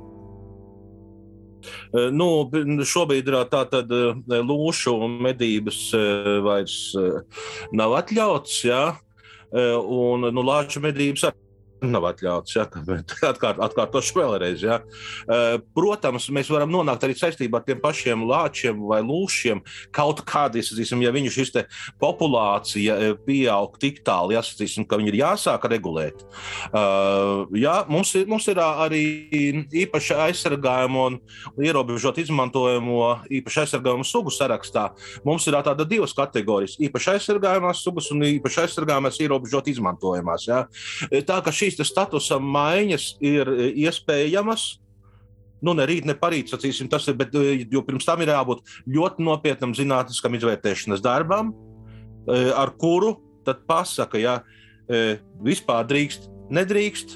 Nu, 2.13 2.27
šobrīd 2.85 3.29
tā, 3.49 3.63
ka 3.71 3.81
lūšu 4.45 4.97
medības 5.25 5.79
vairs 6.45 6.77
nav 7.73 7.95
atļauts, 8.01 8.59
ja? 8.67 8.83
un 9.55 10.29
nu, 10.33 10.43
lāču 10.45 10.81
medības 10.83 11.29
arī 11.29 11.44
nav 11.83 12.07
atļauts. 12.11 12.55
Ja, 12.55 12.65
atkārt, 13.31 13.59
atkārtošu 13.63 14.19
vēlreiz. 14.19 14.63
Ja. 14.65 14.79
Protams, 15.75 16.29
mēs 16.33 16.49
varam 16.53 16.71
nonākt 16.73 17.05
arī 17.05 17.17
saistībā 17.17 17.61
ar 17.61 17.67
tiem 17.67 17.81
pašiem 17.83 18.25
lāčiem 18.27 18.83
vai 18.89 19.01
lūšiem. 19.05 19.61
Kaut 19.95 20.23
kādā 20.27 20.61
izsacīsim, 20.61 21.03
ja 21.05 21.13
viņu 21.15 21.33
šis 21.35 21.53
populācija 22.01 23.15
pieaug 23.25 23.77
tik 23.81 24.01
tālu, 24.05 24.35
jāsacīsim, 24.35 24.87
ka 24.87 24.99
viņi 24.99 25.13
ir 25.13 25.19
jāsāk 25.21 25.67
regulēt. 25.71 26.23
Ja, 27.55 27.75
mums, 27.91 28.13
ir, 28.17 28.27
mums 28.31 28.47
ir 28.51 28.59
arī 28.61 29.03
īpaši 29.85 30.17
aizsargājumu 30.27 31.05
un 31.09 31.19
ierobežot 31.61 32.19
izmantojamo 32.23 33.11
īpaši 33.39 33.63
aizsargājumu 33.65 34.07
sugu 34.07 34.33
sarakstā. 34.33 34.89
Mums 35.27 35.47
ir 35.47 35.57
tāda 35.65 35.85
divas 35.87 36.15
kategorijas- 36.17 36.77
īpaši 36.87 37.15
aizsargājumās 37.15 37.83
sugas 37.83 38.11
un 38.11 38.25
īpaši 38.25 38.63
aizsargājumās 38.65 39.19
ierobežot 39.21 39.69
izmantojamās. 39.71 40.47
Ja. 40.47 40.65
Tā 41.25 41.41
šīs 41.65 41.89
statusa 41.89 42.39
maiņas 42.41 43.07
ir 43.25 43.49
e, 43.51 43.69
iespējamas. 43.85 44.75
Nu, 45.65 45.73
ne 45.73 45.85
rīt, 45.87 46.05
ne 46.05 46.13
parīt, 46.19 46.51
sacīsim, 46.51 46.89
tas 46.91 47.07
ir, 47.09 47.17
bet 47.17 47.33
e, 47.35 47.65
jo 47.71 47.81
pirms 47.85 48.05
tam 48.05 48.21
ir 48.21 48.33
jābūt 48.33 48.63
ļoti 48.91 49.25
nopietnam 49.25 49.73
zinātniskam 49.77 50.35
izvērtēšanas 50.37 51.03
darbam, 51.03 51.53
e, 52.27 52.49
ar 52.53 52.73
kuru 52.79 53.15
tad 53.45 53.61
pasaka, 53.69 54.17
ja 54.17 54.39
vispār 55.45 55.85
drīkst, 55.89 56.27
nedrīkst, 56.53 57.15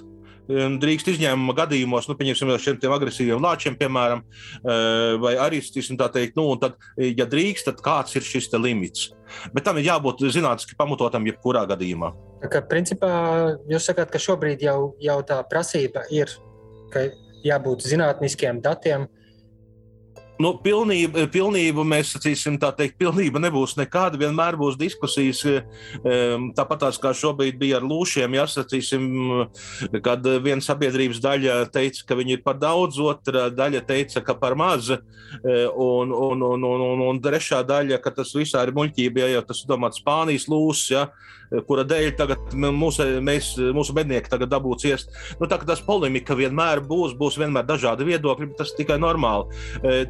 drīkst 0.49 1.11
izņēmuma 1.13 1.53
gadījumos, 1.61 2.07
nu, 2.09 2.15
pieņemsim, 2.17 2.51
šiem 2.63 2.95
agresīviem 2.95 3.43
lāčiem, 3.43 3.77
piemēram, 3.77 4.23
vai 5.21 5.35
arī, 5.41 5.61
tā 5.61 6.09
teikt, 6.15 6.39
nu, 6.39 6.47
tad, 6.61 6.79
ja 6.97 7.27
drīkst, 7.29 7.69
tad 7.69 7.83
kāds 7.85 8.17
ir 8.17 8.25
šis 8.25 8.49
limits. 8.57 9.11
Bet 9.53 9.67
tam 9.67 9.77
ir 9.77 9.85
jābūt 9.91 10.25
zinātniski 10.33 10.77
pamatotam 10.79 11.27
jebkurā 11.29 11.67
gadījumā. 11.69 12.11
Ka, 12.49 12.63
principā, 12.65 13.11
jūs 13.69 13.85
sakāt, 13.91 14.09
ka 14.13 14.21
šobrīd 14.21 14.63
jau, 14.65 14.95
jau 15.03 15.19
tā 15.27 15.41
prasība 15.49 16.07
ir, 16.09 16.31
ka 16.93 17.05
jābūt 17.45 17.85
zinātniskiem 17.85 18.63
datiem, 18.65 19.05
nu, 20.39 20.53
pilnība, 20.63 21.25
pilnība 21.31 21.83
mēs 21.87 22.13
sacīsim, 22.15 22.57
tā 22.61 22.71
teikt, 22.75 22.97
pilnība 23.01 23.41
nebūs 23.43 23.75
nekāda. 23.79 24.19
Vienmēr 24.21 24.57
būs 24.59 24.77
diskusijas, 24.79 25.43
tāpat 26.57 26.85
tās 26.85 26.99
kā 27.01 27.13
šobrīd 27.15 27.59
bija 27.59 27.79
ar 27.79 27.87
lūšiem. 27.87 28.37
Jāsacīsim, 28.39 29.07
kad 30.05 30.25
viena 30.43 30.63
sabiedrības 30.63 31.21
daļa 31.23 31.57
teica, 31.73 32.05
ka 32.07 32.19
viņi 32.19 32.37
ir 32.37 32.43
par 32.45 32.59
daudz, 32.61 32.99
otra 33.03 33.47
daļa 33.53 33.83
teica, 33.89 34.23
ka 34.25 34.37
par 34.39 34.57
maz, 34.59 34.93
un, 34.93 36.13
un, 36.13 36.45
un, 36.51 36.67
un, 36.71 36.85
un, 36.91 37.05
un 37.09 37.23
trešā 37.23 37.61
daļa, 37.67 37.99
ka 38.03 38.15
tas 38.21 38.33
visā 38.37 38.63
ir 38.65 38.73
muļķība, 38.77 39.25
ja 39.25 39.33
jau 39.37 39.45
tas 39.51 39.63
ir 39.63 39.73
domāts 39.73 40.01
Spānijas 40.01 40.47
lūsis. 40.51 41.09
Kura 41.49 41.83
dēļ 41.87 42.11
tagad 42.17 42.53
mūsu, 42.53 43.05
mēs, 43.25 43.51
mūsu 43.73 43.93
mednieki 43.97 44.29
tagad 44.29 44.51
dabū 44.51 44.75
ciest. 44.81 45.13
Nu, 45.39 45.47
tā 45.49 45.57
kā 45.57 45.65
tas 45.69 45.81
polemika 45.85 46.37
vienmēr 46.37 46.83
būs, 46.85 47.15
būs 47.17 47.39
vienmēr 47.41 47.65
dažādi 47.65 48.05
viedokļi, 48.05 48.51
tas 48.59 48.73
ir 48.73 48.83
tikai 48.83 48.99
normāli. 49.01 49.49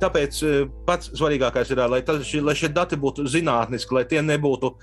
Tāpēc 0.02 0.42
pats 0.88 1.14
svarīgākais 1.16 1.72
ir, 1.72 1.84
lai, 1.92 2.02
tas, 2.08 2.34
lai 2.44 2.58
šie 2.60 2.72
dati 2.76 3.00
būtu 3.00 3.28
zinātniski, 3.32 3.96
lai 3.96 4.04
tie 4.10 4.24
nebūtu 4.26 4.74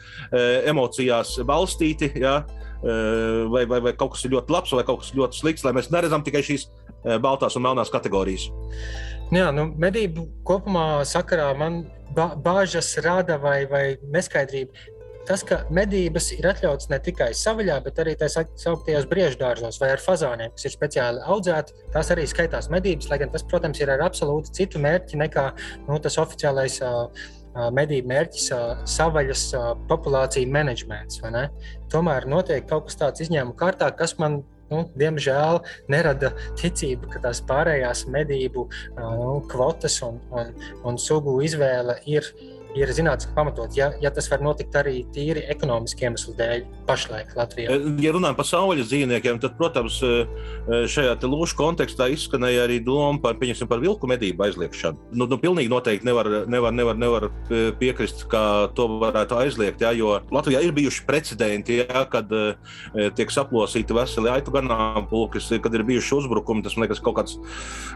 emocijās 0.73 1.37
balstīti. 1.47 2.15
Ja? 2.27 2.41
Vai, 3.53 3.65
vai, 3.69 3.81
vai 3.83 3.93
kaut 3.99 4.15
kas 4.15 4.25
ir 4.27 4.35
ļoti 4.37 4.53
labs, 4.53 4.73
vai 4.77 4.85
kaut 4.87 5.01
kas 5.03 5.13
ļoti 5.17 5.41
slikts, 5.41 5.65
lai 5.67 5.75
mēs 5.77 5.89
neredzam 5.93 6.25
tikai 6.25 6.45
šīs 6.45 6.69
baltās 7.23 7.57
un 7.57 7.65
melnās 7.65 7.93
kategorijas. 7.93 8.49
Jā, 9.35 9.49
nu, 9.55 9.69
medību 9.81 10.27
kopumā 10.47 11.03
sakarā 11.09 11.49
man 11.59 11.83
bāžas 12.15 12.93
rada 13.03 13.41
vai, 13.43 13.65
vai 13.71 13.85
neskaidrība 14.13 14.96
tas, 15.29 15.43
ka 15.47 15.61
medības 15.75 16.31
ir 16.37 16.49
atļautas 16.51 16.91
ne 16.93 16.99
tikai 17.03 17.31
savaļā, 17.37 17.79
bet 17.85 18.01
arī 18.03 18.17
tā 18.19 18.29
sauktajos 18.31 19.09
brieždārzos 19.11 19.81
vai 19.83 19.93
ar 19.95 20.03
fazāniem, 20.03 20.53
kas 20.55 20.69
ir 20.69 20.75
speciāli 20.75 21.25
audzēti. 21.35 21.77
Tās 21.95 22.13
arī 22.15 22.27
skaitās 22.31 22.71
medības, 22.73 23.11
lai 23.11 23.21
gan 23.23 23.33
tas, 23.35 23.47
protams, 23.47 23.81
ir 23.83 23.93
ar 23.93 24.07
absolūti 24.07 24.55
citu 24.61 24.83
mērķi 24.83 25.23
nekā 25.25 25.49
nu, 25.89 25.99
tas 26.03 26.21
oficiālais. 26.23 26.83
Medību 27.73 28.11
mērķis 28.11 28.51
savaļas 28.93 29.43
populācija 29.89 30.51
menedžments. 30.53 31.23
Tomēr 31.89 32.27
notiek 32.29 32.67
kaut 32.69 32.91
kas 32.91 32.99
tāds 33.01 33.25
izņēmuma 33.25 33.57
kārtā, 33.57 33.89
kas 33.97 34.13
man 34.21 34.43
nu, 34.71 34.83
diemžēl 34.99 35.63
nerada 35.93 36.33
ticību, 36.61 37.11
ka 37.15 37.23
tās 37.25 37.41
pārējās 37.49 38.05
medību 38.13 38.67
nu, 38.99 39.39
kvotas 39.51 40.01
un, 40.07 40.21
un, 40.37 40.53
un 40.85 41.01
sugu 41.01 41.39
izvēle 41.47 41.97
ir 42.13 42.29
ir 42.75 42.93
zinātniski 42.93 43.35
pamatots. 43.37 43.77
Ja, 43.79 43.93
ja 44.03 44.11
tas 44.15 44.29
var 44.33 44.43
notikt 44.45 44.75
arī 44.79 44.99
tīri 45.15 45.47
ekonomiski 45.53 46.09
iemeslu 46.09 46.35
dēļ, 46.39 46.67
pašlaik 46.87 47.35
Latvijā. 47.37 47.71
Eh, 47.71 47.87
ja 48.05 48.13
runājam 48.15 48.37
par 48.39 48.47
saules 48.49 48.89
dzīvniekiem, 48.91 49.41
tad, 49.43 49.57
protams, 49.59 49.99
eh, 50.03 50.27
eh, 50.69 50.87
šajā 50.91 51.17
lūšu 51.27 51.57
kontekstā 51.59 52.09
izskanēja 52.13 52.67
arī 52.67 52.79
doma 52.85 53.21
par, 53.23 53.35
par 53.35 53.81
vilku 53.83 54.07
medību 54.07 54.47
aizliegšanu. 54.47 54.97
Nu, 55.13 55.27
nu, 55.27 55.39
pilnīgi 55.39 55.71
noteikti 55.73 56.07
nevar, 56.07 56.47
nevar, 56.47 56.73
nevar, 56.73 56.97
nevar 56.97 57.29
piekrist, 57.81 58.27
ka 58.31 58.71
to 58.75 58.87
varētu 59.01 59.37
aizliegt, 59.41 59.81
ja, 59.81 59.91
jo 59.93 60.21
Latvijā 60.31 60.63
ir 60.63 60.73
bijuši 60.73 61.05
precedenti, 61.07 61.81
ja, 61.83 62.05
kad 62.11 62.31
tiek 63.17 63.31
saplosīti 63.31 63.95
veseli 63.97 64.31
aitu 64.31 64.53
ganāmpulki, 64.55 65.43
kad 65.63 65.75
ir 65.75 65.85
bijuši 65.87 66.15
uzbrukumi. 66.15 66.63
Tas, 66.63 66.77
man 66.77 66.87
liekas, 66.87 67.03
kaut 67.03 67.17
kāds 67.19 67.37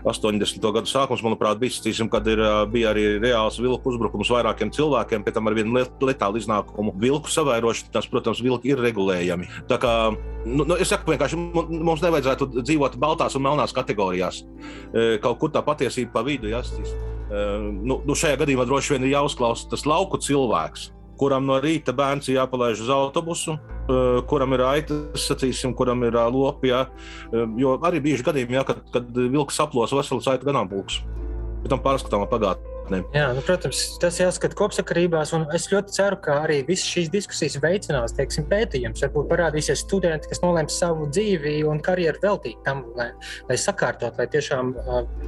80. 0.05 0.73
gadu 0.75 0.91
sākums, 0.91 1.23
manuprāt, 1.23 1.61
bija, 1.61 2.09
kad 2.11 2.27
ir, 2.27 2.43
bija 2.73 2.93
arī 2.95 3.07
reāls 3.23 3.61
vilku 3.61 3.93
uzbrukums 3.93 4.31
vairākiem 4.33 4.73
cilvēkiem, 4.75 5.25
pēc 5.25 5.39
tam 5.39 5.51
ar 5.51 5.59
vienu 5.59 5.85
letālu 6.01 6.41
iznākumu 6.41 6.95
vilku 7.01 7.31
savairošanu, 7.31 7.93
tas, 7.95 8.09
protams, 8.11 8.43
vilki 8.45 8.73
ir 8.73 8.80
regulējami. 8.85 9.49
Tā 9.71 9.79
kā, 9.83 9.95
nu, 10.47 10.65
nu, 10.65 10.77
es 10.81 10.91
saku, 10.93 11.13
vienkārši 11.15 11.39
mums 11.39 12.05
nevajadzētu 12.05 12.51
dzīvot 12.61 12.99
baltās 13.01 13.37
un 13.39 13.47
melnās 13.47 13.75
kategorijās. 13.77 14.43
E, 14.43 15.19
kaut 15.23 15.41
kur 15.43 15.53
tā 15.55 15.65
patiesība 15.67 16.19
pa 16.19 16.25
vidu 16.27 16.51
jāsties. 16.53 16.95
Nu, 17.31 18.01
nu, 18.03 18.15
šajā 18.19 18.41
gadījumā 18.41 18.65
droši 18.67 18.97
vien 18.97 19.05
ir 19.07 19.13
jāuzklausa 19.13 19.69
tas 19.71 19.85
lauku 19.87 20.19
cilvēks, 20.19 20.89
kuram 21.21 21.45
no 21.47 21.61
rīta 21.63 21.95
bērns 21.95 22.27
ir 22.27 22.41
jāpalaiž 22.41 22.81
uz 22.83 22.91
autobusu, 22.91 23.55
e, 23.55 24.01
kuram 24.31 24.57
ir 24.57 24.65
aitas, 24.67 25.29
sacīsim, 25.29 25.77
kuram 25.79 26.03
ir 26.09 26.19
lopi. 26.33 26.73
Jā. 26.73 26.87
E, 27.31 27.45
jo 27.61 27.77
arī 27.87 28.03
bijuši 28.09 28.27
gadījumi, 28.33 28.59
jā, 28.59 28.67
kad, 28.73 28.83
kad 28.97 29.15
vilks 29.21 29.61
saplos 29.63 29.95
vesels 29.95 30.29
aitu 30.33 30.51
ganāmpulks. 30.51 31.03
Pēc 31.61 31.75
tam 31.75 31.85
pārskatāmā 31.85 32.27
pagātnē 32.31 32.70
zinātnē. 32.91 33.15
Jā, 33.15 33.31
nu, 33.35 33.43
protams, 33.45 33.99
tas 34.01 34.19
jāskata 34.21 34.57
kopsakarībās, 34.59 35.33
un 35.37 35.47
es 35.55 35.69
ļoti 35.71 35.95
ceru, 35.95 36.19
ka 36.23 36.41
arī 36.45 36.61
visas 36.67 36.89
šīs 36.91 37.11
diskusijas 37.11 37.59
veicinās 37.63 38.15
teiksim, 38.17 38.47
pētījums. 38.51 39.03
Varbūt 39.05 39.31
parādīsies 39.31 39.85
studenti, 39.85 40.29
kas 40.29 40.43
nolēms 40.43 40.79
savu 40.81 41.09
dzīvi 41.11 41.63
un 41.69 41.81
karjeru 41.81 42.21
veltīt 42.23 42.61
tam, 42.65 42.85
lai, 42.97 43.11
lai 43.49 43.57
sakārtot, 43.57 44.19
lai 44.19 44.29
tiešām 44.31 44.75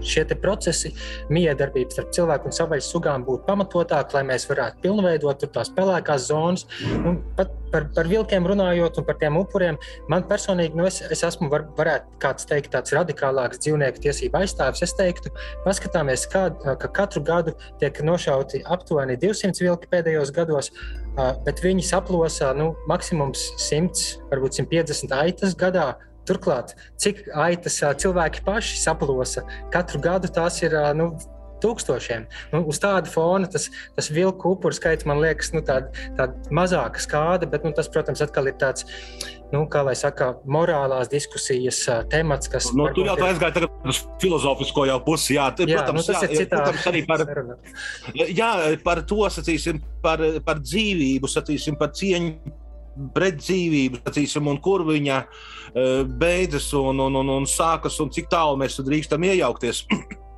šie 0.02 0.26
procesi, 0.42 0.92
miedarbības 1.30 1.98
starp 1.98 2.12
cilvēku 2.14 2.48
un 2.48 2.56
savvaļas 2.56 2.92
sugām 2.92 3.26
būtu 3.26 3.46
pamatotāki, 3.48 4.16
lai 4.16 4.24
mēs 4.32 4.48
varētu 4.50 4.82
pilnveidot 4.82 5.48
tās 5.52 5.72
pelēkās 5.76 6.28
zonas. 6.30 6.66
Un 7.02 7.20
pat 7.36 7.61
par, 7.72 7.88
par 7.96 8.08
vilkiem 8.10 8.46
runājot 8.48 9.00
un 9.00 9.06
par 9.08 9.18
tiem 9.20 9.38
upuriem, 9.40 9.78
man 10.12 10.26
personīgi, 10.28 10.76
nu, 10.78 10.86
es, 10.88 11.00
es 11.12 11.24
esmu, 11.26 11.48
var, 11.52 11.66
varētu 11.78 12.20
kāds 12.22 12.48
teikt, 12.48 12.72
tāds 12.74 12.94
radikālāks 12.96 13.62
dzīvnieku 13.64 14.04
tiesību 14.06 14.42
aizstāvis. 14.42 14.84
Es 14.86 14.94
teiktu, 14.98 15.32
paskatāmies, 15.66 16.26
kā, 16.32 16.48
ka 16.62 16.92
katru 17.00 17.24
gadu 17.26 17.56
tiek 17.80 18.02
nošauti 18.04 18.62
aptuveni 18.76 19.18
200 19.20 19.66
vilki 19.66 19.90
pēdējos 19.92 20.32
gados, 20.36 20.72
bet 21.46 21.64
viņi 21.64 21.84
saplosā 21.88 22.52
nu, 22.58 22.72
maksimums 22.90 23.50
100, 23.68 24.08
varbūt 24.32 24.62
150 24.62 25.20
aitas 25.22 25.58
gadā. 25.58 25.92
Turklāt, 26.22 26.76
cik 27.02 27.24
aitas 27.34 27.80
cilvēki 27.98 28.44
paši 28.46 28.76
saplosa, 28.78 29.42
katru 29.74 29.98
gadu 30.04 30.28
tās 30.30 30.60
ir 30.62 30.76
nu, 30.94 31.08
tūkstošiem. 31.62 32.26
Nu, 32.52 32.62
uz 32.70 32.80
tāda 32.82 33.10
fona 33.10 33.48
tas, 33.50 33.68
tas 33.96 34.10
vilku 34.12 34.54
upuru 34.56 34.76
skaits 34.76 35.06
man 35.08 35.22
liekas 35.22 35.52
nu, 35.54 35.62
tāda, 35.66 35.92
tāda 36.18 36.54
mazāka 36.54 37.02
skāde, 37.02 37.48
bet 37.50 37.66
nu, 37.66 37.72
tas, 37.76 37.90
protams, 37.92 38.24
atkal 38.24 38.50
ir 38.50 38.58
tāds. 38.60 38.86
Nu, 39.52 39.66
kā 39.68 39.82
lai 39.84 39.92
saka, 39.98 40.30
morālās 40.48 41.10
diskusijas 41.12 41.82
uh, 41.92 41.98
temats, 42.08 42.48
kas. 42.48 42.70
Nu, 42.72 42.86
tu 42.96 43.04
jau 43.04 43.18
aizgāji 43.20 43.66
uz 43.84 44.00
filozofisko 44.22 44.86
jau 44.88 44.96
pusi. 45.04 45.34
Jā, 45.36 45.50
jā, 45.60 45.76
protams, 45.76 46.00
nu, 46.00 46.06
tas 46.08 46.24
jā, 46.24 46.30
ir 46.30 46.40
citā, 46.40 46.62
protams, 46.62 46.86
arī 46.88 47.02
par, 47.10 47.26
jā, 48.32 48.50
par 48.86 49.02
to, 49.10 49.20
sacīsim, 49.36 49.82
par, 50.04 50.24
par 50.46 50.62
dzīvību, 50.64 51.28
sacīsim, 51.28 51.76
par 51.80 51.92
cieņu 51.98 52.56
pret 53.12 53.38
dzīvību, 53.40 54.00
sacīsim, 54.06 54.48
un 54.48 54.58
kur 54.64 54.86
viņa 54.88 55.20
beidzas 56.20 56.72
un, 56.76 57.00
un, 57.00 57.20
un, 57.20 57.36
un 57.36 57.48
sākas, 57.48 58.00
un 58.04 58.12
cik 58.12 58.32
tālu 58.32 58.58
mēs 58.60 58.80
drīkstam 58.80 59.28
iejaukties. 59.28 59.84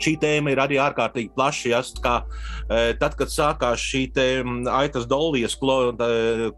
šī 0.00 0.16
tēma 0.22 0.54
ir 0.54 0.62
arī 0.62 0.80
ārkārtīgi 0.82 1.34
plaša. 1.36 1.70
Ja, 1.72 1.82
kā, 2.02 2.16
e, 2.66 2.82
tad, 3.00 3.16
kad 3.18 3.32
sākās 3.32 3.82
šī 3.84 4.06
aitas 4.72 5.06
dolijas 5.10 5.56
klo, 5.60 5.92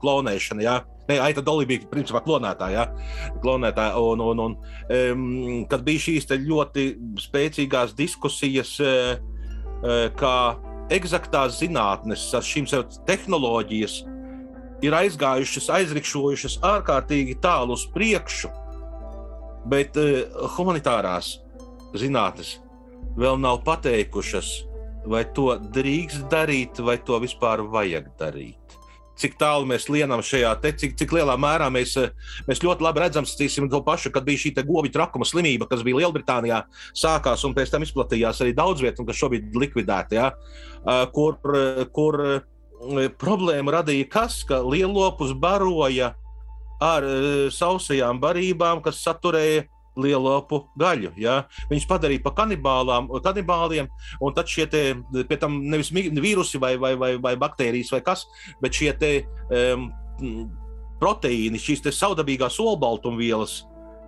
klonēšana, 0.03 0.64
ja, 0.64 0.80
Ne, 1.11 1.18
Aita 1.18 1.43
Dolī 1.43 1.66
bija 1.66 1.88
principā 1.90 2.22
klonētāja. 2.22 2.86
Ja? 2.86 3.32
klonētāja 3.43 3.99
un, 3.99 4.22
un, 4.22 4.43
un, 4.45 4.57
um, 4.97 5.24
kad 5.70 5.82
bija 5.86 6.07
šīs 6.07 6.30
ļoti 6.30 6.86
spēcīgās 7.24 7.97
diskusijas, 7.99 8.76
uh, 8.82 10.07
kā 10.18 10.36
eksaktās 10.95 11.59
zinātnes 11.59 12.28
ar 12.36 12.47
šīm 12.47 12.68
tehnoloģijas 13.09 13.99
ir 14.82 14.95
aizgājušas, 14.99 15.70
aizrikšojušas 15.74 16.61
ārkārtīgi 16.66 17.38
tālu 17.43 17.74
uz 17.74 17.86
priekšu. 17.95 18.53
Bet 19.70 19.99
uh, 19.99 20.22
humanitārās 20.55 21.36
zinātnes 21.99 22.61
vēl 23.19 23.41
nav 23.41 23.63
pateikušas, 23.67 24.53
vai 25.11 25.25
to 25.35 25.51
drīkst 25.75 26.29
darīt, 26.33 26.81
vai 26.83 26.99
to 27.03 27.19
vispār 27.23 27.65
vajag 27.73 28.13
darīt. 28.21 28.59
Cik 29.23 29.37
tālu 29.39 29.67
mēs 29.69 29.87
lienam 29.93 30.23
šajā, 30.25 30.55
te, 30.63 30.73
cik, 30.79 30.95
cik 30.99 31.13
lielā 31.15 31.35
mērā 31.39 31.69
mēs, 31.71 31.93
mēs 32.49 32.63
ļoti 32.65 32.83
labi 32.83 33.03
redzam, 33.03 33.27
cīsim 33.29 33.69
to 33.71 33.83
pašu, 33.85 34.11
kad 34.15 34.25
bija 34.27 34.41
šī 34.41 34.55
govju 34.65 34.91
trakuma 34.95 35.29
slimība, 35.29 35.69
kas 35.71 35.85
bija 35.85 36.01
Lielbritānijā, 36.01 36.63
sākās 36.97 37.45
un 37.45 37.55
pēc 37.55 37.75
tam 37.75 37.85
izplatījās 37.85 38.41
arī 38.43 38.55
daudz 38.57 38.83
vietā, 38.83 39.03
un 39.03 39.11
kas 39.11 39.21
šobrīd 39.21 39.53
ir 39.53 39.61
likvidēta. 39.67 40.17
Ja? 40.17 41.05
Kur, 41.13 41.37
kur 41.95 42.19
problēma 43.21 43.77
radīja 43.79 44.09
kas, 44.11 44.41
ka 44.49 44.63
lielopus 44.65 45.37
baroja 45.39 46.15
ar 46.83 47.07
sausajām 47.55 48.19
barībām, 48.23 48.83
kas 48.83 49.05
saturēja 49.05 49.69
lielopu 49.99 50.62
gaļu. 50.80 51.12
Ja? 51.20 51.43
Viņus 51.70 51.88
padarīja 51.90 52.24
par 52.24 52.36
kanibāliem, 52.38 53.90
un 54.22 54.36
tad 54.36 54.51
šie 54.51 54.66
te, 54.70 54.84
pie 55.28 55.38
tam 55.40 55.61
nevis 55.72 55.93
vīrusi 55.93 56.61
vai, 56.62 56.74
vai, 56.80 56.95
vai, 57.01 57.14
vai 57.22 57.34
baktērijas 57.40 57.93
vai 57.95 58.03
kas, 58.07 58.24
bet 58.62 58.78
šie 58.78 58.93
te, 58.99 59.12
um, 59.53 59.90
proteīni, 61.03 61.61
šīs 61.61 61.84
saudabīgās 61.99 62.61
olbaltumvielas. 62.62 63.62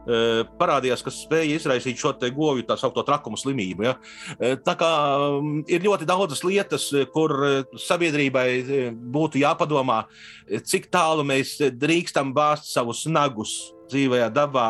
Uh, 0.04 0.42
parādījās, 0.60 1.00
kas 1.00 1.22
spēja 1.24 1.54
izraisīt 1.56 1.96
šo 1.96 2.10
govju 2.36 2.66
tā 2.68 2.74
saucamo 2.76 3.06
trakumu 3.08 3.38
slimību. 3.40 3.86
Ja? 3.86 3.94
Uh, 4.36 4.58
tā 4.60 4.74
kā 4.76 4.90
ir 5.64 5.80
ļoti 5.80 6.04
daudzas 6.04 6.42
lietas, 6.44 6.90
kur 7.14 7.32
uh, 7.32 7.78
sabiedrībai 7.80 8.90
būtu 8.92 9.40
jāpadomā, 9.40 10.02
cik 10.68 10.90
tālu 10.92 11.24
mēs 11.24 11.56
drīkstam 11.72 12.34
bāzt 12.36 12.68
savus 12.68 13.06
nagus 13.08 13.56
dzīvajā 13.88 14.28
dabā, 14.36 14.68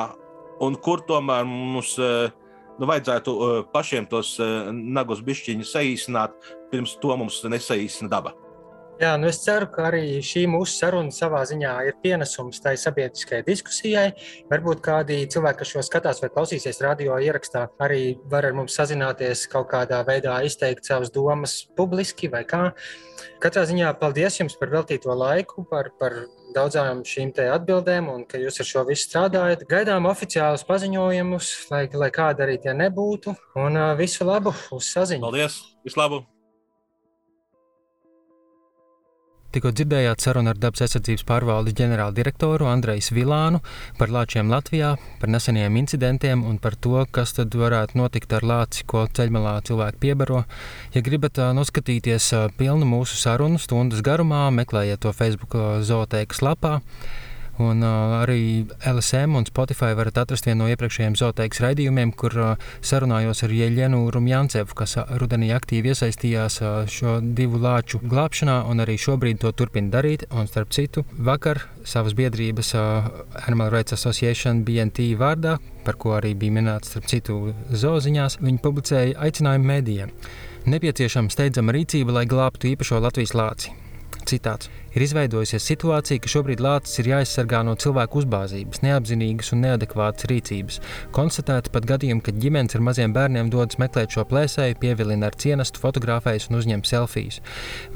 un 0.67 0.79
kur 0.81 1.03
tomēr 1.09 1.45
mums 1.49 1.95
eh, 2.03 2.31
nu, 2.79 2.89
vajadzētu 2.91 3.35
eh, 3.35 3.59
pašiem 3.75 4.09
tos 4.11 4.37
eh, 4.43 4.71
nagus 4.73 5.23
bišķiņus 5.27 5.75
saīsināt, 5.77 6.55
pirms 6.73 6.97
to 7.03 7.17
mums 7.21 7.43
nesaīsina 7.49 8.11
daba. 8.13 8.35
Jā, 8.95 9.17
nu 9.19 9.27
es 9.27 9.41
ceru, 9.43 9.67
ka 9.75 9.89
arī 9.89 10.21
šī 10.23 10.45
mūsu 10.47 10.77
saruna 10.79 11.11
savā 11.11 11.41
ziņā 11.51 11.73
ir 11.89 11.97
pienesums 11.99 12.61
tai 12.63 12.77
sabiedriskajai 12.79 13.43
diskusijai. 13.43 14.05
Varbūt 14.53 14.85
kādi 14.87 15.17
cilvēki, 15.35 15.59
kas 15.65 15.73
šo 15.73 15.83
skatās 15.83 16.23
vai 16.23 16.31
klausīsies 16.31 16.79
radio 16.85 17.17
ierakstā, 17.19 17.65
arī 17.83 18.15
var 18.31 18.47
ar 18.47 18.55
mums 18.55 18.77
sazināties, 18.79 19.49
kaut 19.51 19.67
kādā 19.73 19.99
veidā 20.07 20.37
izteikt 20.47 20.87
savas 20.87 21.11
domas 21.11 21.57
publiski 21.75 22.31
vai 22.31 22.45
kā. 22.47 22.69
Katrā 23.43 23.67
ziņā 23.67 23.91
paldies 23.99 24.39
jums 24.39 24.55
par 24.61 24.71
veltīto 24.77 25.19
laiku, 25.19 25.67
par, 25.67 25.91
par 25.99 26.21
daudzām 26.55 27.03
šīm 27.09 27.33
atbildēm, 27.45 28.11
un 28.13 28.27
ka 28.29 28.41
jūs 28.41 28.61
ar 28.63 28.71
šo 28.71 28.85
visu 28.89 29.09
strādājat. 29.09 29.67
Gaidām 29.71 30.11
oficiālus 30.11 30.67
paziņojumus, 30.69 31.55
lai, 31.73 31.87
lai 31.93 32.11
kāda 32.15 32.47
arī 32.47 32.61
tie 32.63 32.77
nebūtu. 32.77 33.35
Un 33.59 33.81
uh, 33.81 33.95
visu 33.99 34.27
labu 34.29 34.55
uz 34.75 34.93
saziņu! 34.95 35.27
Paldies! 35.27 35.61
Vislabāk! 35.87 36.34
Tikko 39.55 39.71
dzirdējāt 39.71 40.19
sarunu 40.19 40.51
ar 40.51 40.59
dabas 40.59 40.83
aizsardzības 40.83 41.23
pārvaldes 41.29 41.77
ģenerāldirektoru 41.79 42.67
Andreju 42.67 43.15
Vilānu 43.15 43.61
par 44.01 44.11
lāčiem 44.11 44.49
Latvijā, 44.51 44.89
par 45.21 45.31
neseniem 45.31 45.77
incidentiem 45.79 46.43
un 46.43 46.57
par 46.59 46.75
to, 46.75 46.97
kas 47.15 47.37
tad 47.37 47.55
varētu 47.55 48.01
notikt 48.01 48.35
ar 48.35 48.43
lāci, 48.51 48.83
ko 48.83 49.05
ceļmalā 49.07 49.53
cilvēki 49.69 50.01
piebaro. 50.03 50.41
Ja 50.97 51.05
gribat 51.07 51.39
noskatīties 51.55 52.33
pilnu 52.59 52.89
mūsu 52.97 53.15
sarunu 53.21 53.63
stundas 53.63 54.03
garumā, 54.03 54.49
meklējiet 54.59 55.05
to 55.07 55.15
Facebook 55.15 55.55
zooteikas 55.87 56.43
lapā. 56.43 56.81
Un 57.63 57.85
uh, 57.87 58.17
arī 58.19 58.67
LSM 58.83 59.37
un 59.39 59.45
Spotify 59.47 59.93
varat 59.95 60.17
atrast 60.25 60.49
vienu 60.49 60.65
no 60.65 60.71
iepriekšējiem 60.73 61.15
zooteikas 61.19 61.61
raidījumiem, 61.63 62.11
kur 62.19 62.35
uh, 62.35 62.71
sarunājos 62.83 63.45
ar 63.47 63.55
Jeļenu 63.55 64.01
Rumjancevu, 64.15 64.75
kas 64.75 64.97
rudenī 65.21 65.53
aktīvi 65.55 65.93
iesaistījās 65.93 66.59
uh, 66.65 66.73
šo 66.91 67.21
divu 67.23 67.61
lāču 67.63 68.01
glābšanā 68.03 68.59
un 68.71 68.83
arī 68.83 68.97
šobrīd 68.99 69.39
to 69.45 69.53
turpina 69.55 69.93
darīt. 69.95 70.27
Un 70.35 70.51
starp 70.51 70.75
citu, 70.75 71.05
vakar 71.15 71.63
savas 71.87 72.17
biedrības 72.19 72.75
uh, 72.75 73.07
Animal 73.47 73.71
Rights 73.75 73.95
Association 73.95 74.65
BNT 74.67 75.13
vārdā, 75.21 75.61
par 75.87 76.01
ko 76.01 76.17
arī 76.19 76.35
bija 76.35 76.59
minēts 76.59 76.91
starp 76.91 77.07
citu 77.13 77.39
zooziņās, 77.71 78.41
viņi 78.43 78.63
publicēja 78.67 79.21
aicinājumu 79.29 79.71
mēdījiem. 79.71 80.15
Nepieciešama 80.75 81.31
steidzama 81.31 81.75
rīcība, 81.77 82.19
lai 82.19 82.27
glābtu 82.27 82.73
īpašo 82.73 82.99
Latvijas 83.05 83.37
lāci. 83.37 83.75
Citāts. 84.25 84.73
Ir 84.95 85.03
izveidojusies 85.03 85.65
situācija, 85.67 86.21
ka 86.23 86.31
šobrīd 86.31 86.61
lācis 86.63 87.01
ir 87.03 87.09
jāaizsargā 87.11 87.65
no 87.67 87.73
cilvēku 87.75 88.21
uzbāzības, 88.21 88.79
neapzinīgas 88.85 89.49
un 89.57 89.65
neadekvātas 89.65 90.29
rīcības. 90.31 90.77
Konstatēti 91.17 91.73
pat 91.75 91.89
gadījumi, 91.89 92.23
kad 92.23 92.37
ģimenes 92.39 92.77
ar 92.79 92.85
maziem 92.87 93.15
bērniem 93.17 93.51
dodas 93.51 93.81
meklēt 93.83 94.15
šo 94.15 94.23
plēsēju, 94.31 94.77
pievilina 94.79 95.27
ar 95.27 95.35
cienastu, 95.35 95.83
fotografējas 95.83 96.47
un 96.47 96.61
uzņem 96.61 96.85
selfijas. 96.87 97.41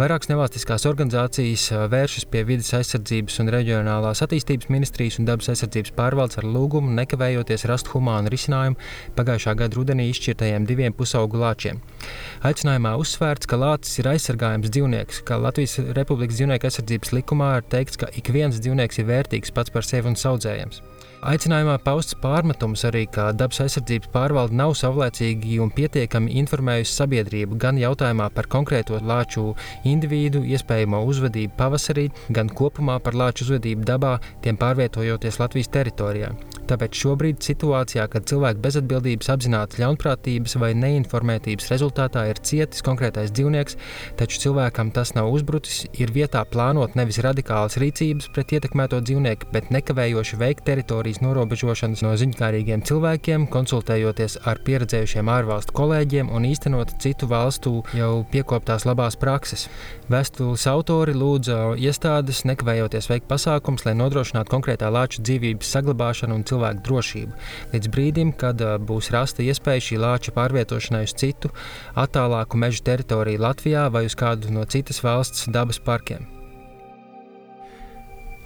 Vairākas 0.00 0.32
nevalstiskās 0.32 0.88
organizācijas 0.90 1.68
vēršas 1.92 2.26
pie 2.32 2.42
vidas 2.48 2.72
aizsardzības 2.80 3.38
un 3.44 3.52
reģionālās 3.54 4.24
attīstības 4.26 4.72
ministrijas 4.74 5.20
un 5.22 5.30
dabas 5.30 5.52
aizsardzības 5.54 5.94
pārvaldes 5.94 6.42
ar 6.42 6.50
lūgumu 6.50 6.90
nekavējoties 6.98 7.68
rast 7.70 7.92
humānu 7.94 8.34
risinājumu 8.34 8.74
pagājušā 9.14 9.54
gada 9.62 9.78
rudenī 9.78 10.08
izšķirtajiem 10.10 10.66
diviem 10.66 10.98
pusaugu 10.98 11.38
lāčiem. 11.44 11.78
Aicinājumā 12.42 12.96
uzsvērts, 12.98 13.46
ka 13.46 13.62
lācis 13.62 14.02
ir 14.02 14.10
aizsargājams 14.16 14.74
dzīvnieks, 14.74 15.22
ka 15.22 15.38
Latvijas 15.38 15.78
Republikas 15.94 16.38
dzīvnieku 16.40 16.66
aizsardzības 16.66 16.87
aizsardzības 16.88 17.12
likumā 17.12 17.48
ir 17.58 17.66
teikts, 17.68 17.98
ka 18.00 18.08
ik 18.16 18.30
viens 18.32 18.56
dzīvnieks 18.56 18.98
ir 19.00 19.08
vērtīgs 19.08 19.52
pats 19.52 19.70
par 19.70 19.84
sevi 19.84 20.08
un 20.08 20.16
audzējams. 20.16 20.80
Aicinājumā 21.18 21.80
pausts 21.82 22.14
pārmetums 22.22 22.84
arī, 22.86 23.00
ka 23.10 23.32
dabas 23.34 23.58
aizsardzības 23.64 24.10
pārvalde 24.12 24.54
nav 24.54 24.76
savlaicīgi 24.78 25.56
un 25.58 25.72
pietiekami 25.74 26.36
informējusi 26.38 26.94
sabiedrību 26.94 27.58
gan 27.58 27.80
jautājumā 27.80 28.28
par 28.36 28.46
konkrēto 28.46 29.00
lāču 29.02 29.48
individu, 29.82 30.44
iespējamo 30.46 31.00
uzvedību 31.10 31.56
pavasarī, 31.58 32.06
gan 32.30 32.46
kopumā 32.60 33.00
par 33.02 33.18
lāču 33.18 33.48
uzvedību 33.48 33.88
dabā, 33.88 34.12
tiem 34.44 34.60
pārvietojoties 34.60 35.40
Latvijas 35.42 35.72
teritorijā. 35.74 36.30
Tāpēc 36.68 37.00
šobrīd 37.00 37.42
situācijā, 37.42 38.04
kad 38.12 38.26
cilvēku 38.28 38.60
bezatbildības, 38.62 39.30
apzināti 39.32 39.80
ļaunprātības 39.80 40.54
vai 40.60 40.74
neinformētības 40.76 41.70
rezultātā 41.72 42.26
ir 42.28 42.42
cietis 42.44 42.84
konkrētais 42.84 43.32
dzīvnieks, 43.32 43.78
taču 44.20 44.42
cilvēkam 44.44 44.92
tas 44.94 45.14
nav 45.16 45.32
uzbrucis, 45.32 45.86
ir 45.96 46.12
vietā 46.14 46.44
plānot 46.44 46.94
nevis 46.98 47.22
radikālas 47.24 47.80
rīcības 47.80 48.28
pret 48.36 48.52
ietekmēto 48.58 49.00
dzīvnieku, 49.00 49.48
bet 49.54 49.72
nekavējoši 49.74 50.40
veikt 50.44 50.68
teritorijas 51.08 51.22
norobežošanas 51.24 52.02
no 52.04 52.12
ziņkārīgiem 52.20 52.82
cilvēkiem, 52.84 53.46
konsultējoties 53.48 54.38
ar 54.44 54.60
pieredzējušiem 54.64 55.28
ārvalstu 55.28 55.72
kolēģiem 55.72 56.28
un 56.28 56.44
īstenot 56.44 56.92
citu 57.00 57.28
valstu 57.28 57.82
jau 57.96 58.26
piekoptās 58.28 58.84
labās 58.84 59.16
prakses. 59.16 59.68
Vēstules 60.12 60.66
autori 60.68 61.14
lūdza 61.16 61.76
iestādes 61.80 62.44
nekavējoties 62.44 63.08
veikt 63.08 63.28
pasākums, 63.28 63.86
lai 63.86 63.96
nodrošinātu 63.96 64.52
konkrētā 64.52 64.90
lāča 64.92 65.22
dzīvības 65.24 65.72
saglabāšanu 65.72 66.36
un 66.36 66.44
cilvēku 66.44 66.84
drošību, 66.84 67.32
līdz 67.72 67.92
brīdim, 67.92 68.32
kad 68.36 68.60
būs 68.84 69.12
rasta 69.14 69.42
iespēja 69.42 69.86
šī 69.88 70.02
lāča 70.04 70.34
pārvietošanai 70.36 71.06
uz 71.08 71.16
citu, 71.16 71.52
attālāku 71.96 72.60
meža 72.60 72.84
teritoriju 72.92 73.46
Latvijā 73.48 73.88
vai 73.92 74.04
uz 74.08 74.18
kādu 74.18 74.52
no 74.52 74.68
citas 74.68 75.00
valsts 75.04 75.48
dabas 75.48 75.80
parkiem. 75.80 76.37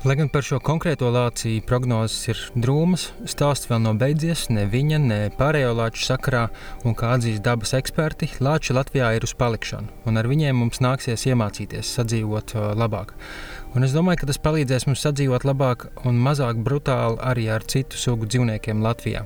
Lai 0.02 0.16
gan 0.18 0.26
par 0.34 0.42
šo 0.42 0.56
konkrēto 0.58 1.06
lāciju 1.14 1.62
prognozes 1.62 2.24
ir 2.32 2.38
drūmas, 2.58 3.04
stāsts 3.30 3.68
vēl 3.70 3.84
nav 3.84 4.00
beidzies 4.00 4.48
ne 4.50 4.64
viņa, 4.66 4.98
ne 4.98 5.18
pārējo 5.38 5.76
lāču 5.78 6.02
sakarā, 6.02 6.40
un 6.82 6.96
kā 6.98 7.12
atzīst 7.14 7.44
dabas 7.46 7.70
eksperti, 7.78 8.32
lāči 8.42 8.74
Latvijā 8.74 9.12
ir 9.14 9.22
uz 9.22 9.36
palikšanu, 9.38 9.94
un 10.10 10.18
ar 10.18 10.26
viņiem 10.26 10.58
mums 10.58 10.82
nāksies 10.82 11.28
iemācīties 11.30 11.94
sadzīvot 12.00 12.56
labāk. 12.82 13.14
Un 13.78 13.86
es 13.86 13.94
domāju, 13.94 14.24
ka 14.24 14.32
tas 14.32 14.42
palīdzēs 14.42 14.88
mums 14.90 15.06
sadzīvot 15.06 15.46
labāk 15.46 15.92
un 16.02 16.18
mazāk 16.18 16.58
brutāli 16.66 17.22
arī 17.22 17.46
ar 17.54 17.62
citu 17.62 17.94
sugu 17.94 18.26
dzīvniekiem 18.26 18.82
Latvijā. 18.82 19.22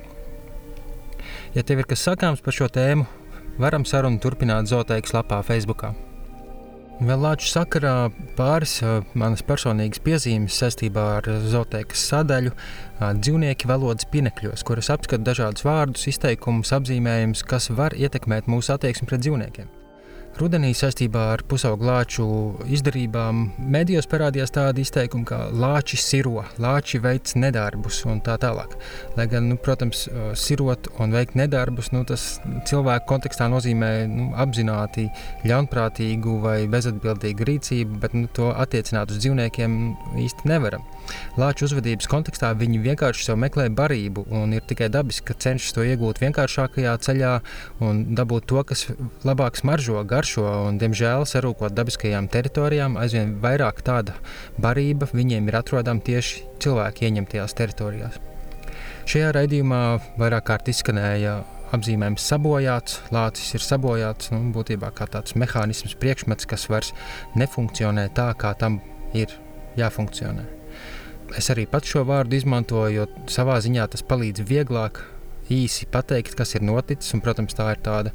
Ja 1.57 1.65
tev 1.65 1.81
ir 1.81 1.89
kas 1.89 2.05
sakāms 2.05 2.45
par 2.45 2.53
šo 2.53 2.69
tēmu, 2.69 3.09
varam 3.57 3.81
sarunu 3.81 4.21
turpināt 4.21 4.69
Zooteikas 4.69 5.17
lapā 5.17 5.41
Facebook. 5.41 5.89
Vēl 6.97 7.19
lāču 7.21 7.45
sakarā 7.51 8.07
pāris 8.33 8.79
manas 9.13 9.43
personīgas 9.45 10.01
piezīmes 10.01 10.57
saistībā 10.57 11.03
ar 11.19 11.29
zooteikas 11.45 12.07
sadaļu 12.09 12.55
dzīvnieki 12.97 13.69
valodas 13.69 14.09
pinekļos, 14.09 14.65
kuras 14.65 14.89
apskata 14.95 15.21
dažādus 15.29 15.67
vārdus, 15.67 16.07
izteikumus, 16.09 16.73
apzīmējumus, 16.73 17.45
kas 17.45 17.69
var 17.77 17.93
ietekmēt 17.93 18.49
mūsu 18.49 18.73
attieksmi 18.73 19.11
pret 19.11 19.21
dzīvniekiem. 19.27 19.76
Rudenī 20.37 20.69
saistībā 20.77 21.21
ar 21.33 21.41
pusaugu 21.49 21.87
lāču 21.87 22.25
izdarībām 22.69 23.39
medijos 23.73 24.05
parādījās 24.11 24.53
tādi 24.53 24.83
izteikumi, 24.85 25.25
kā 25.25 25.39
lāči 25.49 25.97
siro, 25.97 26.43
lāči 26.61 27.01
veic 27.01 27.31
nedarbus 27.41 28.03
un 28.05 28.21
tā 28.21 28.35
tālāk. 28.43 28.75
Lai 29.17 29.25
gan, 29.31 29.47
nu, 29.49 29.57
protams, 29.57 30.03
sirot 30.37 30.91
un 31.01 31.15
veikt 31.17 31.33
nedarbus, 31.39 31.89
nu, 31.95 32.03
tas 32.05 32.27
cilvēku 32.69 33.09
kontekstā 33.09 33.49
nozīmē 33.49 33.91
nu, 34.11 34.27
apzināti 34.37 35.07
ļaunprātīgu 35.49 36.37
vai 36.45 36.59
bezatbildīgu 36.69 37.49
rīcību, 37.49 37.97
bet 38.05 38.13
nu, 38.13 38.29
to 38.37 38.51
attiecināt 38.53 39.15
uz 39.15 39.23
dzīvniekiem 39.23 39.81
īsti 40.21 40.53
nevaram. 40.53 40.85
Lāču 41.39 41.67
uzvedības 41.67 42.09
kontekstā 42.11 42.51
viņi 42.57 42.81
vienkārši 42.83 43.27
sev 43.29 43.39
meklē 43.41 43.67
barību 43.73 44.25
un 44.33 44.55
ir 44.57 44.65
tikai 44.67 44.89
dabiski, 44.93 45.25
ka 45.29 45.37
cenšas 45.47 45.75
to 45.77 45.85
iegūt 45.87 46.21
vienkāršākajā 46.23 46.95
ceļā 47.07 47.33
un 47.85 48.03
dabūt 48.17 48.47
to, 48.51 48.63
kas 48.67 48.87
labāk 49.27 49.59
smaržo, 49.59 50.01
garšo. 50.07 50.45
Un, 50.67 50.79
diemžēl, 50.81 51.25
sarūkot 51.29 51.75
dabiskajām 51.77 52.29
teritorijām, 52.31 52.97
aizvien 53.01 53.35
vairāk 53.43 53.83
tāda 53.85 54.17
barība 54.61 55.09
viņiem 55.13 55.49
ir 55.49 55.59
atrodama 55.59 56.03
tieši 56.03 56.45
cilvēku 56.63 57.07
ieņemtajās 57.09 57.57
teritorijās. 57.57 58.17
Šajā 59.07 59.29
raidījumā 59.37 59.83
vairāk 60.19 60.49
kārt 60.49 60.67
izskanēja 60.71 61.37
apzīmējums 61.75 62.27
sabojāts, 62.31 62.99
lācis 63.13 63.55
ir 63.55 63.63
sabojāts. 63.63 64.33
Nu, 64.33 64.41
būtībā 64.55 64.91
kā 64.95 65.07
tāds 65.11 65.37
mehānisms, 65.39 65.95
priekšmets, 65.99 66.49
kas 66.49 66.67
vairs 66.71 66.93
nefunkcionē 67.39 68.09
tā, 68.17 68.31
kā 68.39 68.53
tam 68.59 68.81
ir 69.15 69.33
jāfunkcionē. 69.79 70.56
Es 71.35 71.51
arī 71.51 71.67
pats 71.67 71.91
šo 71.91 72.05
vārdu 72.07 72.37
izmantoju, 72.37 72.93
jo 72.95 73.07
savā 73.31 73.57
ziņā 73.63 73.89
tas 73.91 74.05
palīdz 74.07 74.45
vieglāk, 74.47 75.01
īsi 75.53 75.87
pateikt, 75.91 76.35
kas 76.37 76.55
ir 76.55 76.65
noticis. 76.67 77.13
Un, 77.15 77.23
protams, 77.23 77.55
tā 77.57 77.69
ir 77.73 77.81
tāda, 77.83 78.13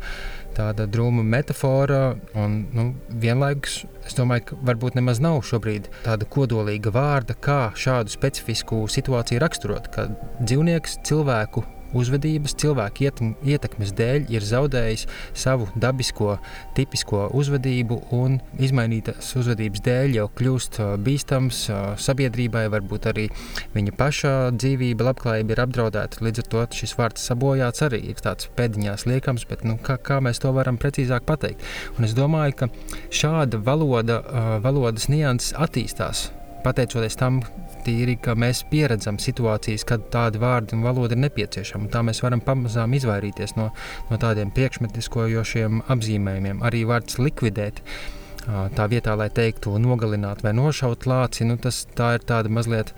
tāda 0.56 0.86
drūma 0.90 1.24
metāfora. 1.26 2.16
Un, 2.38 2.58
nu, 2.76 2.88
vienlaikus 3.24 3.82
es 4.06 4.16
domāju, 4.18 4.50
ka 4.50 4.60
varbūt 4.70 4.98
nemaz 4.98 5.22
nav 5.22 5.42
šobrīd 5.48 5.90
tāda 6.06 6.28
kodolīga 6.28 6.92
vārda, 6.94 7.36
kā 7.36 7.60
šādu 7.78 8.12
specifisku 8.12 8.84
situāciju 8.92 9.42
raksturot. 9.42 9.92
Kad 9.94 10.16
dzīvnieks 10.42 11.00
cilvēku 11.08 11.64
uzvedības, 11.98 12.54
cilvēku 12.62 13.06
ietekmes 13.08 13.92
dēļ 13.98 14.28
ir 14.32 14.46
zaudējis 14.46 15.06
savu 15.38 15.68
dabisko, 15.76 16.36
tipisko 16.76 17.26
uzvedību, 17.36 17.98
un 18.16 18.38
izmainītas 18.62 19.32
uzvedības 19.38 19.84
dēļ 19.86 20.16
jau 20.18 20.26
kļūst 20.38 20.80
bīstams 21.04 21.62
sabiedrībai, 22.02 22.66
varbūt 22.72 23.08
arī 23.12 23.28
viņa 23.76 23.96
paša 23.98 24.34
dzīvība, 24.56 25.08
labklājība 25.10 25.56
ir 25.56 25.64
apdraudēta. 25.66 26.22
Līdz 26.24 26.44
ar 26.44 26.50
to 26.54 26.66
šis 26.82 26.96
vārds 26.98 27.26
sabojāts 27.30 27.86
arī 27.86 28.02
ir 28.12 28.20
tāds 28.22 28.50
pēdiņās 28.56 29.06
liekams, 29.10 29.46
bet 29.50 29.66
nu, 29.68 29.78
kā, 29.82 29.98
kā 30.00 30.20
mēs 30.24 30.42
to 30.42 30.52
varam 30.56 30.80
precīzāk 30.80 31.26
pateikt? 31.28 31.64
Un 31.98 32.08
es 32.08 32.16
domāju, 32.18 32.62
ka 32.62 32.70
šāda 33.12 33.60
valoda, 33.62 34.22
valodas 34.64 35.08
nianses 35.12 35.56
attīstās 35.58 36.30
pateicoties 36.62 37.16
tam, 37.18 37.40
tīri, 37.86 38.16
ka 38.22 38.34
mēs 38.38 38.62
pieredzam 38.70 39.18
situācijas, 39.22 39.84
kad 39.88 40.08
tādi 40.14 40.40
vārdi 40.42 40.76
un 40.76 40.86
valoda 40.86 41.16
ir 41.16 41.22
nepieciešama. 41.24 41.90
Tā 41.92 42.02
mēs 42.06 42.22
varam 42.24 42.42
pamazām 42.44 42.96
izvairīties 42.98 43.56
no, 43.58 43.70
no 44.10 44.18
tādiem 44.22 44.52
priekšmetiskojošiem 44.54 45.84
apzīmējumiem. 45.92 46.64
Arī 46.66 46.84
vārds 46.88 47.20
likvidēt. 47.22 47.82
Tā 48.42 48.88
vietā, 48.90 49.12
lai 49.14 49.28
teiktu 49.30 49.76
nogalināt 49.78 50.40
vai 50.42 50.50
nošaut 50.58 51.04
lāci, 51.06 51.44
nu 51.46 51.54
tas, 51.62 51.84
ir 51.86 52.24
tāda 52.26 52.50
mazliet 52.50 52.90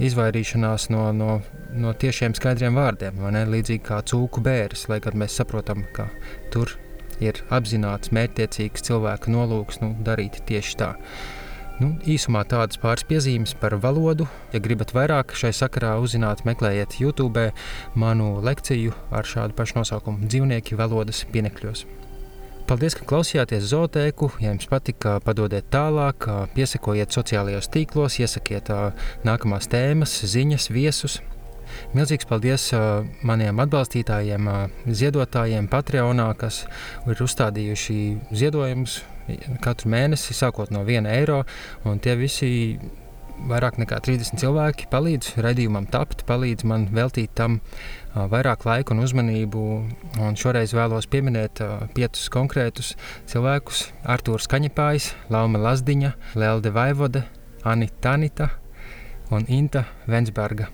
izvairīšanās 0.00 0.88
no, 0.92 1.10
no, 1.12 1.34
no 1.76 1.92
tiešiem 1.92 2.32
skaidriem 2.38 2.80
vārdiem. 2.80 3.20
Līdzīgi 3.52 3.84
kā 3.84 4.00
cūku 4.08 4.40
bēris, 4.44 4.86
lai 4.88 5.02
gan 5.04 5.20
mēs 5.20 5.36
saprotam, 5.36 5.84
ka 5.92 6.08
tur 6.54 6.72
ir 7.22 7.44
apzināts, 7.52 8.12
mērķtiecīgs 8.14 8.88
cilvēka 8.88 9.32
nolūks 9.32 9.80
nu, 9.84 9.92
darīt 10.06 10.40
tieši 10.48 10.78
tā. 10.80 10.94
Nu, 11.82 11.88
īsumā 12.06 12.44
tādas 12.46 12.78
pāris 12.78 13.02
piezīmes 13.08 13.56
par 13.58 13.74
valodu. 13.82 14.28
Ja 14.52 14.60
gribat 14.62 14.92
vairāk 14.94 15.32
šai 15.34 15.50
sakarā 15.50 15.96
uzzināt, 15.98 16.44
meklējiet 16.46 17.00
YouTube 17.00 17.48
manu 17.98 18.36
lekciju 18.46 18.94
ar 19.10 19.26
šādu 19.26 19.56
pašu 19.58 19.80
nosaukumu- 19.80 20.22
dzīvnieki 20.30 20.78
valodas 20.78 21.24
pienekļos. 21.34 21.82
Paldies, 22.64 22.94
ka 22.94 23.04
klausījāties 23.04 23.66
zootēku. 23.72 24.30
Ja 24.40 24.52
jums 24.52 24.70
patika, 24.70 25.18
padodiet 25.20 25.66
tālāk, 25.68 26.28
piesakojiet 26.54 27.10
sociālajos 27.10 27.68
tīklos, 27.68 28.20
iesakiet 28.22 28.70
nākamās 29.24 29.66
tēmas, 29.66 30.14
ziņas, 30.22 30.70
viesus. 30.70 31.20
Milzīgs 31.92 32.24
paldies 32.24 32.70
maniem 33.22 33.58
atbalstītājiem, 33.58 34.70
ziedotājiem 34.86 35.68
Patreonā, 35.68 36.36
kas 36.38 36.66
ir 37.06 37.16
uzstādījuši 37.26 37.98
ziedojumus 38.32 39.02
katru 39.64 39.90
mēnesi, 39.92 40.36
sākot 40.36 40.72
no 40.74 40.84
1 40.84 41.08
eiro. 41.10 41.42
Tie 42.04 42.14
visi 42.18 42.50
vairāk 43.34 43.78
nekā 43.80 43.98
30 44.04 44.38
cilvēki 44.40 44.86
palīdz 44.92 45.34
raidījumam 45.42 45.88
tapt, 45.90 46.22
palīdz 46.28 46.66
man 46.70 46.86
veltīt 46.94 47.34
tam 47.38 47.58
vairāk 48.14 48.64
laika 48.68 48.94
un 48.94 49.02
uzmanību. 49.04 49.64
Un 50.22 50.38
šoreiz 50.38 50.74
vēlos 50.76 51.08
pieminēt 51.10 51.62
piecus 51.96 52.30
konkrētus 52.32 52.94
cilvēkus- 53.30 53.88
Artūrs 54.14 54.48
Kaņepājs, 54.50 55.12
Lauma 55.30 55.58
Lazdiņa, 55.58 56.14
Lelde 56.34 56.70
Vaivode, 56.70 57.24
Anita 57.64 58.00
Tanita 58.00 58.50
un 59.30 59.46
Inta 59.48 59.86
Vensberga. 60.06 60.68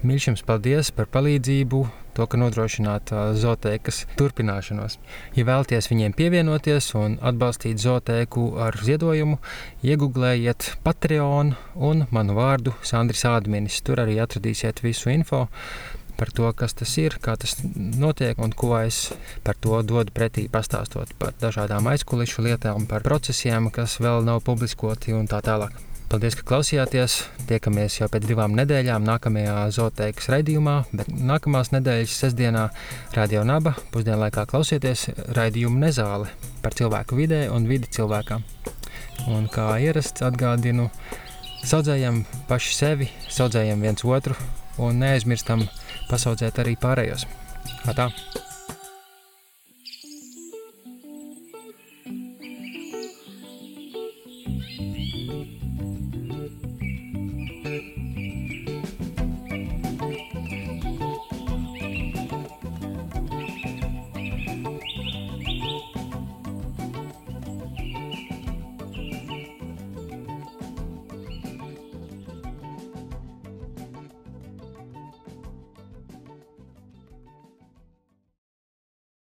Mīļš 0.00 0.30
jums 0.30 0.42
paldies 0.48 0.90
par 0.96 1.10
palīdzību, 1.12 1.84
to, 2.16 2.26
ka 2.26 2.40
nodrošināt 2.40 3.12
zootēkas 3.40 4.04
turpināšanos. 4.20 4.98
Ja 5.38 5.46
vēlaties 5.48 5.90
viņiem 5.92 6.16
pievienoties 6.18 6.92
un 6.98 7.18
atbalstīt 7.20 7.80
zootēku 7.82 8.46
ar 8.62 8.78
ziedojumu, 8.80 9.38
iegūlējiet 9.86 10.74
Patreon 10.84 11.54
un 11.76 12.04
manu 12.14 12.36
vārdu 12.38 12.74
Sandris 12.82 13.24
Ādminis. 13.28 13.80
Tur 13.86 14.02
arī 14.04 14.18
atradīsiet 14.22 14.84
visu 14.84 15.12
info 15.14 15.46
par 16.20 16.32
to, 16.36 16.50
kas 16.52 16.74
tas 16.76 16.90
ir, 17.00 17.16
kā 17.24 17.32
tas 17.40 17.56
notiek 17.64 18.38
un 18.44 18.52
ko 18.52 18.74
es 18.82 19.06
par 19.46 19.56
to 19.56 19.80
dodu 19.80 20.12
pretī, 20.12 20.50
pastāstot 20.52 21.14
par 21.20 21.32
dažādām 21.40 21.88
aizkulisku 21.94 22.44
lietām, 22.44 22.84
par 22.90 23.06
procesiem, 23.06 23.70
kas 23.72 23.96
vēl 24.04 24.26
nav 24.28 24.44
publiskoti 24.44 25.16
un 25.16 25.30
tā 25.30 25.40
tālāk. 25.46 25.89
Paldies, 26.10 26.34
ka 26.34 26.42
klausījāties. 26.42 27.20
Tiekamies 27.46 28.00
jau 28.00 28.08
pēc 28.10 28.24
divām 28.26 28.56
nedēļām 28.58 29.04
nākamajā 29.06 29.68
zooteikas 29.76 30.26
raidījumā, 30.32 30.74
bet 30.90 31.06
nākamās 31.14 31.70
nedēļas 31.70 32.16
sestdienā 32.24 32.64
Radio 33.14 33.44
Naba 33.46 33.76
pusdienlaikā 33.94 34.42
klausieties 34.50 35.06
raidījumu 35.38 35.78
Nezāle 35.84 36.32
par 36.64 36.74
cilvēku 36.74 37.20
vidē 37.20 37.44
un 37.54 37.70
vidi 37.70 37.92
cilvēkam. 37.94 38.42
Un 39.30 39.46
kā 39.54 39.70
ierasts 39.86 40.26
atgādinu, 40.26 40.90
saudzējam 41.62 42.24
paši 42.50 42.74
sevi, 42.74 43.10
saudzējam 43.30 43.86
viens 43.86 44.02
otru 44.02 44.34
un 44.82 44.98
neaizmirstam 45.04 45.62
pasaudzēt 46.10 46.58
arī 46.64 46.74
pārējos. 46.74 47.28
Tā! 47.94 48.10